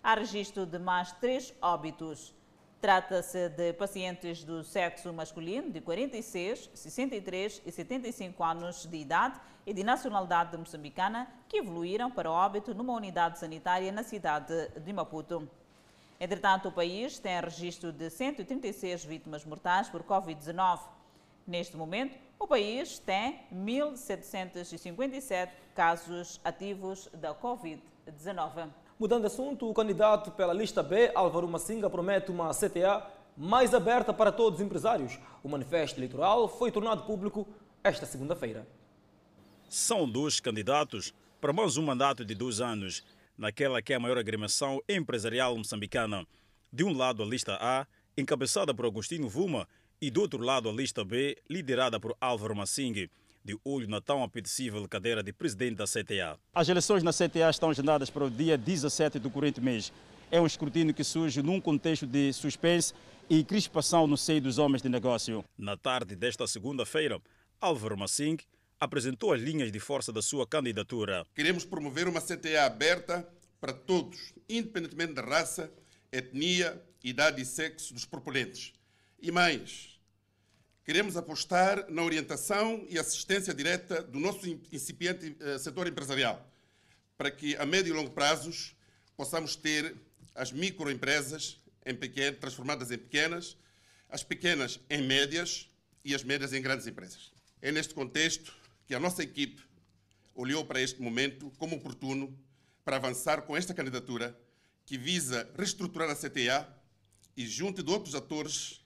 Há 0.02 0.14
registro 0.14 0.66
de 0.66 0.80
mais 0.80 1.12
3 1.12 1.54
óbitos. 1.62 2.34
Trata-se 2.80 3.48
de 3.50 3.72
pacientes 3.74 4.42
do 4.42 4.64
sexo 4.64 5.12
masculino 5.12 5.70
de 5.70 5.80
46, 5.80 6.70
63 6.74 7.62
e 7.64 7.70
75 7.70 8.42
anos 8.42 8.84
de 8.84 8.96
idade 8.96 9.40
e 9.64 9.72
de 9.72 9.84
nacionalidade 9.84 10.57
moçambicana 10.57 11.28
que 11.48 11.59
evoluíram 11.59 12.11
para 12.11 12.32
óbito 12.32 12.74
numa 12.74 12.92
unidade 12.92 13.38
sanitária 13.38 13.92
na 13.92 14.02
cidade 14.02 14.70
de 14.70 14.92
Maputo. 14.92 15.48
Entretanto, 16.18 16.68
o 16.68 16.72
país 16.72 17.16
tem 17.20 17.40
registro 17.40 17.92
de 17.92 18.11
136 18.11 19.04
vítimas 19.04 19.44
mortais 19.44 19.88
por 19.88 20.02
Covid-19. 20.02 20.95
Neste 21.47 21.76
momento, 21.76 22.18
o 22.40 22.47
país 22.47 22.99
tem 22.99 23.38
1.757 23.55 25.51
casos 25.76 26.40
ativos 26.42 27.09
da 27.14 27.32
Covid-19. 27.34 28.68
Mudando 28.99 29.20
de 29.20 29.26
assunto, 29.28 29.70
o 29.70 29.74
candidato 29.74 30.32
pela 30.32 30.53
lista 30.53 30.82
B, 30.82 31.12
Álvaro 31.14 31.47
Massinga, 31.47 31.88
promete 31.88 32.32
uma 32.32 32.51
CTA 32.53 33.07
mais 33.36 33.74
aberta 33.74 34.12
para 34.12 34.32
todos 34.32 34.59
os 34.59 34.66
empresários. 34.66 35.20
O 35.44 35.49
manifesto 35.49 36.01
eleitoral 36.01 36.49
foi 36.49 36.72
tornado 36.72 37.05
público 37.05 37.47
esta 37.84 38.07
segunda-feira. 38.07 38.66
São 39.68 40.09
dois 40.09 40.40
candidatos 40.40 41.14
para 41.40 41.53
mais 41.53 41.76
um 41.76 41.84
mandato 41.84 42.24
de 42.24 42.34
dois 42.34 42.61
anos, 42.61 43.05
naquela 43.38 43.80
que 43.80 43.92
é 43.92 43.97
a 43.97 44.01
maior 44.01 44.18
agremiação 44.18 44.80
empresarial 44.88 45.57
moçambicana. 45.57 46.26
De 46.72 46.82
um 46.82 46.97
lado, 46.97 47.22
a 47.22 47.26
lista 47.26 47.57
A, 47.61 47.86
encabeçada 48.16 48.74
por 48.74 48.86
Agostinho 48.86 49.28
Vuma, 49.28 49.68
e 50.01 50.11
do 50.11 50.20
outro 50.20 50.42
lado, 50.42 50.68
a 50.68 50.72
lista 50.72 51.05
B, 51.05 51.36
liderada 51.49 51.99
por 51.99 52.16
Álvaro 52.20 52.55
Massinga 52.55 53.09
de 53.47 53.57
olho 53.64 53.88
na 53.88 54.01
tão 54.01 54.24
apetecível 54.24 54.86
cadeira 54.88 55.22
de 55.22 55.32
presidente 55.32 55.76
da 55.76 55.84
CTA. 55.84 56.36
As 56.53 56.68
eleições 56.68 57.05
na 57.05 57.12
CTA 57.12 57.49
estão 57.49 57.70
agendadas 57.70 58.11
para 58.11 58.24
o 58.24 58.30
dia 58.30 58.59
17 58.59 59.20
do 59.20 59.30
corrente 59.30 59.61
mês. 59.61 59.92
É 60.32 60.40
um 60.40 60.47
escrutínio 60.47 60.92
que 60.92 61.05
surge 61.05 61.40
num 61.40 61.61
contexto 61.61 62.07
de 62.07 62.32
suspense 62.32 62.92
e 63.30 63.44
crispação 63.44 64.07
no 64.09 64.16
seio 64.16 64.40
dos 64.40 64.59
homens 64.59 64.82
de 64.82 64.88
negócio. 64.88 65.44
Na 65.57 65.76
tarde 65.76 66.16
desta 66.16 66.44
segunda-feira, 66.49 67.20
Álvaro 67.61 67.97
Massing 67.97 68.38
apresentou 68.80 69.32
as 69.32 69.40
linhas 69.40 69.70
de 69.70 69.78
força 69.78 70.12
da 70.12 70.20
sua 70.20 70.44
candidatura. 70.44 71.24
Queremos 71.32 71.64
promover 71.64 72.09
uma 72.09 72.20
CTA 72.20 72.64
aberta 72.66 73.26
para 73.61 73.72
todos, 73.72 74.34
independentemente 74.49 75.14
da 75.14 75.22
raça, 75.22 75.72
etnia, 76.11 76.82
idade 77.03 77.40
e 77.40 77.44
sexo 77.44 77.94
dos 77.94 78.05
proponentes. 78.05 78.72
E 79.26 79.32
mais, 79.32 79.98
Queremos 80.84 81.16
apostar 81.16 81.90
na 81.90 82.00
orientação 82.00 82.86
e 82.88 82.96
assistência 82.96 83.52
direta 83.52 84.00
do 84.00 84.20
nosso 84.20 84.46
incipiente 84.70 85.36
uh, 85.40 85.58
setor 85.58 85.88
empresarial, 85.88 86.48
para 87.18 87.28
que 87.32 87.56
a 87.56 87.66
médio 87.66 87.92
e 87.92 87.96
longo 87.96 88.12
prazos 88.12 88.76
possamos 89.16 89.56
ter 89.56 89.96
as 90.32 90.52
microempresas 90.52 91.60
em 91.84 91.92
pequeno, 91.92 92.36
transformadas 92.36 92.92
em 92.92 92.98
pequenas, 92.98 93.56
as 94.08 94.22
pequenas 94.22 94.78
em 94.88 95.02
médias 95.02 95.68
e 96.04 96.14
as 96.14 96.22
médias 96.22 96.52
em 96.52 96.62
grandes 96.62 96.86
empresas. 96.86 97.32
É 97.60 97.72
neste 97.72 97.94
contexto 97.94 98.54
que 98.86 98.94
a 98.94 99.00
nossa 99.00 99.24
equipe 99.24 99.60
olhou 100.36 100.64
para 100.64 100.80
este 100.80 101.02
momento 101.02 101.50
como 101.58 101.74
oportuno 101.74 102.32
para 102.84 102.94
avançar 102.94 103.42
com 103.42 103.56
esta 103.56 103.74
candidatura 103.74 104.38
que 104.84 104.96
visa 104.96 105.50
reestruturar 105.56 106.08
a 106.10 106.14
CTA 106.14 106.64
e, 107.36 107.44
junto 107.44 107.82
de 107.82 107.90
outros 107.90 108.14
atores, 108.14 108.86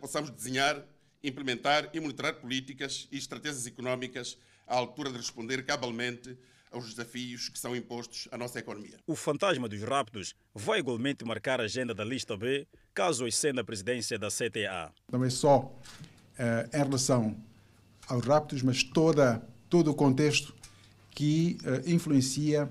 possamos 0.00 0.30
desenhar 0.30 0.84
implementar 1.22 1.90
e 1.92 2.00
monitorar 2.00 2.34
políticas 2.34 3.08
e 3.10 3.18
estratégias 3.18 3.66
económicas 3.66 4.38
à 4.66 4.76
altura 4.76 5.10
de 5.10 5.16
responder 5.16 5.64
cabalmente 5.64 6.36
aos 6.70 6.90
desafios 6.90 7.48
que 7.48 7.58
são 7.58 7.74
impostos 7.74 8.28
à 8.30 8.36
nossa 8.36 8.58
economia. 8.58 8.98
O 9.06 9.14
fantasma 9.14 9.68
dos 9.68 9.82
raptos 9.82 10.34
vai 10.54 10.80
igualmente 10.80 11.24
marcar 11.24 11.60
a 11.60 11.64
agenda 11.64 11.94
da 11.94 12.04
lista 12.04 12.36
B, 12.36 12.66
caso 12.92 13.24
ascenda 13.24 13.60
a 13.60 13.64
presidência 13.64 14.18
da 14.18 14.28
CTA. 14.28 14.92
Não 15.10 15.24
é 15.24 15.30
só 15.30 15.60
uh, 15.60 15.74
em 16.72 16.78
relação 16.78 17.36
aos 18.08 18.24
raptos, 18.24 18.62
mas 18.62 18.82
toda, 18.82 19.42
todo 19.68 19.90
o 19.90 19.94
contexto 19.94 20.54
que 21.10 21.56
uh, 21.62 21.88
influencia 21.90 22.64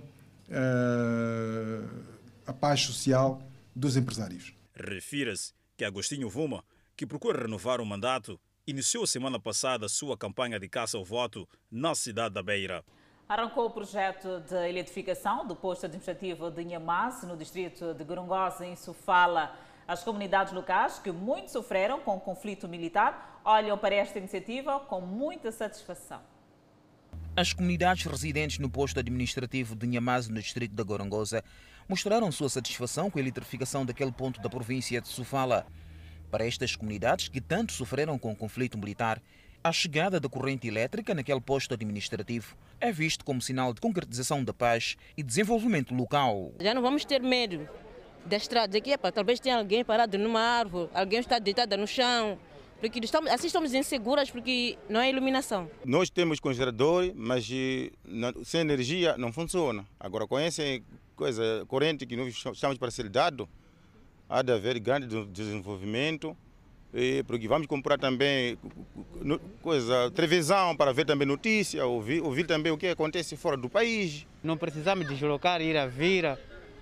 uh, 0.49 2.05
a 2.45 2.53
paz 2.53 2.81
social 2.81 3.41
dos 3.75 3.97
empresários. 3.97 4.53
Refira-se 4.75 5.53
que 5.75 5.83
Agostinho 5.83 6.29
Vuma 6.29 6.63
que 6.95 7.05
procura 7.05 7.41
renovar 7.41 7.81
o 7.81 7.85
mandato, 7.85 8.39
iniciou 8.65 9.05
semana 9.05 9.39
passada 9.39 9.89
sua 9.89 10.17
campanha 10.17 10.59
de 10.59 10.69
caça 10.69 10.97
ao 10.97 11.03
voto 11.03 11.47
na 11.69 11.93
cidade 11.93 12.35
da 12.35 12.41
Beira. 12.41 12.83
Arrancou 13.27 13.65
o 13.65 13.71
projeto 13.71 14.39
de 14.41 14.69
eletrificação 14.69 15.45
do 15.45 15.55
posto 15.55 15.87
administrativo 15.87 16.49
de 16.51 16.61
Inhamás, 16.61 17.23
no 17.23 17.35
distrito 17.35 17.93
de 17.93 18.03
Gorongosa, 18.03 18.65
em 18.65 18.75
Sofala. 18.75 19.57
As 19.87 20.03
comunidades 20.03 20.53
locais, 20.53 20.99
que 20.99 21.11
muito 21.11 21.51
sofreram 21.51 21.99
com 21.99 22.15
o 22.15 22.19
conflito 22.19 22.67
militar, 22.67 23.41
olham 23.43 23.77
para 23.77 23.95
esta 23.95 24.19
iniciativa 24.19 24.79
com 24.79 25.01
muita 25.01 25.51
satisfação. 25.51 26.21
As 27.35 27.51
comunidades 27.51 28.05
residentes 28.05 28.59
no 28.59 28.69
posto 28.69 28.99
administrativo 28.99 29.75
de 29.75 29.85
Inhamás, 29.85 30.29
no 30.29 30.39
distrito 30.39 30.73
de 30.73 30.83
Gorongosa, 30.83 31.43
mostraram 31.89 32.31
sua 32.31 32.47
satisfação 32.47 33.11
com 33.11 33.19
a 33.19 33.21
eletrificação 33.21 33.85
daquele 33.85 34.11
ponto 34.11 34.39
da 34.39 34.49
província 34.49 35.01
de 35.01 35.07
Sofala. 35.07 35.65
Para 36.31 36.45
estas 36.45 36.75
comunidades 36.75 37.27
que 37.27 37.39
tanto 37.39 37.71
sofreram 37.71 38.17
com 38.17 38.31
o 38.31 38.35
conflito 38.35 38.77
militar, 38.77 39.21
a 39.63 39.71
chegada 39.71 40.19
da 40.19 40.29
corrente 40.29 40.67
elétrica 40.67 41.13
naquele 41.13 41.41
posto 41.41 41.73
administrativo 41.73 42.55
é 42.79 42.91
visto 42.91 43.25
como 43.25 43.41
sinal 43.41 43.73
de 43.73 43.81
concretização 43.81 44.43
da 44.43 44.53
paz 44.53 44.95
e 45.17 45.23
desenvolvimento 45.23 45.93
local. 45.93 46.51
Já 46.59 46.73
não 46.73 46.81
vamos 46.81 47.03
ter 47.05 47.21
medo 47.21 47.67
da 48.25 48.37
estrada. 48.37 48.77
Aqui, 48.77 48.91
epa, 48.91 49.11
talvez 49.11 49.39
tenha 49.39 49.57
alguém 49.57 49.83
parado 49.83 50.17
numa 50.17 50.39
árvore, 50.39 50.89
alguém 50.93 51.19
está 51.19 51.39
deitado 51.39 51.77
no 51.77 51.87
chão. 51.87 52.37
Porque 52.79 52.99
estamos, 52.99 53.31
assim 53.31 53.47
estamos 53.47 53.73
inseguras 53.73 54.29
porque 54.29 54.77
não 54.89 54.99
há 54.99 55.09
iluminação. 55.09 55.69
Nós 55.83 56.09
temos 56.09 56.39
congelador, 56.39 57.11
mas 57.15 57.47
sem 58.43 58.61
energia 58.61 59.17
não 59.17 59.31
funciona. 59.31 59.85
Agora 59.99 60.27
com 60.27 60.37
essa 60.37 60.61
coisa 61.15 61.65
corrente 61.67 62.05
que 62.05 62.15
nós 62.15 62.35
chamamos 62.35 62.77
para 62.77 62.91
ser 62.91 63.09
dado, 63.09 63.49
há 64.29 64.41
de 64.41 64.51
haver 64.51 64.79
grande 64.79 65.07
desenvolvimento, 65.27 66.35
e 66.93 67.23
porque 67.23 67.47
vamos 67.47 67.67
comprar 67.67 67.97
também 67.97 68.57
coisa, 69.61 70.09
televisão 70.11 70.75
para 70.75 70.93
ver 70.93 71.05
também 71.05 71.27
notícia, 71.27 71.85
ouvir, 71.85 72.21
ouvir 72.21 72.45
também 72.45 72.71
o 72.71 72.77
que 72.77 72.87
acontece 72.87 73.35
fora 73.35 73.57
do 73.57 73.69
país. 73.69 74.25
Não 74.43 74.55
precisamos 74.55 75.07
deslocar, 75.07 75.61
ir 75.61 75.77
a 75.77 75.85
vira 75.85 76.39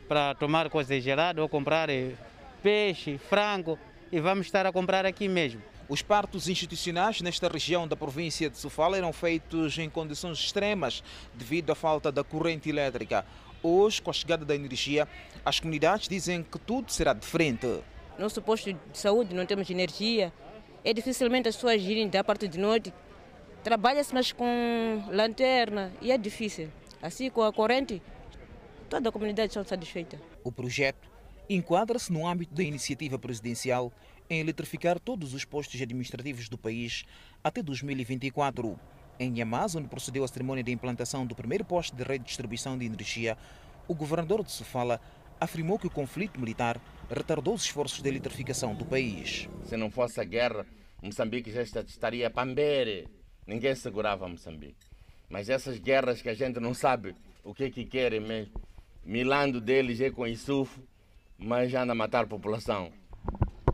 para 0.07 0.35
tomar 0.35 0.69
coisa 0.69 0.99
gelada 0.99 1.41
ou 1.41 1.49
comprar 1.49 1.89
eh, 1.89 2.11
peixe, 2.61 3.17
frango 3.17 3.79
e 4.11 4.19
vamos 4.19 4.45
estar 4.45 4.65
a 4.65 4.71
comprar 4.71 5.05
aqui 5.05 5.27
mesmo. 5.27 5.61
Os 5.89 6.01
partos 6.01 6.47
institucionais 6.47 7.21
nesta 7.21 7.47
região 7.47 7.87
da 7.87 7.95
província 7.95 8.49
de 8.49 8.57
Sofala 8.57 8.97
eram 8.97 9.11
feitos 9.11 9.77
em 9.77 9.89
condições 9.89 10.37
extremas 10.37 11.03
devido 11.33 11.71
à 11.71 11.75
falta 11.75 12.11
da 12.11 12.23
corrente 12.23 12.69
elétrica. 12.69 13.25
Hoje, 13.63 14.01
com 14.01 14.09
a 14.09 14.13
chegada 14.13 14.43
da 14.43 14.53
energia, 14.53 15.07
as 15.45 15.57
comunidades 15.57 16.09
dizem 16.09 16.43
que 16.43 16.59
tudo 16.59 16.91
será 16.91 17.13
diferente. 17.13 17.81
Nosso 18.19 18.41
posto 18.41 18.73
de 18.73 18.79
saúde 18.91 19.33
não 19.33 19.45
temos 19.45 19.69
energia. 19.69 20.33
É 20.83 20.93
dificilmente 20.93 21.47
as 21.47 21.55
pessoas 21.55 21.81
irem 21.81 22.09
da 22.09 22.21
parte 22.25 22.45
de 22.45 22.59
noite. 22.59 22.93
Trabalha-se 23.63 24.13
mais 24.13 24.33
com 24.33 25.01
lanterna 25.09 25.93
e 26.01 26.11
é 26.11 26.17
difícil. 26.17 26.69
Assim, 27.01 27.29
com 27.29 27.41
a 27.41 27.53
corrente, 27.53 28.01
toda 28.89 29.07
a 29.07 29.11
comunidade 29.13 29.51
está 29.51 29.63
satisfeita. 29.63 30.19
O 30.43 30.51
projeto 30.51 31.09
enquadra-se 31.49 32.11
no 32.11 32.27
âmbito 32.27 32.53
da 32.53 32.63
iniciativa 32.63 33.17
presidencial 33.17 33.93
em 34.29 34.41
eletrificar 34.41 34.99
todos 34.99 35.33
os 35.33 35.45
postos 35.45 35.81
administrativos 35.81 36.49
do 36.49 36.57
país 36.57 37.05
até 37.41 37.63
2024. 37.63 38.77
Em 39.19 39.37
Yamaz, 39.37 39.75
onde 39.75 39.87
procedeu 39.87 40.23
a 40.23 40.27
cerimônia 40.27 40.63
de 40.63 40.71
implantação 40.71 41.25
do 41.25 41.35
primeiro 41.35 41.63
posto 41.63 41.95
de 41.95 42.03
rede 42.03 42.23
de 42.23 42.29
distribuição 42.29 42.77
de 42.77 42.85
energia, 42.85 43.37
o 43.87 43.93
governador 43.93 44.43
de 44.43 44.51
Sofala 44.51 44.99
afirmou 45.39 45.77
que 45.77 45.87
o 45.87 45.91
conflito 45.91 46.39
militar 46.39 46.81
retardou 47.09 47.53
os 47.53 47.63
esforços 47.63 48.01
de 48.01 48.09
eletrificação 48.09 48.73
do 48.73 48.85
país. 48.85 49.47
Se 49.65 49.77
não 49.77 49.91
fosse 49.91 50.19
a 50.19 50.23
guerra, 50.23 50.65
Moçambique 51.01 51.51
já 51.51 51.61
estaria 51.61 52.29
pambere. 52.29 53.07
Ninguém 53.45 53.75
segurava 53.75 54.27
Moçambique. 54.27 54.87
Mas 55.29 55.49
essas 55.49 55.77
guerras 55.77 56.21
que 56.21 56.29
a 56.29 56.33
gente 56.33 56.59
não 56.59 56.73
sabe 56.73 57.15
o 57.43 57.53
que 57.53 57.65
é 57.65 57.69
que 57.69 57.85
querem 57.85 58.19
mesmo, 58.19 58.53
milando 59.03 59.59
deles 59.59 59.99
é 60.01 60.09
com 60.09 60.25
insufo, 60.25 60.81
mas 61.37 61.69
já 61.69 61.83
anda 61.83 61.91
a 61.91 61.95
matar 61.95 62.23
a 62.23 62.27
população. 62.27 62.91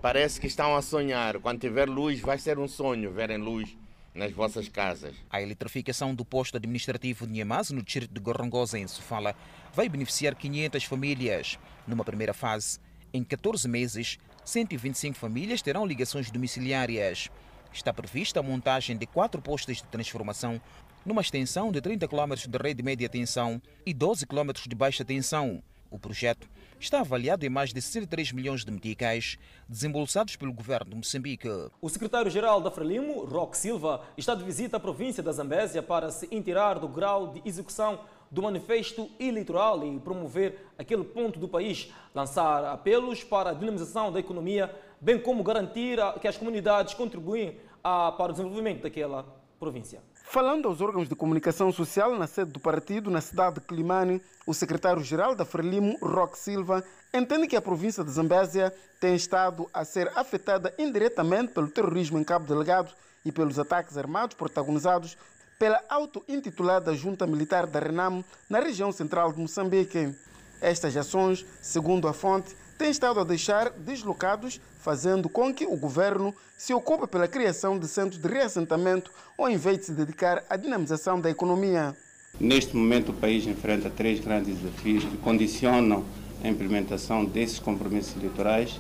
Parece 0.02 0.40
que 0.40 0.48
estão 0.48 0.76
a 0.76 0.82
sonhar. 0.82 1.40
Quando 1.40 1.60
tiver 1.60 1.88
luz, 1.88 2.20
vai 2.20 2.38
ser 2.38 2.58
um 2.58 2.68
sonho 2.68 3.12
verem 3.12 3.38
luz 3.38 3.78
nas 4.14 4.32
vossas 4.32 4.68
casas. 4.68 5.16
A 5.30 5.42
eletrificação 5.42 6.14
do 6.14 6.26
posto 6.26 6.58
administrativo 6.58 7.26
de 7.26 7.34
Nhemaz, 7.34 7.72
no 7.72 7.82
distrito 7.82 8.14
de 8.14 8.20
Gorongosa, 8.20 8.78
em 8.78 8.88
Sofala, 8.88 9.36
vai 9.74 9.88
beneficiar 9.88 10.36
500 10.36 10.84
famílias. 10.84 11.60
Numa 11.88 12.04
primeira 12.04 12.34
fase, 12.34 12.80
em 13.14 13.24
14 13.24 13.68
meses, 13.68 14.18
125 14.46 15.18
famílias 15.18 15.62
terão 15.62 15.86
ligações 15.86 16.32
domiciliárias. 16.32 17.30
Está 17.72 17.94
prevista 17.94 18.40
a 18.40 18.44
montagem 18.44 18.98
de 18.98 19.06
quatro 19.06 19.42
postos 19.42 19.78
de 19.78 19.84
transformação 19.86 20.60
numa 21.06 21.22
extensão 21.22 21.72
de 21.72 21.82
30 21.82 22.08
km 22.08 22.34
de 22.48 22.58
rede 22.58 22.84
média 22.84 23.08
tensão 23.08 23.62
e 23.86 23.94
12 23.94 24.26
km 24.26 24.52
de 24.68 24.76
baixa 24.76 25.06
tensão. 25.06 25.64
O 25.90 25.98
projeto 25.98 26.48
está 26.80 27.02
avaliado 27.02 27.46
em 27.46 27.50
mais 27.50 27.74
de 27.74 27.82
63 27.82 28.32
milhões 28.32 28.64
de 28.64 28.72
meticais 28.72 29.38
desembolsados 29.68 30.36
pelo 30.36 30.54
governo 30.54 30.92
de 30.92 30.96
Moçambique. 30.96 31.50
O 31.82 31.90
secretário-geral 31.90 32.62
da 32.62 32.72
Frelimo, 32.72 33.26
Roque 33.26 33.58
Silva, 33.58 34.02
está 34.18 34.34
de 34.34 34.44
visita 34.44 34.78
à 34.78 34.80
província 34.80 35.22
da 35.22 35.32
Zambésia 35.32 35.84
para 35.84 36.10
se 36.10 36.28
inteirar 36.32 36.80
do 36.80 36.88
grau 36.88 37.34
de 37.34 37.42
execução 37.46 38.00
do 38.32 38.42
manifesto 38.42 39.10
eleitoral 39.20 39.84
e 39.86 40.00
promover 40.00 40.68
aquele 40.78 41.04
ponto 41.04 41.40
do 41.40 41.48
país, 41.48 41.92
lançar 42.14 42.64
apelos 42.66 43.24
para 43.24 43.50
a 43.50 43.54
dinamização 43.54 44.12
da 44.12 44.20
economia, 44.20 44.74
bem 45.02 45.20
como 45.20 45.44
garantir 45.44 45.98
que 46.22 46.28
as 46.28 46.38
comunidades 46.38 46.94
contribuem 46.94 47.58
para 47.82 48.26
o 48.26 48.32
desenvolvimento 48.32 48.84
daquela 48.84 49.26
província. 49.60 50.02
Falando 50.32 50.68
aos 50.68 50.80
órgãos 50.80 51.10
de 51.10 51.16
comunicação 51.16 51.72
social 51.72 52.16
na 52.16 52.28
sede 52.28 52.52
do 52.52 52.60
partido, 52.60 53.10
na 53.10 53.20
cidade 53.20 53.56
de 53.56 53.62
Climane, 53.62 54.22
o 54.46 54.54
secretário-geral 54.54 55.34
da 55.34 55.44
Frelimo, 55.44 55.98
Roque 56.00 56.38
Silva, 56.38 56.84
entende 57.12 57.48
que 57.48 57.56
a 57.56 57.62
província 57.62 58.04
de 58.04 58.12
Zambésia 58.12 58.72
tem 59.00 59.16
estado 59.16 59.68
a 59.74 59.84
ser 59.84 60.08
afetada 60.16 60.72
indiretamente 60.78 61.52
pelo 61.52 61.68
terrorismo 61.68 62.20
em 62.20 62.24
Cabo 62.24 62.46
Delegado 62.46 62.94
e 63.26 63.32
pelos 63.32 63.58
ataques 63.58 63.98
armados 63.98 64.36
protagonizados 64.36 65.18
pela 65.58 65.84
auto-intitulada 65.90 66.94
Junta 66.94 67.26
Militar 67.26 67.66
da 67.66 67.80
Renamo 67.80 68.24
na 68.48 68.60
região 68.60 68.92
central 68.92 69.34
de 69.34 69.40
Moçambique. 69.40 70.16
Estas 70.62 70.96
ações, 70.98 71.46
segundo 71.62 72.08
a 72.08 72.14
fonte, 72.14 72.56
têm 72.78 72.90
estado 72.90 73.20
a 73.20 73.24
deixar 73.24 73.70
deslocados, 73.72 74.60
fazendo 74.80 75.30
com 75.30 75.54
que 75.54 75.66
o 75.66 75.76
governo 75.76 76.34
se 76.58 76.74
ocupe 76.74 77.08
pela 77.08 77.28
criação 77.28 77.78
de 77.78 77.88
centros 77.88 78.22
de 78.22 78.28
reassentamento 78.28 79.12
ao 79.38 79.50
invés 79.50 79.80
de 79.80 79.86
se 79.86 79.92
dedicar 79.94 80.44
à 80.50 80.56
dinamização 80.56 81.20
da 81.20 81.30
economia. 81.30 81.96
Neste 82.40 82.76
momento, 82.76 83.10
o 83.10 83.14
país 83.14 83.46
enfrenta 83.46 83.90
três 83.90 84.20
grandes 84.20 84.58
desafios 84.58 85.04
que 85.04 85.18
condicionam 85.18 86.06
a 86.44 86.48
implementação 86.48 87.26
desses 87.26 87.60
compromissos 87.60 88.16
eleitorais. 88.16 88.80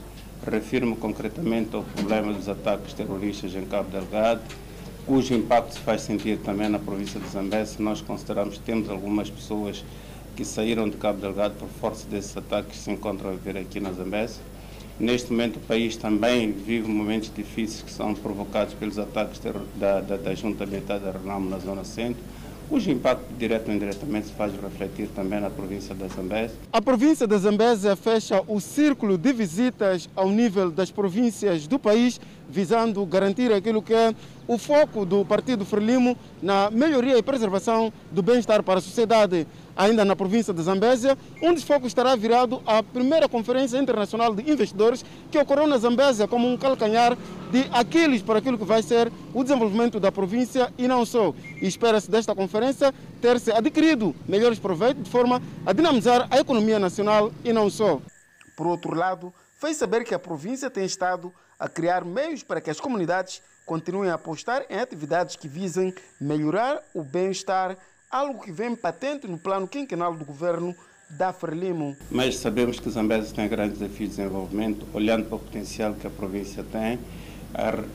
Refiro-me 0.50 0.96
concretamente 0.96 1.76
ao 1.76 1.84
problema 1.84 2.32
dos 2.32 2.48
ataques 2.48 2.94
terroristas 2.94 3.54
em 3.56 3.66
Cabo 3.66 3.90
Delgado, 3.90 4.42
cujo 5.06 5.34
impacto 5.34 5.74
se 5.74 5.80
faz 5.80 6.02
sentir 6.02 6.38
também 6.40 6.70
na 6.70 6.80
província 6.80 7.20
de 7.20 7.28
Zambésia. 7.28 7.76
Nós 7.80 8.02
consideramos 8.02 8.58
que 8.58 8.64
temos 8.64 8.90
algumas 8.90 9.30
pessoas 9.30 9.84
que 10.40 10.46
saíram 10.46 10.88
de 10.88 10.96
Cabo 10.96 11.20
Delgado 11.20 11.56
por 11.56 11.68
força 11.68 12.08
desses 12.08 12.38
ataques 12.38 12.80
se 12.80 12.90
encontram 12.90 13.32
a 13.32 13.34
viver 13.34 13.58
aqui 13.58 13.82
na 13.82 13.92
Zambésia. 13.92 14.42
Neste 14.98 15.32
momento 15.32 15.58
o 15.58 15.60
país 15.60 15.98
também 15.98 16.54
vive 16.54 16.88
momentos 16.88 17.30
difíceis 17.36 17.82
que 17.82 17.92
são 17.92 18.14
provocados 18.14 18.74
pelos 18.74 18.98
ataques 18.98 19.42
da, 19.76 20.00
da, 20.00 20.16
da 20.16 20.34
Junta 20.34 20.66
Militar 20.66 20.98
da 20.98 21.12
Renamo 21.12 21.50
na 21.50 21.60
Zona 21.60 21.84
Centro, 21.84 22.24
cujo 22.70 22.90
impacto 22.90 23.26
direto 23.38 23.68
ou 23.68 23.74
indiretamente 23.74 24.28
se 24.28 24.34
faz 24.34 24.54
refletir 24.54 25.10
também 25.10 25.42
na 25.42 25.50
província 25.50 25.94
da 25.94 26.08
Zambésia. 26.08 26.56
A 26.72 26.82
província 26.82 27.28
da 27.28 27.38
Zambésia 27.38 27.94
fecha 27.98 28.42
o 28.48 28.62
círculo 28.62 29.18
de 29.18 29.34
visitas 29.34 30.08
ao 30.16 30.30
nível 30.30 30.72
das 30.72 30.90
províncias 30.90 31.68
do 31.68 31.78
país, 31.78 32.22
visando 32.48 33.06
garantir 33.06 33.52
aquilo 33.52 33.82
que 33.82 33.94
é 33.94 34.16
o 34.48 34.58
foco 34.58 35.06
do 35.06 35.26
Partido 35.26 35.66
Frelimo 35.66 36.16
na 36.42 36.72
melhoria 36.72 37.18
e 37.18 37.22
preservação 37.22 37.92
do 38.10 38.24
bem-estar 38.24 38.64
para 38.64 38.80
a 38.80 38.82
sociedade 38.82 39.46
ainda 39.80 40.04
na 40.04 40.14
província 40.14 40.54
de 40.54 40.62
Zambésia, 40.62 41.18
um 41.42 41.54
dos 41.54 41.64
focos 41.64 41.88
estará 41.88 42.14
virado 42.14 42.62
à 42.66 42.84
primeira 42.84 43.30
Conferência 43.30 43.78
Internacional 43.78 44.36
de 44.36 44.52
Investidores 44.52 45.06
que 45.32 45.40
ocorreu 45.40 45.66
na 45.68 45.78
Zambésia 45.78 46.28
como 46.28 46.52
um 46.52 46.58
calcanhar 46.58 47.18
de 47.50 47.66
Aquiles 47.72 48.22
para 48.22 48.40
aquilo 48.40 48.58
que 48.58 48.66
vai 48.66 48.84
ser 48.84 49.10
o 49.34 49.42
desenvolvimento 49.42 49.98
da 49.98 50.12
província 50.12 50.74
e 50.78 50.86
não 50.86 51.06
só. 51.06 51.34
E 51.62 51.66
espera-se 51.66 52.12
desta 52.12 52.36
conferência 52.36 52.94
ter-se 53.22 53.54
adquirido 53.54 54.14
melhores 54.28 54.60
proveitos 54.60 55.06
de 55.06 55.10
forma 55.10 55.42
a 55.66 55.72
dinamizar 55.72 56.28
a 56.30 56.38
economia 56.38 56.78
nacional 56.78 57.32
e 57.46 57.54
não 57.54 57.70
só. 57.70 58.02
Por 58.58 58.68
outro 58.68 58.94
lado, 58.94 59.34
fez 59.62 59.78
saber 59.78 60.04
que 60.04 60.14
a 60.14 60.20
província 60.20 60.70
tem 60.70 60.84
estado 60.84 61.34
a 61.58 61.70
criar 61.70 62.04
meios 62.04 62.44
para 62.44 62.60
que 62.60 62.70
as 62.70 62.82
comunidades 62.82 63.42
continuem 63.66 64.10
a 64.10 64.16
apostar 64.16 64.66
em 64.70 64.78
atividades 64.78 65.38
que 65.38 65.48
visem 65.48 65.94
melhorar 66.20 66.82
o 66.94 67.02
bem-estar 67.02 67.78
algo 68.10 68.42
que 68.42 68.52
vem 68.52 68.76
patente 68.76 69.28
no 69.28 69.38
plano 69.38 69.68
quinquenal 69.68 70.16
do 70.16 70.26
governo 70.26 70.76
da 71.12 71.32
Frelimo. 71.32 71.96
Mas 72.10 72.38
sabemos 72.38 72.80
que 72.80 72.90
Zambésia 72.90 73.34
tem 73.36 73.48
grandes 73.48 73.80
desafios 73.80 74.10
de 74.12 74.16
desenvolvimento, 74.18 74.86
olhando 74.94 75.26
para 75.26 75.36
o 75.36 75.40
potencial 75.40 75.94
que 75.94 76.08
a 76.08 76.10
província 76.10 76.64
tem. 76.64 77.00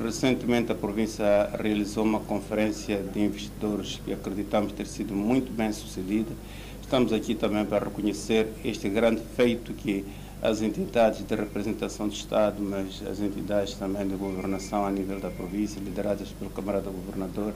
Recentemente 0.02 0.72
a 0.72 0.74
província 0.74 1.50
realizou 1.60 2.04
uma 2.04 2.20
conferência 2.20 3.00
de 3.02 3.20
investidores 3.20 4.00
que 4.04 4.12
acreditamos 4.12 4.72
ter 4.72 4.86
sido 4.86 5.14
muito 5.14 5.52
bem 5.52 5.72
sucedida. 5.72 6.32
Estamos 6.80 7.12
aqui 7.12 7.34
também 7.34 7.64
para 7.64 7.84
reconhecer 7.84 8.48
este 8.64 8.88
grande 8.88 9.22
feito 9.36 9.72
que 9.72 10.04
as 10.42 10.60
entidades 10.60 11.24
de 11.24 11.34
representação 11.34 12.08
do 12.08 12.14
Estado, 12.14 12.60
mas 12.60 13.00
as 13.08 13.20
entidades 13.20 13.74
também 13.74 14.06
de 14.06 14.14
governação 14.16 14.84
a 14.84 14.90
nível 14.90 15.18
da 15.18 15.30
província, 15.30 15.80
lideradas 15.80 16.28
pelo 16.28 16.50
camarada 16.50 16.90
governador, 16.90 17.54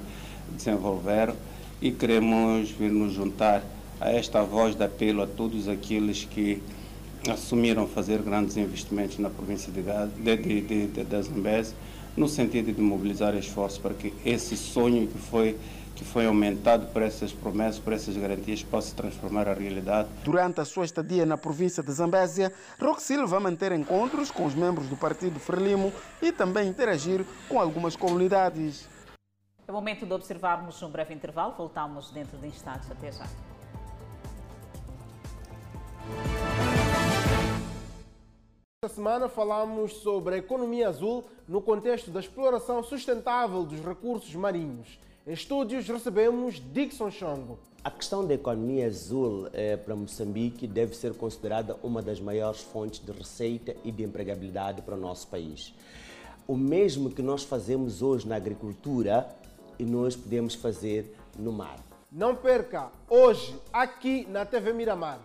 desenvolveram 0.52 1.34
e 1.80 1.90
queremos 1.92 2.70
vir 2.70 2.90
nos 2.90 3.12
juntar 3.12 3.62
a 4.00 4.10
esta 4.10 4.42
voz 4.42 4.74
de 4.74 4.84
apelo 4.84 5.22
a 5.22 5.26
todos 5.26 5.68
aqueles 5.68 6.24
que 6.24 6.62
assumiram 7.30 7.86
fazer 7.86 8.22
grandes 8.22 8.56
investimentos 8.56 9.18
na 9.18 9.28
província 9.28 9.72
de, 9.72 9.82
de, 9.82 10.60
de, 10.60 10.86
de, 10.86 11.04
da 11.04 11.20
Zambésia, 11.20 11.74
no 12.16 12.28
sentido 12.28 12.72
de 12.72 12.80
mobilizar 12.80 13.34
esforços 13.34 13.78
para 13.78 13.94
que 13.94 14.12
esse 14.24 14.56
sonho 14.56 15.06
que 15.06 15.18
foi 15.18 15.56
que 15.98 16.04
foi 16.04 16.26
aumentado 16.26 16.86
por 16.92 17.02
essas 17.02 17.32
promessas, 17.32 17.80
por 17.80 17.92
essas 17.92 18.16
garantias, 18.16 18.62
possa 18.62 18.94
transformar 18.94 19.48
a 19.48 19.52
realidade. 19.52 20.08
Durante 20.22 20.60
a 20.60 20.64
sua 20.64 20.84
estadia 20.84 21.26
na 21.26 21.36
província 21.36 21.82
de 21.82 21.90
Zambésia, 21.90 22.52
Silva 23.00 23.26
vai 23.26 23.40
manter 23.40 23.72
encontros 23.72 24.30
com 24.30 24.46
os 24.46 24.54
membros 24.54 24.86
do 24.86 24.96
Partido 24.96 25.40
Frelimo 25.40 25.92
e 26.22 26.30
também 26.30 26.68
interagir 26.68 27.24
com 27.48 27.58
algumas 27.58 27.96
comunidades. 27.96 28.88
É 29.68 29.72
momento 29.72 30.06
de 30.06 30.12
observarmos 30.14 30.82
um 30.82 30.88
breve 30.88 31.12
intervalo. 31.12 31.52
Voltamos 31.52 32.10
dentro 32.10 32.38
de 32.38 32.46
instantes. 32.46 32.90
Até 32.90 33.12
já. 33.12 33.26
Esta 38.82 38.94
semana 38.94 39.28
falamos 39.28 39.92
sobre 39.98 40.36
a 40.36 40.38
economia 40.38 40.88
azul 40.88 41.22
no 41.46 41.60
contexto 41.60 42.10
da 42.10 42.18
exploração 42.18 42.82
sustentável 42.82 43.62
dos 43.62 43.80
recursos 43.80 44.34
marinhos. 44.34 44.98
Em 45.26 45.34
estúdios 45.34 45.86
recebemos 45.86 46.62
Dixon 46.72 47.10
Chongo. 47.10 47.58
A 47.84 47.90
questão 47.90 48.26
da 48.26 48.32
economia 48.32 48.86
azul 48.86 49.50
eh, 49.52 49.76
para 49.76 49.94
Moçambique 49.94 50.66
deve 50.66 50.96
ser 50.96 51.12
considerada 51.12 51.76
uma 51.82 52.00
das 52.00 52.18
maiores 52.18 52.62
fontes 52.62 53.04
de 53.04 53.12
receita 53.12 53.76
e 53.84 53.92
de 53.92 54.02
empregabilidade 54.02 54.80
para 54.80 54.94
o 54.94 54.98
nosso 54.98 55.28
país. 55.28 55.74
O 56.46 56.56
mesmo 56.56 57.10
que 57.10 57.20
nós 57.20 57.44
fazemos 57.44 58.00
hoje 58.00 58.26
na 58.26 58.36
agricultura, 58.36 59.28
e 59.78 59.84
nós 59.84 60.16
podemos 60.16 60.54
fazer 60.54 61.14
no 61.38 61.52
mar. 61.52 61.78
Não 62.10 62.34
perca, 62.34 62.90
hoje, 63.08 63.54
aqui 63.72 64.26
na 64.28 64.44
TV 64.44 64.72
Miramar. 64.72 65.20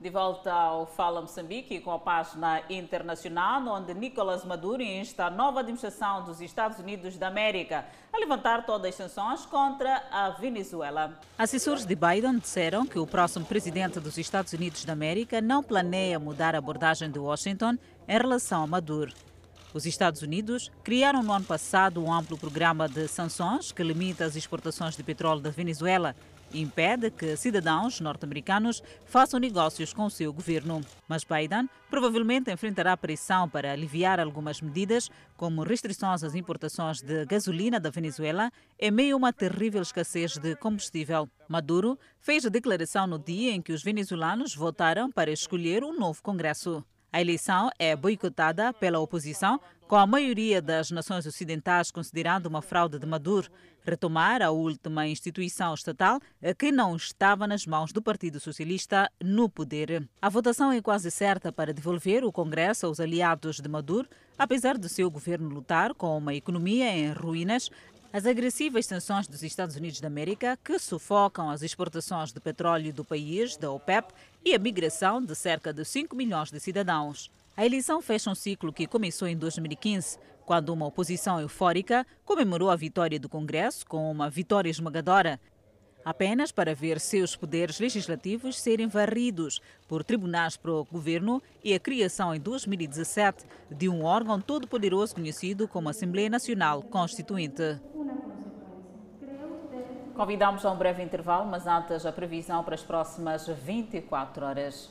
De 0.00 0.08
volta 0.08 0.50
ao 0.50 0.86
Fala 0.86 1.20
Moçambique 1.20 1.78
com 1.80 1.92
a 1.92 1.98
página 1.98 2.62
internacional, 2.70 3.62
onde 3.68 3.92
Nicolás 3.92 4.46
Maduro 4.46 4.82
insta 4.82 5.26
a 5.26 5.30
nova 5.30 5.60
administração 5.60 6.24
dos 6.24 6.40
Estados 6.40 6.78
Unidos 6.78 7.18
da 7.18 7.28
América 7.28 7.84
a 8.10 8.18
levantar 8.18 8.64
todas 8.64 8.88
as 8.88 8.94
sanções 8.94 9.44
contra 9.44 10.02
a 10.10 10.30
Venezuela. 10.30 11.20
Assessores 11.36 11.84
de 11.84 11.94
Biden 11.94 12.38
disseram 12.38 12.86
que 12.86 12.98
o 12.98 13.06
próximo 13.06 13.44
presidente 13.44 14.00
dos 14.00 14.16
Estados 14.16 14.54
Unidos 14.54 14.86
da 14.86 14.94
América 14.94 15.38
não 15.42 15.62
planeia 15.62 16.18
mudar 16.18 16.54
a 16.54 16.58
abordagem 16.58 17.10
de 17.10 17.18
Washington 17.18 17.76
em 18.08 18.18
relação 18.18 18.62
a 18.62 18.66
Maduro. 18.66 19.12
Os 19.72 19.86
Estados 19.86 20.20
Unidos 20.20 20.70
criaram 20.82 21.22
no 21.22 21.32
ano 21.32 21.44
passado 21.44 22.02
um 22.02 22.12
amplo 22.12 22.36
programa 22.36 22.88
de 22.88 23.06
sanções 23.06 23.70
que 23.70 23.84
limita 23.84 24.24
as 24.24 24.34
exportações 24.34 24.96
de 24.96 25.02
petróleo 25.04 25.40
da 25.40 25.50
Venezuela 25.50 26.16
impede 26.52 27.10
que 27.10 27.36
cidadãos 27.36 28.00
norte-americanos 28.00 28.82
façam 29.04 29.38
negócios 29.38 29.92
com 29.92 30.06
o 30.06 30.10
seu 30.10 30.32
governo. 30.32 30.80
Mas 31.08 31.24
Biden 31.24 31.68
provavelmente 31.88 32.50
enfrentará 32.50 32.96
pressão 32.96 33.48
para 33.48 33.72
aliviar 33.72 34.18
algumas 34.18 34.60
medidas, 34.60 35.08
como 35.36 35.62
restrições 35.62 36.24
às 36.24 36.34
importações 36.34 37.00
de 37.00 37.24
gasolina 37.24 37.78
da 37.78 37.90
Venezuela, 37.90 38.50
em 38.78 38.90
meio 38.90 39.14
a 39.14 39.18
uma 39.18 39.32
terrível 39.32 39.82
escassez 39.82 40.36
de 40.36 40.56
combustível. 40.56 41.28
Maduro 41.48 41.98
fez 42.18 42.44
a 42.44 42.48
declaração 42.48 43.06
no 43.06 43.18
dia 43.18 43.52
em 43.52 43.62
que 43.62 43.72
os 43.72 43.82
venezuelanos 43.82 44.54
votaram 44.54 45.10
para 45.10 45.30
escolher 45.30 45.84
um 45.84 45.96
novo 45.96 46.22
Congresso. 46.22 46.84
A 47.12 47.20
eleição 47.20 47.70
é 47.76 47.96
boicotada 47.96 48.72
pela 48.72 49.00
oposição, 49.00 49.60
com 49.88 49.96
a 49.96 50.06
maioria 50.06 50.62
das 50.62 50.92
nações 50.92 51.26
ocidentais 51.26 51.90
considerando 51.90 52.46
uma 52.46 52.62
fraude 52.62 53.00
de 53.00 53.06
Maduro, 53.06 53.50
retomar 53.84 54.40
a 54.42 54.50
última 54.50 55.08
instituição 55.08 55.74
estatal 55.74 56.20
que 56.56 56.70
não 56.70 56.94
estava 56.94 57.48
nas 57.48 57.66
mãos 57.66 57.92
do 57.92 58.00
Partido 58.00 58.38
Socialista 58.38 59.10
no 59.20 59.48
poder. 59.48 60.08
A 60.22 60.28
votação 60.28 60.70
é 60.70 60.80
quase 60.80 61.10
certa 61.10 61.50
para 61.50 61.74
devolver 61.74 62.22
o 62.22 62.30
Congresso 62.30 62.86
aos 62.86 63.00
aliados 63.00 63.58
de 63.58 63.68
Maduro, 63.68 64.08
apesar 64.38 64.78
do 64.78 64.88
seu 64.88 65.10
governo 65.10 65.48
lutar 65.48 65.92
com 65.94 66.16
uma 66.16 66.32
economia 66.32 66.96
em 66.96 67.10
ruínas 67.10 67.68
as 68.12 68.26
agressivas 68.26 68.86
sanções 68.86 69.28
dos 69.28 69.42
Estados 69.42 69.76
Unidos 69.76 70.00
da 70.00 70.08
América, 70.08 70.58
que 70.64 70.78
sufocam 70.80 71.48
as 71.48 71.62
exportações 71.62 72.32
de 72.32 72.40
petróleo 72.40 72.92
do 72.92 73.04
país, 73.04 73.56
da 73.56 73.70
OPEP, 73.70 74.12
e 74.44 74.54
a 74.54 74.58
migração 74.58 75.22
de 75.22 75.34
cerca 75.34 75.72
de 75.72 75.84
5 75.84 76.16
milhões 76.16 76.50
de 76.50 76.60
cidadãos. 76.60 77.30
A 77.56 77.66
eleição 77.66 78.00
fecha 78.00 78.30
um 78.30 78.34
ciclo 78.34 78.72
que 78.72 78.86
começou 78.86 79.28
em 79.28 79.36
2015, 79.36 80.18
quando 80.46 80.70
uma 80.70 80.86
oposição 80.86 81.40
eufórica 81.40 82.06
comemorou 82.24 82.70
a 82.70 82.76
vitória 82.76 83.20
do 83.20 83.28
Congresso 83.28 83.86
com 83.86 84.10
uma 84.10 84.30
vitória 84.30 84.70
esmagadora, 84.70 85.38
apenas 86.04 86.50
para 86.50 86.74
ver 86.74 86.98
seus 86.98 87.36
poderes 87.36 87.78
legislativos 87.78 88.58
serem 88.58 88.88
varridos 88.88 89.60
por 89.86 90.02
tribunais 90.02 90.56
para 90.56 90.72
o 90.72 90.84
governo 90.84 91.42
e 91.62 91.74
a 91.74 91.80
criação 91.80 92.34
em 92.34 92.40
2017 92.40 93.44
de 93.70 93.88
um 93.88 94.04
órgão 94.04 94.40
todo-poderoso 94.40 95.14
conhecido 95.14 95.68
como 95.68 95.88
Assembleia 95.88 96.30
Nacional 96.30 96.82
Constituinte. 96.82 97.78
Convidamos 100.20 100.66
a 100.66 100.70
um 100.70 100.76
breve 100.76 101.02
intervalo, 101.02 101.46
mas 101.46 101.66
antes 101.66 102.04
a 102.04 102.12
previsão 102.12 102.62
para 102.62 102.74
as 102.74 102.82
próximas 102.82 103.48
24 103.48 104.44
horas. 104.44 104.90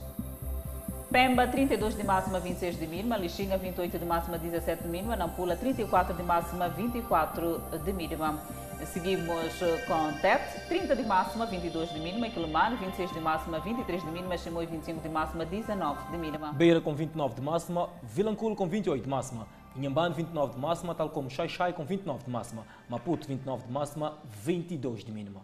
Pemba, 1.11 1.45
32 1.45 1.95
de 1.95 2.03
máxima, 2.03 2.39
26 2.39 2.79
de 2.79 2.87
mínima. 2.87 3.15
Lixinga, 3.15 3.55
28 3.55 3.99
de 3.99 4.05
máxima, 4.05 4.39
17 4.39 4.81
de 4.81 4.89
mínima. 4.89 5.15
Nampula, 5.15 5.55
34 5.55 6.15
de 6.15 6.23
máxima, 6.23 6.67
24 6.69 7.59
de 7.85 7.93
mínima. 7.93 8.39
Seguimos 8.87 9.53
com 9.87 10.11
Tete, 10.19 10.67
30 10.67 10.95
de 10.95 11.03
máxima, 11.03 11.45
22 11.45 11.93
de 11.93 11.99
mínima. 11.99 12.27
Quilomar, 12.29 12.75
26 12.77 13.13
de 13.13 13.19
máxima, 13.19 13.59
23 13.59 14.03
de 14.03 14.09
mínima. 14.09 14.35
Chimoio, 14.35 14.67
25 14.67 14.99
de 14.99 15.09
máxima, 15.09 15.45
19 15.45 16.11
de 16.11 16.17
mínima. 16.17 16.53
Beira 16.53 16.81
com 16.81 16.95
29 16.95 17.35
de 17.35 17.41
máxima. 17.41 17.87
Vilanculo 18.01 18.55
com 18.55 18.67
28 18.67 19.03
de 19.03 19.07
máxima. 19.07 19.58
Inhambane 19.79 20.13
29 20.13 20.55
de 20.55 20.59
máxima, 20.59 20.93
tal 20.93 21.09
como 21.09 21.29
Xai-Xai 21.29 21.71
com 21.71 21.85
29 21.85 22.25
de 22.25 22.29
máxima. 22.29 22.65
Maputo 22.89 23.25
29 23.25 23.65
de 23.65 23.71
máxima, 23.71 24.17
22 24.43 25.05
de 25.05 25.11
mínima. 25.13 25.39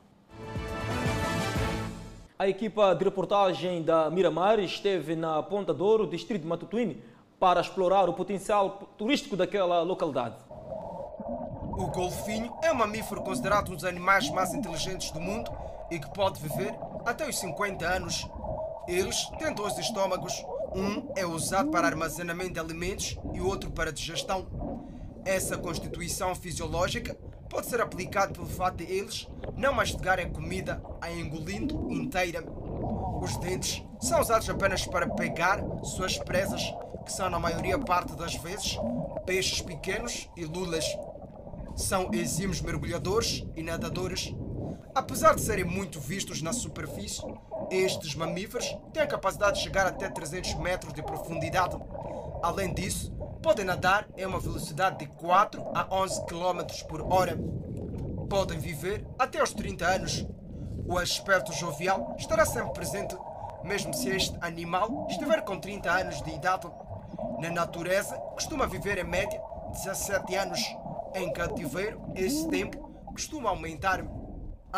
A 2.37 2.45
equipa 2.45 2.93
de 2.93 3.05
reportagem 3.05 3.81
da 3.81 4.09
Miramar 4.09 4.59
esteve 4.59 5.15
na 5.15 5.41
Ponta 5.41 5.73
Douro, 5.73 6.05
distrito 6.05 6.41
de 6.41 6.49
Matutuine, 6.49 7.01
para 7.39 7.61
explorar 7.61 8.09
o 8.09 8.13
potencial 8.13 8.89
turístico 8.97 9.37
daquela 9.37 9.81
localidade. 9.83 10.35
O 11.77 11.87
golfinho 11.87 12.53
é 12.61 12.73
um 12.73 12.75
mamífero 12.75 13.21
considerado 13.21 13.71
um 13.71 13.75
dos 13.75 13.85
animais 13.85 14.29
mais 14.31 14.53
inteligentes 14.53 15.11
do 15.11 15.21
mundo 15.21 15.49
e 15.89 15.97
que 15.97 16.09
pode 16.09 16.41
viver 16.41 16.75
até 17.05 17.25
os 17.25 17.39
50 17.39 17.85
anos. 17.85 18.27
Eles 18.85 19.29
têm 19.39 19.53
dois 19.53 19.77
estômagos, 19.77 20.45
um 20.75 21.11
é 21.15 21.25
usado 21.25 21.71
para 21.71 21.87
armazenamento 21.87 22.53
de 22.53 22.59
alimentos 22.59 23.17
e 23.33 23.39
o 23.39 23.47
outro 23.47 23.71
para 23.71 23.93
digestão. 23.93 24.45
Essa 25.23 25.57
constituição 25.57 26.35
fisiológica 26.35 27.15
pode 27.49 27.67
ser 27.67 27.79
aplicada 27.79 28.33
pelo 28.33 28.47
fato 28.47 28.77
de 28.77 28.83
eles 28.83 29.27
não 29.55 29.73
mastigarem 29.73 30.29
comida 30.29 30.83
a 30.99 31.09
engolindo 31.09 31.91
inteira. 31.91 32.43
Os 33.21 33.37
dentes 33.37 33.81
são 34.01 34.19
usados 34.19 34.49
apenas 34.49 34.85
para 34.85 35.07
pegar 35.07 35.63
suas 35.83 36.17
presas, 36.17 36.61
que 37.05 37.11
são 37.11 37.29
na 37.29 37.39
maioria 37.39 37.79
parte 37.79 38.13
das 38.15 38.35
vezes 38.35 38.77
peixes 39.25 39.61
pequenos 39.61 40.29
e 40.35 40.43
lulas. 40.43 40.85
São 41.75 42.13
exímios 42.13 42.61
mergulhadores 42.61 43.45
e 43.55 43.63
nadadores. 43.63 44.35
Apesar 44.93 45.35
de 45.35 45.41
serem 45.41 45.65
muito 45.65 45.99
vistos 45.99 46.41
na 46.41 46.53
superfície, 46.53 47.21
estes 47.71 48.15
mamíferos 48.15 48.75
têm 48.93 49.03
a 49.03 49.07
capacidade 49.07 49.57
de 49.57 49.63
chegar 49.63 49.85
até 49.85 50.09
300 50.09 50.55
metros 50.55 50.93
de 50.93 51.01
profundidade. 51.01 51.77
Além 52.41 52.73
disso, 52.73 53.11
podem 53.41 53.65
nadar 53.65 54.07
em 54.17 54.25
uma 54.25 54.39
velocidade 54.39 54.99
de 54.99 55.07
4 55.07 55.63
a 55.73 55.87
11 55.95 56.25
km 56.25 56.83
por 56.87 57.01
hora. 57.01 57.37
Podem 58.29 58.59
viver 58.59 59.05
até 59.17 59.39
aos 59.39 59.53
30 59.53 59.85
anos. 59.85 60.27
O 60.87 60.97
aspecto 60.97 61.51
jovial 61.53 62.15
estará 62.17 62.45
sempre 62.45 62.73
presente, 62.73 63.15
mesmo 63.63 63.93
se 63.93 64.09
este 64.09 64.37
animal 64.41 65.07
estiver 65.09 65.41
com 65.41 65.59
30 65.59 65.89
anos 65.91 66.21
de 66.21 66.31
idade. 66.31 66.67
Na 67.39 67.49
natureza, 67.49 68.15
costuma 68.33 68.67
viver 68.67 68.97
em 68.97 69.03
média 69.03 69.41
17 69.71 70.35
anos. 70.35 70.59
Em 71.13 71.31
cativeiro, 71.31 72.01
esse 72.13 72.47
tempo 72.49 72.89
costuma 73.05 73.49
aumentar. 73.49 74.03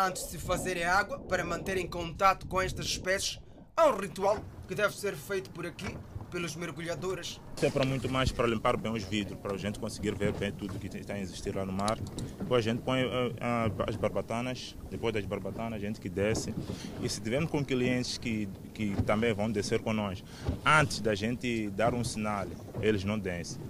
Antes 0.00 0.30
de 0.30 0.38
fazerem 0.38 0.84
água, 0.84 1.18
para 1.18 1.44
manterem 1.44 1.84
contato 1.84 2.46
com 2.46 2.62
estas 2.62 2.86
espécies, 2.86 3.40
há 3.76 3.88
um 3.88 3.96
ritual 3.96 4.38
que 4.68 4.72
deve 4.72 4.96
ser 4.96 5.16
feito 5.16 5.50
por 5.50 5.66
aqui 5.66 5.92
pelos 6.30 6.54
mergulhadores. 6.54 7.40
É 7.60 7.68
para 7.68 7.84
muito 7.84 8.08
mais 8.08 8.30
para 8.30 8.46
limpar 8.46 8.76
bem 8.76 8.92
os 8.92 9.02
vidros, 9.02 9.36
para 9.40 9.54
a 9.54 9.58
gente 9.58 9.80
conseguir 9.80 10.14
ver 10.14 10.32
bem 10.34 10.52
tudo 10.52 10.78
que 10.78 10.86
está 10.86 11.14
a 11.14 11.18
existir 11.18 11.52
lá 11.56 11.66
no 11.66 11.72
mar. 11.72 11.98
Depois 12.38 12.64
a 12.64 12.70
gente 12.70 12.80
põe 12.82 13.02
uh, 13.02 13.08
uh, 13.08 13.84
as 13.88 13.96
barbatanas, 13.96 14.76
depois 14.88 15.12
das 15.12 15.24
barbatanas 15.24 15.72
a 15.74 15.78
gente 15.80 16.00
que 16.00 16.08
desce. 16.08 16.54
E 17.02 17.08
se 17.08 17.20
tivermos 17.20 17.50
com 17.50 17.64
clientes 17.64 18.18
que, 18.18 18.48
que 18.72 18.94
também 19.02 19.34
vão 19.34 19.50
descer 19.50 19.82
nós, 19.92 20.22
antes 20.64 21.00
da 21.00 21.16
gente 21.16 21.70
dar 21.70 21.92
um 21.92 22.04
sinal, 22.04 22.46
eles 22.80 23.02
não 23.02 23.18
descem. 23.18 23.60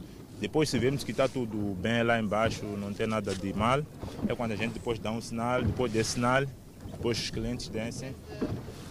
Depois, 0.41 0.69
se 0.69 0.79
vemos 0.79 1.03
que 1.03 1.11
está 1.11 1.29
tudo 1.29 1.75
bem 1.75 2.03
lá 2.05 2.19
embaixo, 2.21 2.65
não 2.65 2.93
tem 2.93 3.07
nada 3.07 3.35
de 3.35 3.53
mal, 3.53 3.85
é 4.29 4.35
quando 4.35 4.53
a 4.53 4.57
gente 4.57 4.75
depois 4.75 4.99
dá 4.99 5.11
um 5.11 5.21
sinal, 5.21 5.63
depois 5.63 5.91
desse 5.91 6.13
sinal, 6.13 6.45
depois 6.93 7.19
os 7.19 7.31
clientes 7.31 7.69
descem. 7.69 8.15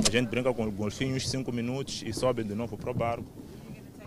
A 0.06 0.10
gente 0.10 0.28
brinca 0.28 0.54
com 0.54 0.66
o 0.66 0.72
golfinho 0.72 1.16
uns 1.16 1.30
5 1.30 1.52
minutos 1.52 2.04
e 2.06 2.12
sobe 2.12 2.44
de 2.44 2.54
novo 2.54 2.78
para 2.78 2.92
o 2.92 2.94
barco. 2.94 3.26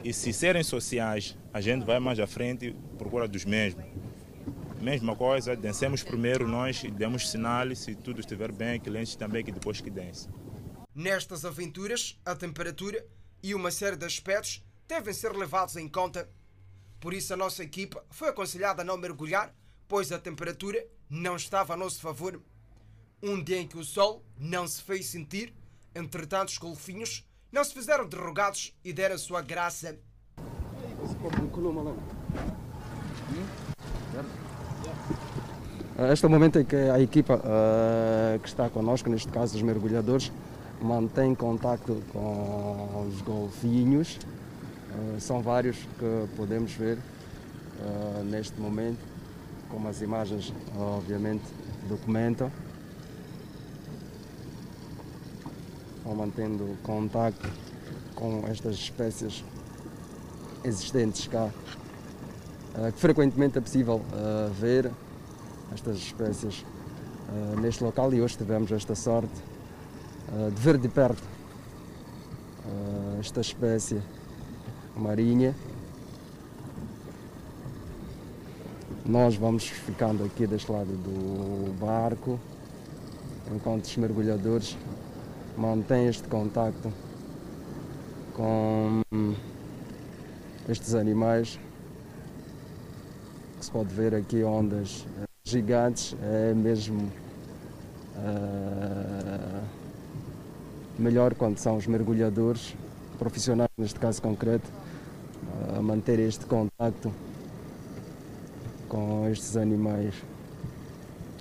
E 0.04 0.12
se 0.12 0.32
serem 0.32 0.62
sociais, 0.62 1.36
a 1.52 1.60
gente 1.60 1.84
vai 1.84 1.98
mais 1.98 2.18
à 2.20 2.26
frente 2.26 2.76
procura 2.98 3.26
dos 3.26 3.44
mesmos. 3.44 3.84
Mesma 4.80 5.14
coisa, 5.16 5.56
descemos 5.56 6.02
primeiro 6.02 6.48
nós 6.48 6.82
e 6.84 6.90
demos 6.90 7.30
sinal, 7.30 7.74
se 7.74 7.94
tudo 7.94 8.20
estiver 8.20 8.52
bem, 8.52 8.80
clientes 8.80 9.14
também 9.14 9.44
que 9.44 9.52
depois 9.52 9.80
que 9.80 9.90
descem. 9.90 10.30
Nestas 10.94 11.44
aventuras, 11.44 12.18
a 12.24 12.34
temperatura 12.34 13.04
e 13.42 13.54
uma 13.54 13.70
série 13.70 13.96
de 13.96 14.04
aspectos 14.04 14.62
devem 14.88 15.14
ser 15.14 15.32
levados 15.32 15.76
em 15.76 15.88
conta 15.88 16.28
por 17.00 17.14
isso, 17.14 17.32
a 17.32 17.36
nossa 17.36 17.64
equipa 17.64 18.04
foi 18.10 18.28
aconselhada 18.28 18.82
a 18.82 18.84
não 18.84 18.98
mergulhar, 18.98 19.54
pois 19.88 20.12
a 20.12 20.18
temperatura 20.18 20.86
não 21.08 21.34
estava 21.34 21.72
a 21.72 21.76
nosso 21.76 22.00
favor. 22.00 22.40
Um 23.22 23.42
dia 23.42 23.58
em 23.58 23.66
que 23.66 23.78
o 23.78 23.84
sol 23.84 24.22
não 24.38 24.68
se 24.68 24.82
fez 24.82 25.06
sentir, 25.06 25.54
entretanto, 25.94 26.50
os 26.50 26.58
golfinhos 26.58 27.26
não 27.50 27.64
se 27.64 27.72
fizeram 27.72 28.06
derrogados 28.06 28.74
e 28.84 28.92
deram 28.92 29.16
sua 29.16 29.40
graça. 29.40 29.98
Este 36.12 36.24
é 36.24 36.28
o 36.28 36.30
momento 36.30 36.58
em 36.58 36.64
que 36.64 36.76
a 36.76 37.00
equipa 37.00 37.36
uh, 37.36 38.38
que 38.40 38.48
está 38.48 38.68
connosco, 38.68 39.08
neste 39.08 39.28
caso 39.28 39.56
os 39.56 39.62
mergulhadores, 39.62 40.30
mantém 40.80 41.34
contato 41.34 42.02
com 42.12 43.06
os 43.08 43.20
golfinhos. 43.22 44.18
Uh, 44.90 45.20
são 45.20 45.40
vários 45.40 45.76
que 45.76 46.28
podemos 46.36 46.72
ver 46.72 46.98
uh, 46.98 48.24
neste 48.24 48.60
momento, 48.60 48.98
como 49.68 49.88
as 49.88 50.00
imagens 50.00 50.52
obviamente 50.76 51.44
documentam. 51.88 52.50
Estão 55.98 56.14
mantendo 56.14 56.76
contato 56.82 57.48
com 58.16 58.44
estas 58.48 58.74
espécies 58.74 59.44
existentes 60.64 61.28
cá, 61.28 61.50
que 62.92 62.98
frequentemente 62.98 63.58
é 63.58 63.60
possível 63.60 64.02
ver 64.58 64.90
estas 65.72 65.96
espécies 65.98 66.64
neste 67.60 67.84
local. 67.84 68.12
E 68.12 68.20
hoje 68.20 68.36
tivemos 68.36 68.72
esta 68.72 68.94
sorte 68.94 69.40
de 70.54 70.60
ver 70.60 70.78
de 70.78 70.88
perto 70.88 71.22
esta 73.20 73.40
espécie 73.40 74.02
marinha. 75.00 75.54
Nós 79.04 79.34
vamos 79.34 79.64
ficando 79.64 80.22
aqui 80.24 80.46
deste 80.46 80.70
lado 80.70 80.92
do 80.92 81.72
barco, 81.80 82.38
enquanto 83.52 83.84
os 83.84 83.96
mergulhadores 83.96 84.76
mantêm 85.56 86.06
este 86.06 86.28
contacto 86.28 86.92
com 88.34 89.02
estes 90.68 90.94
animais 90.94 91.58
se 93.60 93.70
pode 93.70 93.94
ver 93.94 94.14
aqui 94.14 94.42
ondas 94.42 95.06
gigantes, 95.44 96.16
é 96.22 96.54
mesmo 96.54 97.12
uh, 98.16 99.62
melhor 100.98 101.34
quando 101.34 101.58
são 101.58 101.76
os 101.76 101.86
mergulhadores 101.86 102.74
profissionais, 103.18 103.70
neste 103.76 104.00
caso 104.00 104.22
concreto, 104.22 104.68
a 105.76 105.82
manter 105.82 106.18
este 106.18 106.46
contacto 106.46 107.12
com 108.88 109.28
estes 109.28 109.56
animais. 109.56 110.14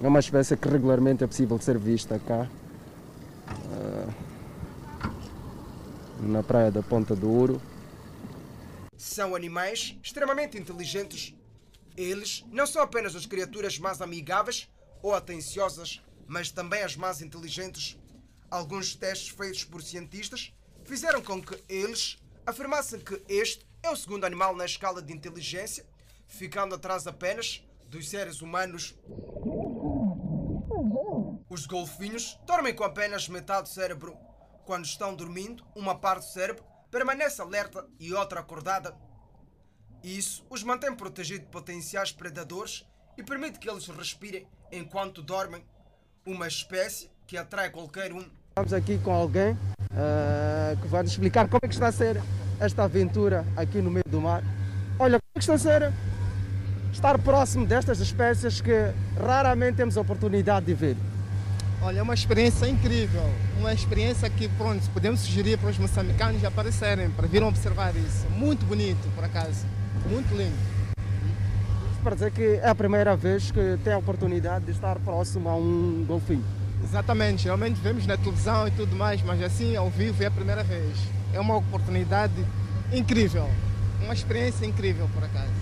É 0.01 0.07
uma 0.07 0.19
espécie 0.19 0.55
que 0.55 0.67
regularmente 0.67 1.23
é 1.23 1.27
possível 1.27 1.59
ser 1.59 1.77
vista 1.77 2.19
cá, 2.19 2.47
uh, 3.65 4.13
na 6.21 6.43
praia 6.43 6.71
da 6.71 6.81
Ponta 6.81 7.15
do 7.15 7.29
Ouro. 7.29 7.61
São 8.95 9.35
animais 9.35 9.97
extremamente 10.03 10.57
inteligentes 10.57 11.33
eles 11.99 12.45
não 12.49 12.65
são 12.65 12.81
apenas 12.81 13.13
as 13.13 13.25
criaturas 13.25 13.77
mais 13.77 14.01
amigáveis 14.01 14.69
ou 15.03 15.13
atenciosas, 15.13 16.01
mas 16.25 16.49
também 16.49 16.81
as 16.81 16.95
mais 16.95 17.21
inteligentes. 17.21 17.97
Alguns 18.49 18.95
testes 18.95 19.27
feitos 19.27 19.65
por 19.65 19.83
cientistas 19.83 20.53
fizeram 20.85 21.21
com 21.21 21.41
que 21.41 21.61
eles 21.67 22.17
afirmassem 22.45 23.01
que 23.01 23.21
este 23.27 23.65
é 23.81 23.89
o 23.89 23.95
segundo 23.95 24.25
animal 24.25 24.55
na 24.55 24.65
escala 24.65 25.01
de 25.01 25.13
inteligência, 25.13 25.85
ficando 26.27 26.75
atrás 26.75 27.07
apenas 27.07 27.63
dos 27.87 28.09
seres 28.09 28.41
humanos. 28.41 28.95
Os 31.49 31.65
golfinhos 31.65 32.39
dormem 32.45 32.75
com 32.75 32.83
apenas 32.83 33.27
metade 33.27 33.63
do 33.63 33.69
cérebro. 33.69 34.15
Quando 34.65 34.85
estão 34.85 35.15
dormindo, 35.15 35.65
uma 35.75 35.95
parte 35.95 36.27
do 36.27 36.31
cérebro 36.31 36.63
permanece 36.91 37.41
alerta 37.41 37.87
e 37.99 38.13
outra 38.13 38.41
acordada. 38.41 38.95
Isso 40.03 40.45
os 40.49 40.63
mantém 40.63 40.95
protegidos 40.95 41.45
de 41.45 41.51
potenciais 41.51 42.11
predadores 42.11 42.85
e 43.17 43.23
permite 43.23 43.59
que 43.59 43.69
eles 43.69 43.87
respirem 43.87 44.47
enquanto 44.71 45.21
dormem. 45.21 45.65
Uma 46.25 46.47
espécie 46.47 47.09
que 47.25 47.37
atrai 47.37 47.71
qualquer 47.71 48.13
um. 48.13 48.29
Estamos 48.49 48.73
aqui 48.73 48.97
com 48.99 49.11
alguém 49.11 49.53
uh, 49.53 50.79
que 50.81 50.87
vai 50.87 51.01
nos 51.01 51.11
explicar 51.11 51.47
como 51.47 51.59
é 51.63 51.67
que 51.67 51.73
está 51.73 51.87
a 51.87 51.91
ser 51.91 52.21
esta 52.59 52.83
aventura 52.83 53.45
aqui 53.55 53.81
no 53.81 53.89
meio 53.89 54.05
do 54.09 54.19
mar. 54.21 54.43
Olha, 54.97 55.17
como 55.19 55.31
é 55.35 55.39
que 55.39 55.39
está 55.39 55.53
a 55.53 55.57
ser 55.57 55.93
estar 56.91 57.17
próximo 57.19 57.65
destas 57.65 57.99
espécies 57.99 58.61
que 58.61 58.91
raramente 59.19 59.77
temos 59.77 59.97
a 59.97 60.01
oportunidade 60.01 60.65
de 60.65 60.73
ver. 60.73 60.97
Olha, 61.81 61.99
é 61.99 62.01
uma 62.01 62.13
experiência 62.13 62.67
incrível, 62.67 63.23
uma 63.57 63.71
experiência 63.73 64.29
que 64.29 64.49
pronto, 64.49 64.87
podemos 64.89 65.21
sugerir 65.21 65.57
para 65.57 65.69
os 65.69 65.77
moçambicanos 65.77 66.43
aparecerem, 66.43 67.09
para 67.11 67.25
virem 67.25 67.47
observar 67.47 67.95
isso. 67.95 68.27
Muito 68.31 68.65
bonito, 68.65 68.99
por 69.15 69.23
acaso. 69.23 69.65
Muito 70.09 70.35
lindo. 70.35 70.57
Para 72.03 72.15
dizer 72.15 72.31
que 72.31 72.59
é 72.61 72.67
a 72.67 72.75
primeira 72.75 73.15
vez 73.15 73.51
que 73.51 73.77
tem 73.83 73.93
a 73.93 73.97
oportunidade 73.97 74.65
de 74.65 74.71
estar 74.71 74.99
próximo 74.99 75.47
a 75.47 75.55
um 75.55 76.03
golfinho. 76.05 76.43
Exatamente, 76.83 77.45
realmente 77.45 77.79
vemos 77.79 78.05
na 78.05 78.17
televisão 78.17 78.67
e 78.67 78.71
tudo 78.71 78.95
mais, 78.95 79.21
mas 79.21 79.41
assim 79.41 79.75
ao 79.75 79.89
vivo 79.89 80.21
é 80.21 80.25
a 80.25 80.31
primeira 80.31 80.63
vez. 80.63 81.18
É 81.33 81.39
uma 81.39 81.55
oportunidade 81.55 82.33
incrível, 82.91 83.47
uma 84.03 84.13
experiência 84.13 84.65
incrível 84.65 85.07
por 85.13 85.23
acaso. 85.23 85.53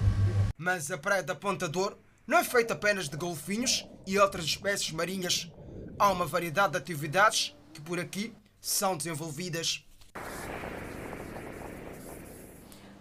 Mas 0.58 0.90
a 0.90 0.98
Praia 0.98 1.22
da 1.22 1.36
Ponta 1.36 1.68
Dor 1.68 1.98
não 2.26 2.38
é 2.38 2.44
feita 2.44 2.74
apenas 2.74 3.10
de 3.10 3.18
golfinhos 3.18 3.86
e 4.06 4.18
outras 4.18 4.46
espécies 4.46 4.92
marinhas. 4.92 5.52
Há 6.00 6.10
uma 6.12 6.26
variedade 6.26 6.72
de 6.72 6.78
atividades 6.78 7.56
que 7.74 7.82
por 7.82 8.00
aqui 8.00 8.34
são 8.62 8.96
desenvolvidas. 8.96 9.84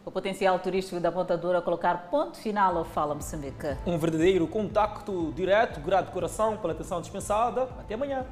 o 0.07 0.11
potencial 0.13 0.57
turístico 0.61 1.01
da 1.01 1.11
Ponta 1.11 1.37
Dura 1.37 1.61
colocar 1.61 2.09
ponto 2.09 2.39
final 2.39 2.77
ao 2.79 2.85
Fala 2.85 3.13
Moçambique. 3.13 3.77
Um 3.85 3.99
verdadeiro 3.99 4.47
contacto 4.47 5.33
direto, 5.35 5.81
grado 5.81 6.07
de 6.07 6.13
coração 6.13 6.57
pela 6.57 6.73
atenção 6.73 7.01
dispensada. 7.01 7.65
Até 7.77 7.95
amanhã. 7.95 8.25